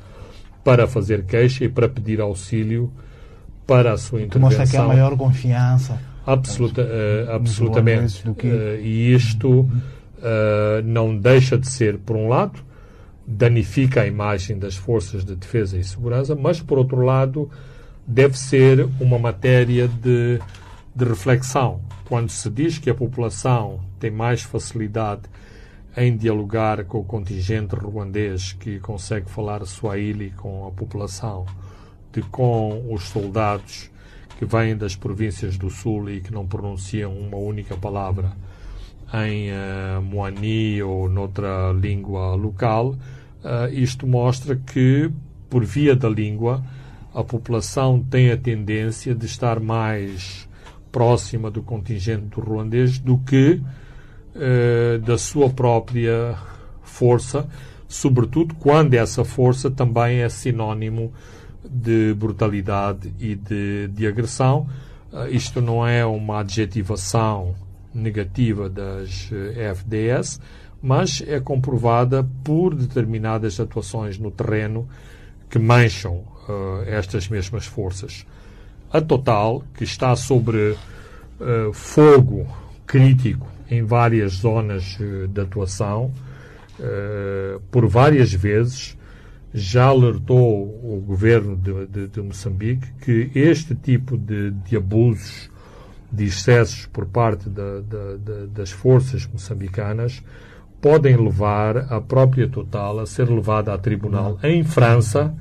para 0.64 0.86
fazer 0.86 1.24
queixa 1.24 1.64
e 1.64 1.68
para 1.68 1.88
pedir 1.88 2.22
auxílio 2.22 2.90
para 3.66 3.92
a 3.92 3.98
sua 3.98 4.22
intervenção. 4.22 4.60
Mostra 4.60 4.66
que 4.66 4.76
há 4.76 4.88
maior 4.88 5.16
confiança. 5.16 6.00
Absoluta, 6.26 6.82
uh, 6.82 7.32
absolutamente. 7.32 8.22
Que... 8.38 8.46
Uh, 8.46 8.80
e 8.80 9.14
isto 9.14 9.68
uh, 10.24 10.82
não 10.82 11.16
deixa 11.16 11.58
de 11.58 11.68
ser, 11.68 11.98
por 11.98 12.16
um 12.16 12.28
lado, 12.28 12.60
danifica 13.26 14.02
a 14.02 14.06
imagem 14.06 14.58
das 14.58 14.74
forças 14.74 15.24
de 15.24 15.36
defesa 15.36 15.78
e 15.78 15.84
segurança, 15.84 16.34
mas, 16.34 16.60
por 16.60 16.78
outro 16.78 17.02
lado, 17.02 17.50
deve 18.06 18.38
ser 18.38 18.88
uma 19.00 19.18
matéria 19.18 19.86
de, 19.86 20.40
de 20.94 21.04
reflexão. 21.04 21.80
Quando 22.06 22.30
se 22.30 22.50
diz 22.50 22.78
que 22.78 22.90
a 22.90 22.94
população 22.94 23.80
tem 23.98 24.10
mais 24.10 24.42
facilidade 24.42 25.22
em 25.96 26.16
dialogar 26.16 26.84
com 26.84 26.98
o 26.98 27.04
contingente 27.04 27.74
ruandês 27.74 28.52
que 28.52 28.80
consegue 28.80 29.30
falar 29.30 29.64
Swahili 29.64 30.30
com 30.32 30.66
a 30.66 30.70
população, 30.70 31.46
de 32.12 32.20
com 32.22 32.92
os 32.92 33.04
soldados 33.04 33.90
que 34.38 34.44
vêm 34.44 34.76
das 34.76 34.96
províncias 34.96 35.56
do 35.56 35.70
sul 35.70 36.10
e 36.10 36.20
que 36.20 36.32
não 36.32 36.46
pronunciam 36.46 37.16
uma 37.16 37.36
única 37.36 37.76
palavra 37.76 38.32
em 39.22 39.50
uh, 39.50 40.02
Moani 40.02 40.82
ou 40.82 41.08
noutra 41.08 41.72
língua 41.72 42.34
local, 42.34 42.96
uh, 43.44 43.72
isto 43.72 44.06
mostra 44.06 44.56
que, 44.56 45.10
por 45.48 45.64
via 45.64 45.94
da 45.94 46.08
língua, 46.08 46.64
a 47.14 47.22
população 47.22 48.02
tem 48.02 48.32
a 48.32 48.36
tendência 48.36 49.14
de 49.14 49.26
estar 49.26 49.60
mais 49.60 50.48
próxima 50.90 51.50
do 51.50 51.62
contingente 51.62 52.26
do 52.26 52.40
ruandês 52.40 52.98
do 52.98 53.18
que 53.18 53.60
uh, 54.34 54.98
da 54.98 55.16
sua 55.16 55.48
própria 55.48 56.36
força, 56.82 57.46
sobretudo 57.86 58.54
quando 58.56 58.94
essa 58.94 59.24
força 59.24 59.70
também 59.70 60.22
é 60.22 60.28
sinónimo 60.28 61.12
de 61.64 62.12
brutalidade 62.14 63.14
e 63.20 63.36
de, 63.36 63.88
de 63.88 64.06
agressão. 64.06 64.66
Uh, 65.12 65.28
isto 65.30 65.60
não 65.60 65.86
é 65.86 66.04
uma 66.04 66.40
adjetivação 66.40 67.54
negativa 67.94 68.68
das 68.68 69.30
uh, 69.30 69.74
FDS, 69.74 70.40
mas 70.82 71.22
é 71.26 71.40
comprovada 71.40 72.26
por 72.42 72.74
determinadas 72.74 73.58
atuações 73.58 74.18
no 74.18 74.30
terreno 74.30 74.88
que 75.48 75.58
mancham 75.58 76.16
uh, 76.16 76.82
estas 76.86 77.28
mesmas 77.28 77.66
forças. 77.66 78.26
A 78.92 79.00
Total, 79.00 79.62
que 79.74 79.84
está 79.84 80.14
sobre 80.14 80.76
fogo 81.72 82.46
crítico 82.86 83.44
em 83.68 83.82
várias 83.82 84.34
zonas 84.34 84.96
de 85.28 85.40
atuação, 85.40 86.12
por 87.72 87.88
várias 87.88 88.32
vezes, 88.32 88.96
já 89.54 89.84
alertou 89.84 90.64
o 90.82 91.00
governo 91.06 91.54
de, 91.54 91.86
de, 91.86 92.08
de 92.08 92.20
Moçambique 92.20 92.88
que 93.00 93.30
este 93.38 93.72
tipo 93.76 94.18
de, 94.18 94.50
de, 94.50 94.76
abusos, 94.76 95.48
de 96.14 96.24
excessos 96.24 96.86
por 96.86 97.06
parte 97.06 97.48
da, 97.48 97.80
da, 97.80 98.46
das 98.46 98.70
forças 98.70 99.26
moçambicanas 99.26 100.22
podem 100.80 101.16
levar 101.16 101.92
a 101.92 102.00
própria 102.00 102.48
Total 102.48 102.98
a 102.98 103.06
ser 103.06 103.28
levada 103.28 103.72
a 103.72 103.78
tribunal 103.78 104.38
em 104.42 104.62
França 104.62 105.34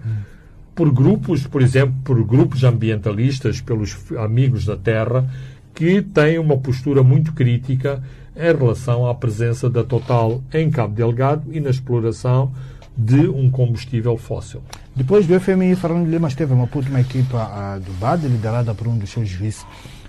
por 0.74 0.91
grupos, 0.91 1.45
por 1.45 1.61
exemplo, 1.61 1.95
por 2.03 2.24
grupos 2.24 2.63
ambientalistas, 2.63 3.61
pelos 3.61 3.95
amigos 4.17 4.65
da 4.65 4.76
terra, 4.76 5.30
que 5.74 6.01
têm 6.01 6.39
uma 6.39 6.57
postura 6.57 7.03
muito 7.03 7.34
crítica 7.34 8.01
em 8.36 8.57
relação 8.57 9.07
à 9.07 9.13
presença 9.13 9.69
da 9.69 9.84
Total 9.84 10.41
em 10.53 10.69
Cabo 10.69 10.95
Delgado 10.95 11.43
e 11.51 11.59
na 11.59 11.69
exploração 11.69 12.51
de 12.95 13.28
um 13.28 13.49
combustível 13.49 14.17
fóssil. 14.17 14.61
Depois 14.95 15.26
do 15.26 15.39
FMI, 15.39 15.76
Fernando 15.76 16.07
Lima 16.07 16.28
esteve 16.28 16.53
uma 16.53 16.69
última 16.74 17.01
equipa 17.01 17.80
do 17.84 17.91
BAD, 17.93 18.28
liderada 18.28 18.74
por 18.74 18.88
um 18.88 18.97
dos 18.97 19.09
seus 19.09 19.30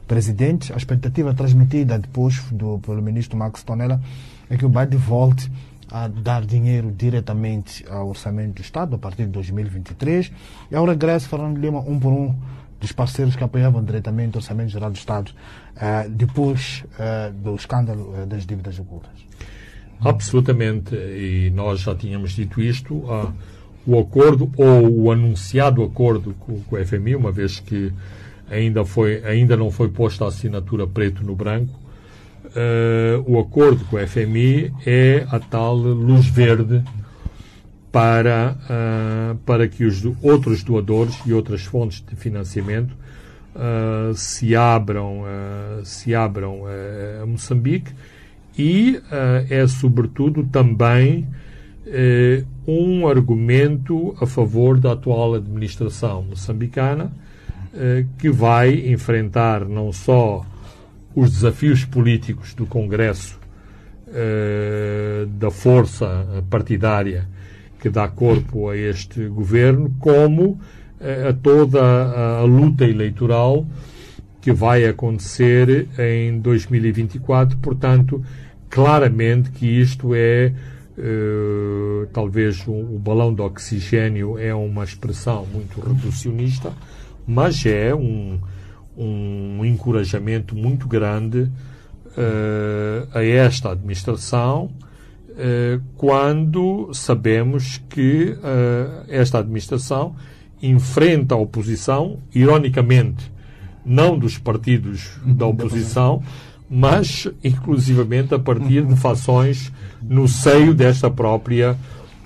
vice-presidentes. 0.05 0.71
A 0.71 0.77
expectativa 0.77 1.35
transmitida 1.35 1.99
depois 1.99 2.41
do, 2.51 2.79
pelo 2.79 3.03
ministro 3.03 3.37
Max 3.37 3.63
Tonella 3.63 4.01
é 4.49 4.57
que 4.57 4.65
o 4.65 4.69
BAD 4.69 4.97
volte 4.97 5.51
a 5.91 6.09
dar 6.09 6.45
dinheiro 6.45 6.93
diretamente 6.97 7.85
ao 7.89 8.09
orçamento 8.09 8.55
do 8.55 8.63
Estado 8.63 8.97
a 8.97 8.99
partir 8.99 9.25
de 9.25 9.33
2023 9.33 10.33
e 10.71 10.77
ao 10.77 10.85
regresso, 10.85 11.29
Fernando 11.29 11.59
Lima, 11.59 11.81
um 11.81 11.99
por 11.99 12.13
um 12.13 12.35
dos 12.81 12.93
parceiros 12.93 13.37
que 13.37 13.45
apoiavam 13.45 13.83
diretamente 13.83 14.37
o 14.37 14.39
Orçamento 14.39 14.71
Geral 14.71 14.91
do 14.91 14.97
Estado 14.97 15.31
uh, 15.31 16.09
depois 16.11 16.85
uh, 16.99 17.33
do 17.33 17.55
escândalo 17.55 18.13
uh, 18.13 18.27
das 18.27 18.45
dívidas 18.45 18.79
ocultas. 18.79 19.13
Absolutamente, 20.01 20.95
e 20.95 21.51
nós 21.55 21.81
já 21.81 21.95
tínhamos 21.95 22.33
dito 22.33 22.61
isto, 22.61 22.95
uh, 22.95 23.33
o 23.87 23.99
acordo 23.99 24.51
ou 24.57 25.05
o 25.05 25.13
anunciado 25.13 25.83
acordo 25.83 26.35
com, 26.41 26.61
com 26.63 26.77
o 26.77 26.85
FMI, 26.85 27.15
uma 27.15 27.31
vez 27.31 27.61
que 27.61 27.93
ainda, 28.51 28.85
foi, 28.85 29.25
ainda 29.25 29.57
não 29.57 29.71
foi 29.71 29.89
posta 29.89 30.25
a 30.25 30.29
assinatura 30.29 30.87
preto 30.87 31.25
no 31.25 31.35
branco, 31.35 31.73
uh, 32.47 33.31
o 33.31 33.39
acordo 33.39 33.85
com 33.87 33.97
o 33.97 34.07
FMI 34.07 34.73
é 34.87 35.27
a 35.31 35.39
tal 35.39 35.75
luz 35.75 36.27
verde 36.27 36.83
para, 37.91 38.57
uh, 38.65 39.37
para 39.47 39.69
que 39.69 39.85
os 39.85 40.03
outros 40.23 40.63
doadores 40.63 41.17
e 41.27 41.33
outras 41.33 41.63
fontes 41.63 42.05
de 42.07 42.17
financiamento 42.17 42.93
uh, 43.55 44.15
se 44.15 44.55
abram, 44.57 45.23
se 45.85 46.15
abram 46.15 46.63
a 47.23 47.27
Moçambique 47.27 47.93
e 48.57 48.97
uh, 48.97 49.47
é, 49.51 49.67
sobretudo, 49.67 50.45
também 50.45 51.27
uh, 51.87 52.47
um 52.67 53.07
argumento 53.07 54.17
a 54.21 54.27
favor 54.27 54.79
da 54.79 54.93
atual 54.93 55.35
administração 55.35 56.23
moçambicana, 56.23 57.07
uh, 57.07 57.24
que 58.19 58.31
vai 58.31 58.91
enfrentar 58.93 59.65
não 59.65 59.93
só 59.93 60.45
os 61.15 61.31
desafios 61.31 61.85
políticos 61.85 62.55
do 62.55 62.67
Congresso, 62.67 63.39
da 65.39 65.51
força 65.51 66.45
partidária 66.49 67.27
que 67.81 67.89
dá 67.89 68.07
corpo 68.09 68.69
a 68.69 68.77
este 68.77 69.27
governo, 69.27 69.95
como 69.99 70.59
a 71.29 71.33
toda 71.33 71.83
a, 71.83 72.43
luta 72.43 72.85
eleitoral 72.85 73.67
que 74.41 74.53
vai 74.53 74.87
acontecer 74.87 75.89
em 75.99 76.39
2024. 76.39 77.59
Portanto, 77.59 78.25
claramente 78.71 79.51
que 79.51 79.67
isto 79.67 80.15
é 80.15 80.53
talvez 82.13 82.67
o, 82.67 82.99
balão 82.99 83.35
de 83.35 83.43
oxigênio 83.43 84.39
é 84.39 84.55
uma 84.55 84.85
expressão 84.85 85.47
muito 85.53 85.81
reducionista, 85.81 86.73
mas 87.27 87.65
é 87.67 87.95
um, 87.95 88.39
um 88.97 89.65
encorajamento 89.65 90.55
muito 90.55 90.87
grande 90.87 91.41
uh, 91.41 93.09
a 93.13 93.25
esta 93.25 93.73
administração 93.73 94.71
uh, 95.31 95.83
quando 95.97 96.91
sabemos 96.93 97.83
que 97.89 98.37
esta 99.09 99.39
administração 99.39 100.15
enfrenta 100.63 101.35
a 101.35 101.39
oposição, 101.39 102.19
ironicamente, 102.35 103.31
não 103.85 104.19
dos 104.19 104.39
partidos 104.39 105.19
da 105.27 105.47
oposição, 105.47 106.23
mas 106.71 107.29
inclusivamente 107.43 108.35
a 108.35 108.39
partir 108.39 108.87
de 108.87 108.97
fações 108.97 109.71
no 110.03 110.27
seio 110.27 110.75
desta 110.75 111.11
própria 111.11 111.77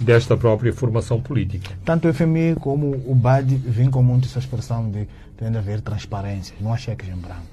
desta 0.00 0.36
própria 0.36 0.72
formação 0.72 1.20
política. 1.20 1.70
Tanto 1.84 2.08
o 2.08 2.14
FMI 2.14 2.56
como 2.60 3.02
o 3.06 3.14
BAD 3.14 3.56
vêm 3.56 3.90
com 3.90 4.02
muito 4.02 4.26
essa 4.26 4.38
expressão 4.38 4.90
de 4.90 5.06
tem 5.36 5.50
de 5.52 5.58
haver 5.58 5.80
transparência, 5.80 6.56
não 6.60 6.72
há 6.72 6.76
cheques 6.76 7.08
em 7.08 7.16
branco. 7.16 7.46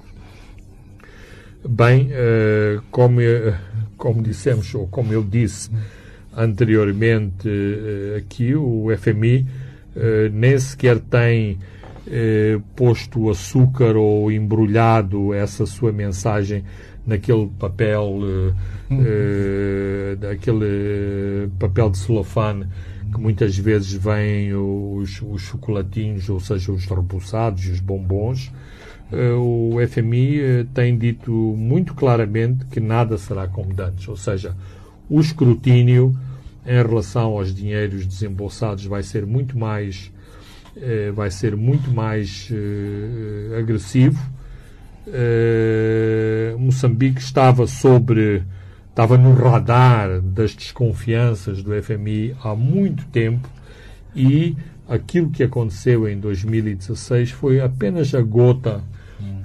Bem, 1.68 2.08
uh, 2.10 2.82
como, 2.90 3.20
como 3.96 4.22
dissemos, 4.22 4.74
ou 4.74 4.88
como 4.88 5.12
eu 5.12 5.22
disse 5.22 5.70
anteriormente 6.36 7.48
uh, 7.48 8.18
aqui, 8.18 8.54
o 8.54 8.88
FMI 8.98 9.46
nem 10.30 10.58
sequer 10.58 10.98
tem 10.98 11.58
eh, 12.08 12.60
posto 12.76 13.28
açúcar 13.28 13.96
ou 13.96 14.30
embrulhado 14.30 15.34
essa 15.34 15.66
sua 15.66 15.90
mensagem 15.90 16.64
naquele 17.06 17.46
papel 17.58 18.20
eh, 18.22 18.54
eh, 18.90 20.16
daquele 20.16 21.48
papel 21.58 21.90
de 21.90 21.98
celofane 21.98 22.66
que 23.12 23.20
muitas 23.20 23.56
vezes 23.56 23.92
vêm 23.92 24.52
os, 24.54 25.22
os 25.22 25.42
chocolatinhos, 25.42 26.28
ou 26.28 26.40
seja, 26.40 26.72
os 26.72 26.84
rebuçados 26.86 27.64
e 27.66 27.70
os 27.70 27.80
bombons. 27.80 28.52
Eh, 29.12 29.32
o 29.32 29.74
FMI 29.88 30.40
eh, 30.40 30.66
tem 30.74 30.98
dito 30.98 31.30
muito 31.30 31.94
claramente 31.94 32.64
que 32.66 32.80
nada 32.80 33.16
será 33.16 33.46
como 33.46 33.70
antes, 33.80 34.08
ou 34.08 34.16
seja, 34.16 34.56
o 35.08 35.20
escrutínio 35.20 36.16
em 36.66 36.82
relação 36.82 37.38
aos 37.38 37.54
dinheiros 37.54 38.04
desembolsados 38.04 38.84
vai 38.86 39.04
ser 39.04 39.24
muito 39.24 39.56
mais 39.56 40.10
eh, 40.76 41.10
vai 41.14 41.30
ser 41.30 41.56
muito 41.56 41.90
mais 41.90 42.50
eh, 42.52 43.58
agressivo 43.58 44.20
Uh, 45.06 46.58
Moçambique 46.58 47.20
estava 47.20 47.66
sobre 47.66 48.42
estava 48.88 49.18
no 49.18 49.34
radar 49.34 50.20
das 50.20 50.54
desconfianças 50.54 51.62
do 51.62 51.70
FMI 51.82 52.34
há 52.42 52.54
muito 52.54 53.04
tempo 53.06 53.48
e 54.14 54.56
aquilo 54.88 55.30
que 55.30 55.42
aconteceu 55.42 56.08
em 56.08 56.18
2016 56.18 57.30
foi 57.30 57.60
apenas 57.60 58.14
a 58.14 58.22
gota 58.22 58.82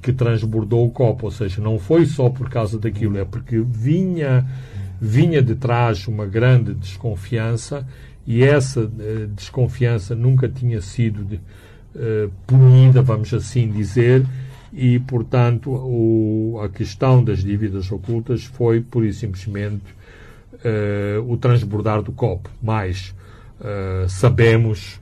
que 0.01 0.11
transbordou 0.11 0.87
o 0.87 0.91
copo, 0.91 1.25
ou 1.27 1.31
seja, 1.31 1.61
não 1.61 1.77
foi 1.77 2.05
só 2.05 2.29
por 2.29 2.49
causa 2.49 2.79
daquilo, 2.79 3.17
é 3.17 3.25
porque 3.25 3.59
vinha 3.59 4.45
vinha 4.99 5.41
de 5.41 5.55
trás 5.55 6.07
uma 6.07 6.27
grande 6.27 6.75
desconfiança 6.75 7.87
e 8.25 8.43
essa 8.43 8.81
uh, 8.81 9.27
desconfiança 9.35 10.13
nunca 10.13 10.47
tinha 10.47 10.79
sido 10.79 11.23
de, 11.23 11.35
uh, 11.37 12.31
punida, 12.45 13.01
vamos 13.01 13.33
assim 13.33 13.67
dizer, 13.67 14.23
e, 14.73 14.99
portanto, 14.99 15.69
o, 15.69 16.59
a 16.63 16.69
questão 16.69 17.23
das 17.23 17.43
dívidas 17.43 17.91
ocultas 17.91 18.43
foi, 18.45 18.81
pura 18.81 19.07
e 19.07 19.13
simplesmente, 19.13 19.85
uh, 20.53 21.31
o 21.31 21.37
transbordar 21.37 22.01
do 22.01 22.11
copo. 22.11 22.49
Mas 22.61 23.13
sabemos 24.07 24.99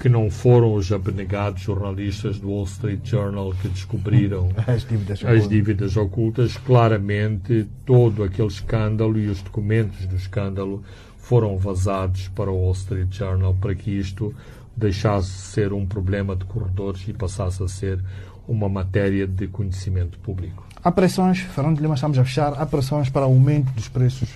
que 0.00 0.08
não 0.08 0.30
foram 0.30 0.72
os 0.72 0.90
abnegados 0.90 1.60
jornalistas 1.60 2.40
do 2.40 2.48
Wall 2.48 2.64
Street 2.64 3.00
Journal 3.04 3.52
que 3.60 3.68
descobriram 3.68 4.48
as 4.66 4.82
dívidas, 4.82 5.22
as 5.22 5.46
dívidas 5.46 5.96
ocultas. 5.96 6.56
Claramente, 6.56 7.68
todo 7.84 8.24
aquele 8.24 8.48
escândalo 8.48 9.18
e 9.18 9.26
os 9.26 9.42
documentos 9.42 10.06
do 10.06 10.16
escândalo 10.16 10.82
foram 11.18 11.58
vazados 11.58 12.28
para 12.28 12.50
o 12.50 12.62
Wall 12.62 12.72
Street 12.72 13.12
Journal 13.14 13.54
para 13.60 13.74
que 13.74 13.90
isto 13.90 14.34
deixasse 14.74 15.30
de 15.30 15.38
ser 15.38 15.72
um 15.74 15.84
problema 15.84 16.34
de 16.34 16.46
corredores 16.46 17.06
e 17.06 17.12
passasse 17.12 17.62
a 17.62 17.68
ser 17.68 18.02
uma 18.46 18.68
matéria 18.68 19.26
de 19.26 19.46
conhecimento 19.46 20.18
público. 20.18 20.66
Há 20.82 20.90
pressões, 20.90 21.40
Fernando 21.40 21.80
Lima, 21.80 21.94
estamos 21.94 22.18
a 22.18 22.24
fechar, 22.24 22.54
há 22.54 22.64
pressões 22.64 23.08
para 23.10 23.22
aumento 23.22 23.70
dos 23.72 23.88
preços 23.88 24.30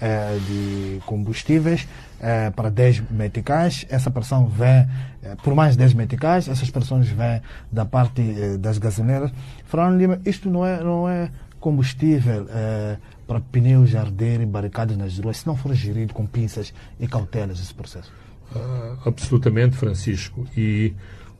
eh, 0.00 0.38
de 0.46 1.00
combustíveis 1.06 1.88
eh, 2.20 2.50
para 2.50 2.70
10 2.70 3.10
meticais. 3.10 3.86
Essa 3.88 4.10
pressão 4.10 4.46
vem 4.46 4.86
eh, 5.26 5.36
por 5.42 5.54
mais 5.54 5.76
10 5.76 5.94
meticais, 5.94 6.48
essas 6.48 6.70
pressões 6.70 7.08
vêm 7.08 7.40
da 7.70 7.84
parte 7.84 8.20
eh, 8.22 8.56
das 8.58 8.78
gasolineiras. 8.78 9.32
Fernando 9.64 9.98
Lima, 9.98 10.20
isto 10.24 10.48
não 10.48 10.64
é, 10.64 10.82
não 10.82 11.08
é 11.08 11.30
combustível 11.58 12.46
eh, 12.48 12.96
para 13.26 13.40
pneus 13.40 13.94
arderem 13.94 14.46
barricados 14.46 14.96
nas 14.96 15.18
ruas, 15.18 15.38
se 15.38 15.46
não 15.46 15.56
for 15.56 15.74
gerido 15.74 16.14
com 16.14 16.26
pinças 16.26 16.72
e 17.00 17.08
cautelas 17.08 17.58
esse 17.58 17.74
processo? 17.74 18.12
Uh, 18.54 19.08
absolutamente, 19.08 19.76
Francisco. 19.76 20.46
E 20.56 20.94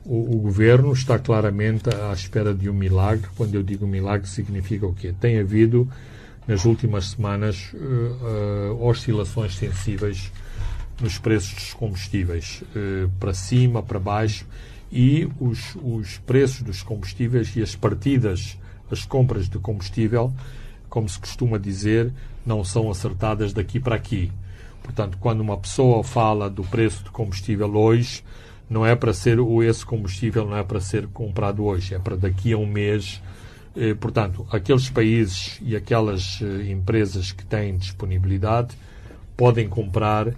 o, 0.07 0.37
o, 0.37 0.39
governo 0.39 0.93
está 0.93 1.19
claramente 1.19 1.89
à 1.89 2.13
espera 2.13 2.53
de 2.53 2.69
um 2.69 2.73
milagre. 2.73 3.27
Quando 3.35 3.53
eu 3.55 3.61
digo 3.61 3.85
milagre, 3.85 4.27
significa 4.27 4.87
o 4.87 4.93
quê? 4.93 5.13
Tem 5.19 5.39
havido, 5.39 5.87
nas 6.47 6.63
últimas 6.63 7.09
semanas, 7.09 7.73
uh, 7.73 8.73
uh, 8.73 8.87
oscilações 8.87 9.55
sensíveis 9.55 10.31
nos 11.01 11.19
preços 11.19 11.53
dos 11.53 11.73
combustíveis, 11.75 12.63
para 13.19 13.31
cima, 13.31 13.83
para 13.83 13.99
baixo, 13.99 14.47
e 14.91 15.29
os, 15.39 15.75
os 15.75 16.17
preços 16.25 16.63
dos 16.63 16.81
combustíveis 16.81 17.55
e 17.55 17.61
as 17.61 17.75
partidas, 17.75 18.57
as 18.89 19.05
compras 19.05 19.47
de 19.47 19.59
combustível, 19.59 20.33
como 20.89 21.07
se 21.07 21.19
costuma 21.19 21.59
dizer, 21.59 22.11
não 22.43 22.63
são 22.63 22.89
acertadas 22.89 23.53
daqui 23.53 23.79
para 23.79 23.95
aqui. 23.95 24.31
Portanto, 24.81 25.17
quando 25.19 25.41
uma 25.41 25.57
pessoa 25.57 26.03
fala 26.03 26.49
do 26.49 26.63
preço 26.63 27.03
do 27.03 27.11
combustível 27.11 27.75
hoje, 27.75 28.23
não 28.69 28.85
é 28.85 28.95
para 28.95 29.13
ser 29.13 29.39
o 29.39 29.63
esse 29.63 29.85
combustível 29.85 30.45
não 30.45 30.57
é 30.57 30.63
para 30.63 30.79
ser 30.79 31.07
comprado 31.07 31.63
hoje, 31.63 31.95
é 31.95 31.99
para 31.99 32.15
daqui 32.15 32.53
a 32.53 32.57
um 32.57 32.65
mês. 32.65 33.21
Eh, 33.75 33.93
portanto, 33.93 34.45
aqueles 34.51 34.89
países 34.89 35.59
e 35.61 35.75
aquelas 35.75 36.39
eh, 36.41 36.71
empresas 36.71 37.31
que 37.31 37.45
têm 37.45 37.77
disponibilidade 37.77 38.75
podem 39.37 39.69
comprar 39.69 40.33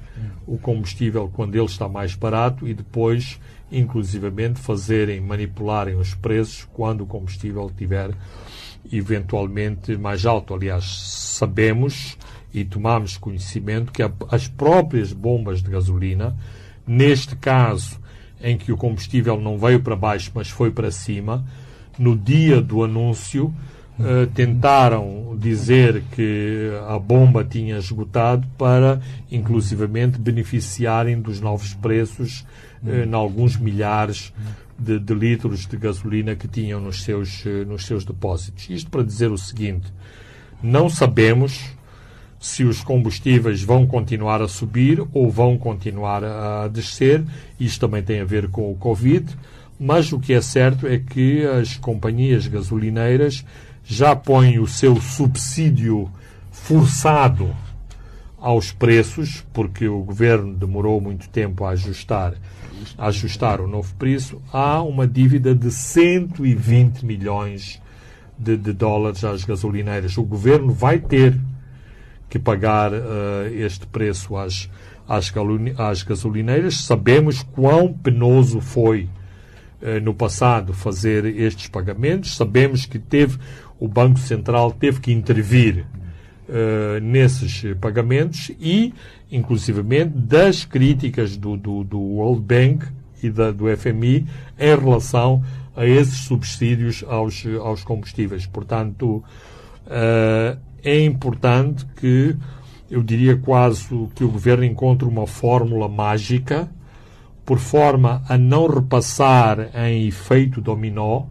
o 0.46 0.58
combustível 0.58 1.32
quando 1.34 1.56
ele 1.56 1.66
está 1.66 1.88
mais 1.88 2.16
barato 2.16 2.68
e 2.68 2.74
depois, 2.74 3.40
inclusivamente, 3.72 4.60
fazerem, 4.60 5.22
manipularem 5.22 5.96
os 5.96 6.14
preços 6.14 6.68
quando 6.74 7.02
o 7.02 7.08
combustível 7.08 7.68
estiver 7.68 8.12
eventualmente 8.92 9.98
mais 9.98 10.26
alto. 10.26 10.54
Aliás, 10.54 10.84
sabemos 11.38 12.18
e 12.54 12.66
tomamos 12.66 13.18
conhecimento 13.18 13.92
que 13.92 14.02
as 14.30 14.50
próprias 14.50 15.14
bombas 15.14 15.64
de 15.64 15.72
gasolina, 15.72 16.36
neste 16.86 17.38
caso 17.38 17.98
em 18.42 18.58
que 18.58 18.72
o 18.72 18.78
combustível 18.78 19.40
não 19.40 19.58
veio 19.58 19.80
para 19.80 19.96
baixo, 19.96 20.32
mas 20.34 20.50
foi 20.50 20.72
para 20.72 20.92
cima, 20.92 21.44
no 21.98 22.16
dia 22.16 22.62
do 22.62 22.84
anúncio, 22.84 23.54
uh, 24.00 24.28
tentaram 24.34 25.38
dizer 25.38 26.04
que 26.12 26.72
a 26.88 26.98
bomba 26.98 27.44
tinha 27.44 27.78
esgotado 27.78 28.48
para, 28.58 29.02
inclusivamente, 29.32 30.18
beneficiarem 30.18 31.22
dos 31.22 31.42
novos 31.42 31.74
preços 31.74 32.46
uh, 32.84 33.06
em 33.06 33.14
alguns 33.14 33.58
milhares 33.58 34.34
de, 34.78 34.98
de, 34.98 35.14
litros 35.14 35.66
de 35.66 35.76
gasolina 35.76 36.36
que 36.36 36.48
tinham 36.48 36.80
nos 36.80 37.04
seus, 37.04 37.44
uh, 37.46 37.66
nos 37.68 37.86
seus 37.86 38.06
depósitos. 38.06 38.70
Isto 38.70 38.90
para 38.90 39.04
dizer 39.04 39.30
o 39.32 39.38
seguinte: 39.38 39.92
não 40.64 40.90
sabemos 40.90 41.78
se 42.40 42.64
os 42.64 42.82
combustíveis 42.82 43.62
vão 43.62 43.86
continuar 43.86 44.42
a 44.42 44.48
subir 44.48 45.06
ou 45.14 45.30
vão 45.30 45.58
continuar 45.58 46.24
a 46.24 46.68
descer. 46.70 47.24
Isto 47.60 47.82
também 47.82 48.02
tem 48.02 48.22
a 48.22 48.26
ver 48.26 48.50
com 48.50 48.72
o 48.72 48.76
Covid, 48.76 49.26
mas 49.80 50.14
o 50.14 50.20
que 50.20 50.34
é 50.34 50.42
certo 50.42 50.88
é 50.88 50.98
que 50.98 51.46
as 51.46 51.76
companhias 51.76 52.48
gasolineiras 52.48 53.46
já 53.84 54.16
põem 54.16 54.60
o 54.60 54.68
seu 54.68 55.02
subsídio 55.02 56.10
forçado 56.52 57.54
aos 58.38 58.72
preços, 58.72 59.46
porque 59.52 59.88
o 59.88 60.00
governo 60.00 60.54
demorou 60.54 61.02
muito 61.02 61.28
tempo 61.28 61.66
a 61.66 61.72
ajustar, 61.72 62.36
a 62.98 63.08
ajustar 63.08 63.60
o 63.60 63.68
novo 63.68 63.94
preço, 63.96 64.42
há 64.54 64.82
uma 64.82 65.06
dívida 65.06 65.54
de 65.54 65.72
120 65.72 67.06
milhões 67.06 67.82
de, 68.38 68.56
de 68.56 68.72
dólares 68.72 69.26
às 69.26 69.44
gasolineiras. 69.44 70.18
O 70.18 70.24
governo 70.24 70.72
vai 70.72 71.00
ter 71.00 71.38
que 72.30 72.38
pagar 72.38 72.94
uh, 72.94 73.48
este 73.52 73.88
preço 73.88 74.38
às, 74.38 74.70
às, 75.08 75.34
às, 75.78 76.04
gasolineiras. 76.04 76.86
Sabemos 76.86 77.42
quão 77.42 77.92
penoso 77.92 78.62
foi 78.62 79.10
uh, 79.82 80.00
no 80.02 80.14
passado 80.14 80.74
fazer 80.74 81.26
estes 81.26 81.68
pagamentos. 81.68 82.36
Sabemos 82.36 82.86
que 82.86 83.00
teve 83.00 83.40
o 83.80 83.88
Banco 83.88 84.20
Central 84.20 84.72
teve 84.74 85.00
que 85.00 85.12
intervir 85.12 85.86
uh, 86.50 87.00
nesses 87.02 87.64
pagamentos 87.80 88.52
e, 88.60 88.94
inclusivamente, 89.32 90.18
das 90.18 90.66
críticas 90.66 91.38
do, 91.38 91.56
do, 91.56 91.84
do 91.84 92.00
World 92.00 92.42
Bank 92.42 92.86
e 93.24 93.30
da, 93.30 93.52
do 93.52 93.66
FMI 93.76 94.28
em 94.60 94.78
relação 94.78 95.44
a 95.76 95.86
esses 95.86 96.20
subsídios 96.20 97.06
aos, 97.08 97.46
aos 97.62 97.84
combustíveis. 97.84 98.46
Portanto, 98.46 99.24
uh, 99.88 100.60
é 100.84 101.04
importante 101.04 101.86
que, 101.96 102.36
eu 102.90 103.04
diria 103.04 103.38
quase 103.38 103.88
que 104.16 104.24
o 104.24 104.30
governo 104.30 104.64
encontre 104.64 105.08
uma 105.08 105.28
fórmula 105.28 105.88
mágica 105.88 106.70
por 107.46 107.60
forma 107.60 108.24
a 108.28 108.38
não 108.38 108.68
repassar 108.68 109.70
em 109.76 110.08
efeito 110.08 110.62
dominó 110.62 111.24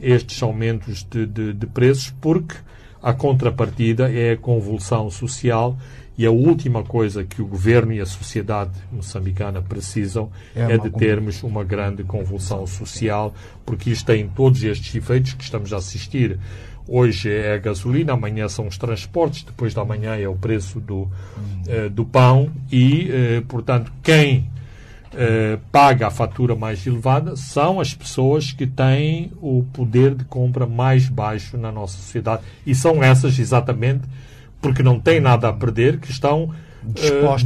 estes 0.00 0.42
aumentos 0.42 1.06
de, 1.08 1.26
de, 1.26 1.52
de 1.52 1.66
preços, 1.66 2.12
porque 2.20 2.56
a 3.02 3.12
contrapartida 3.12 4.12
é 4.12 4.32
a 4.32 4.36
convulsão 4.36 5.10
social 5.10 5.76
e 6.16 6.26
a 6.26 6.30
última 6.30 6.82
coisa 6.82 7.24
que 7.24 7.40
o 7.40 7.46
governo 7.46 7.92
e 7.92 8.00
a 8.00 8.06
sociedade 8.06 8.72
moçambicana 8.92 9.62
precisam 9.62 10.30
é, 10.54 10.74
é 10.74 10.78
de 10.78 10.90
termos 10.90 11.42
uma 11.42 11.64
grande 11.64 12.04
convulsão 12.04 12.66
social, 12.66 13.34
porque 13.64 13.90
isto 13.90 14.06
tem 14.06 14.28
todos 14.28 14.62
estes 14.62 14.94
efeitos 14.94 15.34
que 15.34 15.42
estamos 15.42 15.72
a 15.72 15.78
assistir 15.78 16.38
Hoje 16.86 17.30
é 17.30 17.54
a 17.54 17.58
gasolina, 17.58 18.12
amanhã 18.12 18.48
são 18.48 18.66
os 18.66 18.76
transportes, 18.76 19.44
depois 19.44 19.72
da 19.72 19.84
manhã 19.84 20.16
é 20.16 20.26
o 20.26 20.34
preço 20.34 20.80
do, 20.80 21.02
uh, 21.02 21.90
do 21.90 22.04
pão 22.04 22.50
e, 22.70 23.08
uh, 23.38 23.42
portanto, 23.46 23.92
quem 24.02 24.50
uh, 25.14 25.60
paga 25.70 26.08
a 26.08 26.10
fatura 26.10 26.56
mais 26.56 26.84
elevada 26.86 27.36
são 27.36 27.80
as 27.80 27.94
pessoas 27.94 28.52
que 28.52 28.66
têm 28.66 29.30
o 29.40 29.64
poder 29.72 30.14
de 30.14 30.24
compra 30.24 30.66
mais 30.66 31.08
baixo 31.08 31.56
na 31.56 31.70
nossa 31.70 31.96
sociedade. 31.96 32.42
E 32.66 32.74
são 32.74 33.02
essas, 33.02 33.38
exatamente, 33.38 34.02
porque 34.60 34.82
não 34.82 34.98
têm 34.98 35.20
nada 35.20 35.48
a 35.48 35.52
perder, 35.52 36.00
que 36.00 36.10
estão 36.10 36.52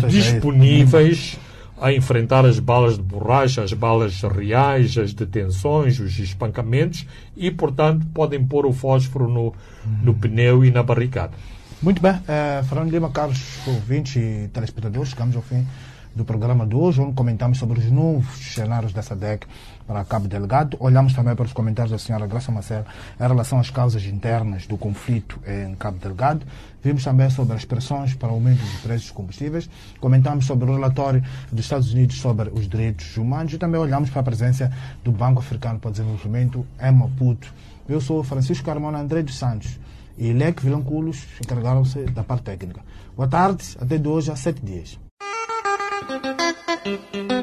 disponíveis 0.08 1.38
a 1.80 1.92
enfrentar 1.92 2.44
as 2.44 2.58
balas 2.58 2.96
de 2.96 3.02
borracha, 3.02 3.62
as 3.62 3.72
balas 3.72 4.22
reais, 4.22 4.96
as 4.96 5.12
detenções, 5.12 6.00
os 6.00 6.18
espancamentos 6.18 7.06
e, 7.36 7.50
portanto, 7.50 8.06
podem 8.14 8.44
pôr 8.44 8.66
o 8.66 8.72
fósforo 8.72 9.28
no, 9.28 9.52
no 10.02 10.14
pneu 10.14 10.64
e 10.64 10.70
na 10.70 10.82
barricada. 10.82 11.32
Muito 11.82 12.00
bem. 12.00 12.12
Uh, 12.12 12.64
Fernando 12.64 12.90
Lima, 12.90 13.10
caros 13.10 13.58
ouvintes 13.66 14.16
e 14.16 14.48
telespectadores, 14.52 15.10
chegamos 15.10 15.36
ao 15.36 15.42
fim 15.42 15.66
do 16.16 16.24
programa 16.24 16.66
de 16.66 16.74
hoje, 16.74 16.98
onde 16.98 17.12
comentamos 17.12 17.58
sobre 17.58 17.78
os 17.78 17.90
novos 17.90 18.54
cenários 18.54 18.92
dessa 18.94 19.14
DEC 19.14 19.46
para 19.86 20.02
Cabo 20.02 20.26
Delgado. 20.26 20.74
Olhamos 20.80 21.12
também 21.12 21.36
para 21.36 21.44
os 21.44 21.52
comentários 21.52 21.92
da 21.92 21.98
senhora 21.98 22.26
Graça 22.26 22.50
Marcelo 22.50 22.86
em 23.20 23.22
relação 23.22 23.60
às 23.60 23.68
causas 23.68 24.02
internas 24.06 24.66
do 24.66 24.78
conflito 24.78 25.38
em 25.46 25.74
Cabo 25.74 25.98
Delgado. 25.98 26.46
Vimos 26.86 27.02
também 27.02 27.28
sobre 27.30 27.56
as 27.56 27.64
pressões 27.64 28.14
para 28.14 28.28
o 28.28 28.34
aumento 28.34 28.60
dos 28.60 28.80
preços 28.80 29.06
dos 29.06 29.10
combustíveis. 29.10 29.68
Comentamos 29.98 30.46
sobre 30.46 30.70
o 30.70 30.74
relatório 30.74 31.20
dos 31.50 31.64
Estados 31.64 31.92
Unidos 31.92 32.20
sobre 32.20 32.48
os 32.50 32.68
direitos 32.68 33.16
humanos 33.16 33.52
e 33.52 33.58
também 33.58 33.80
olhamos 33.80 34.08
para 34.08 34.20
a 34.20 34.22
presença 34.22 34.72
do 35.02 35.10
Banco 35.10 35.40
Africano 35.40 35.80
para 35.80 35.88
o 35.88 35.90
Desenvolvimento 35.90 36.64
em 36.80 36.92
Maputo. 36.92 37.52
Eu 37.88 38.00
sou 38.00 38.22
Francisco 38.22 38.64
Carmona 38.64 39.00
André 39.00 39.24
dos 39.24 39.36
Santos 39.36 39.80
e 40.16 40.32
Leque 40.32 40.62
Vilanculos 40.62 41.24
encarregaram-se 41.42 42.04
da 42.04 42.22
parte 42.22 42.44
técnica. 42.44 42.82
Boa 43.16 43.26
tarde, 43.26 43.64
até 43.80 43.98
de 43.98 44.06
hoje 44.06 44.30
a 44.30 44.36
sete 44.36 44.64
dias. 44.64 44.96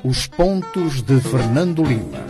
Os 0.05 0.25
pontos 0.25 1.01
de 1.01 1.19
Fernando 1.19 1.83
Lima. 1.83 2.23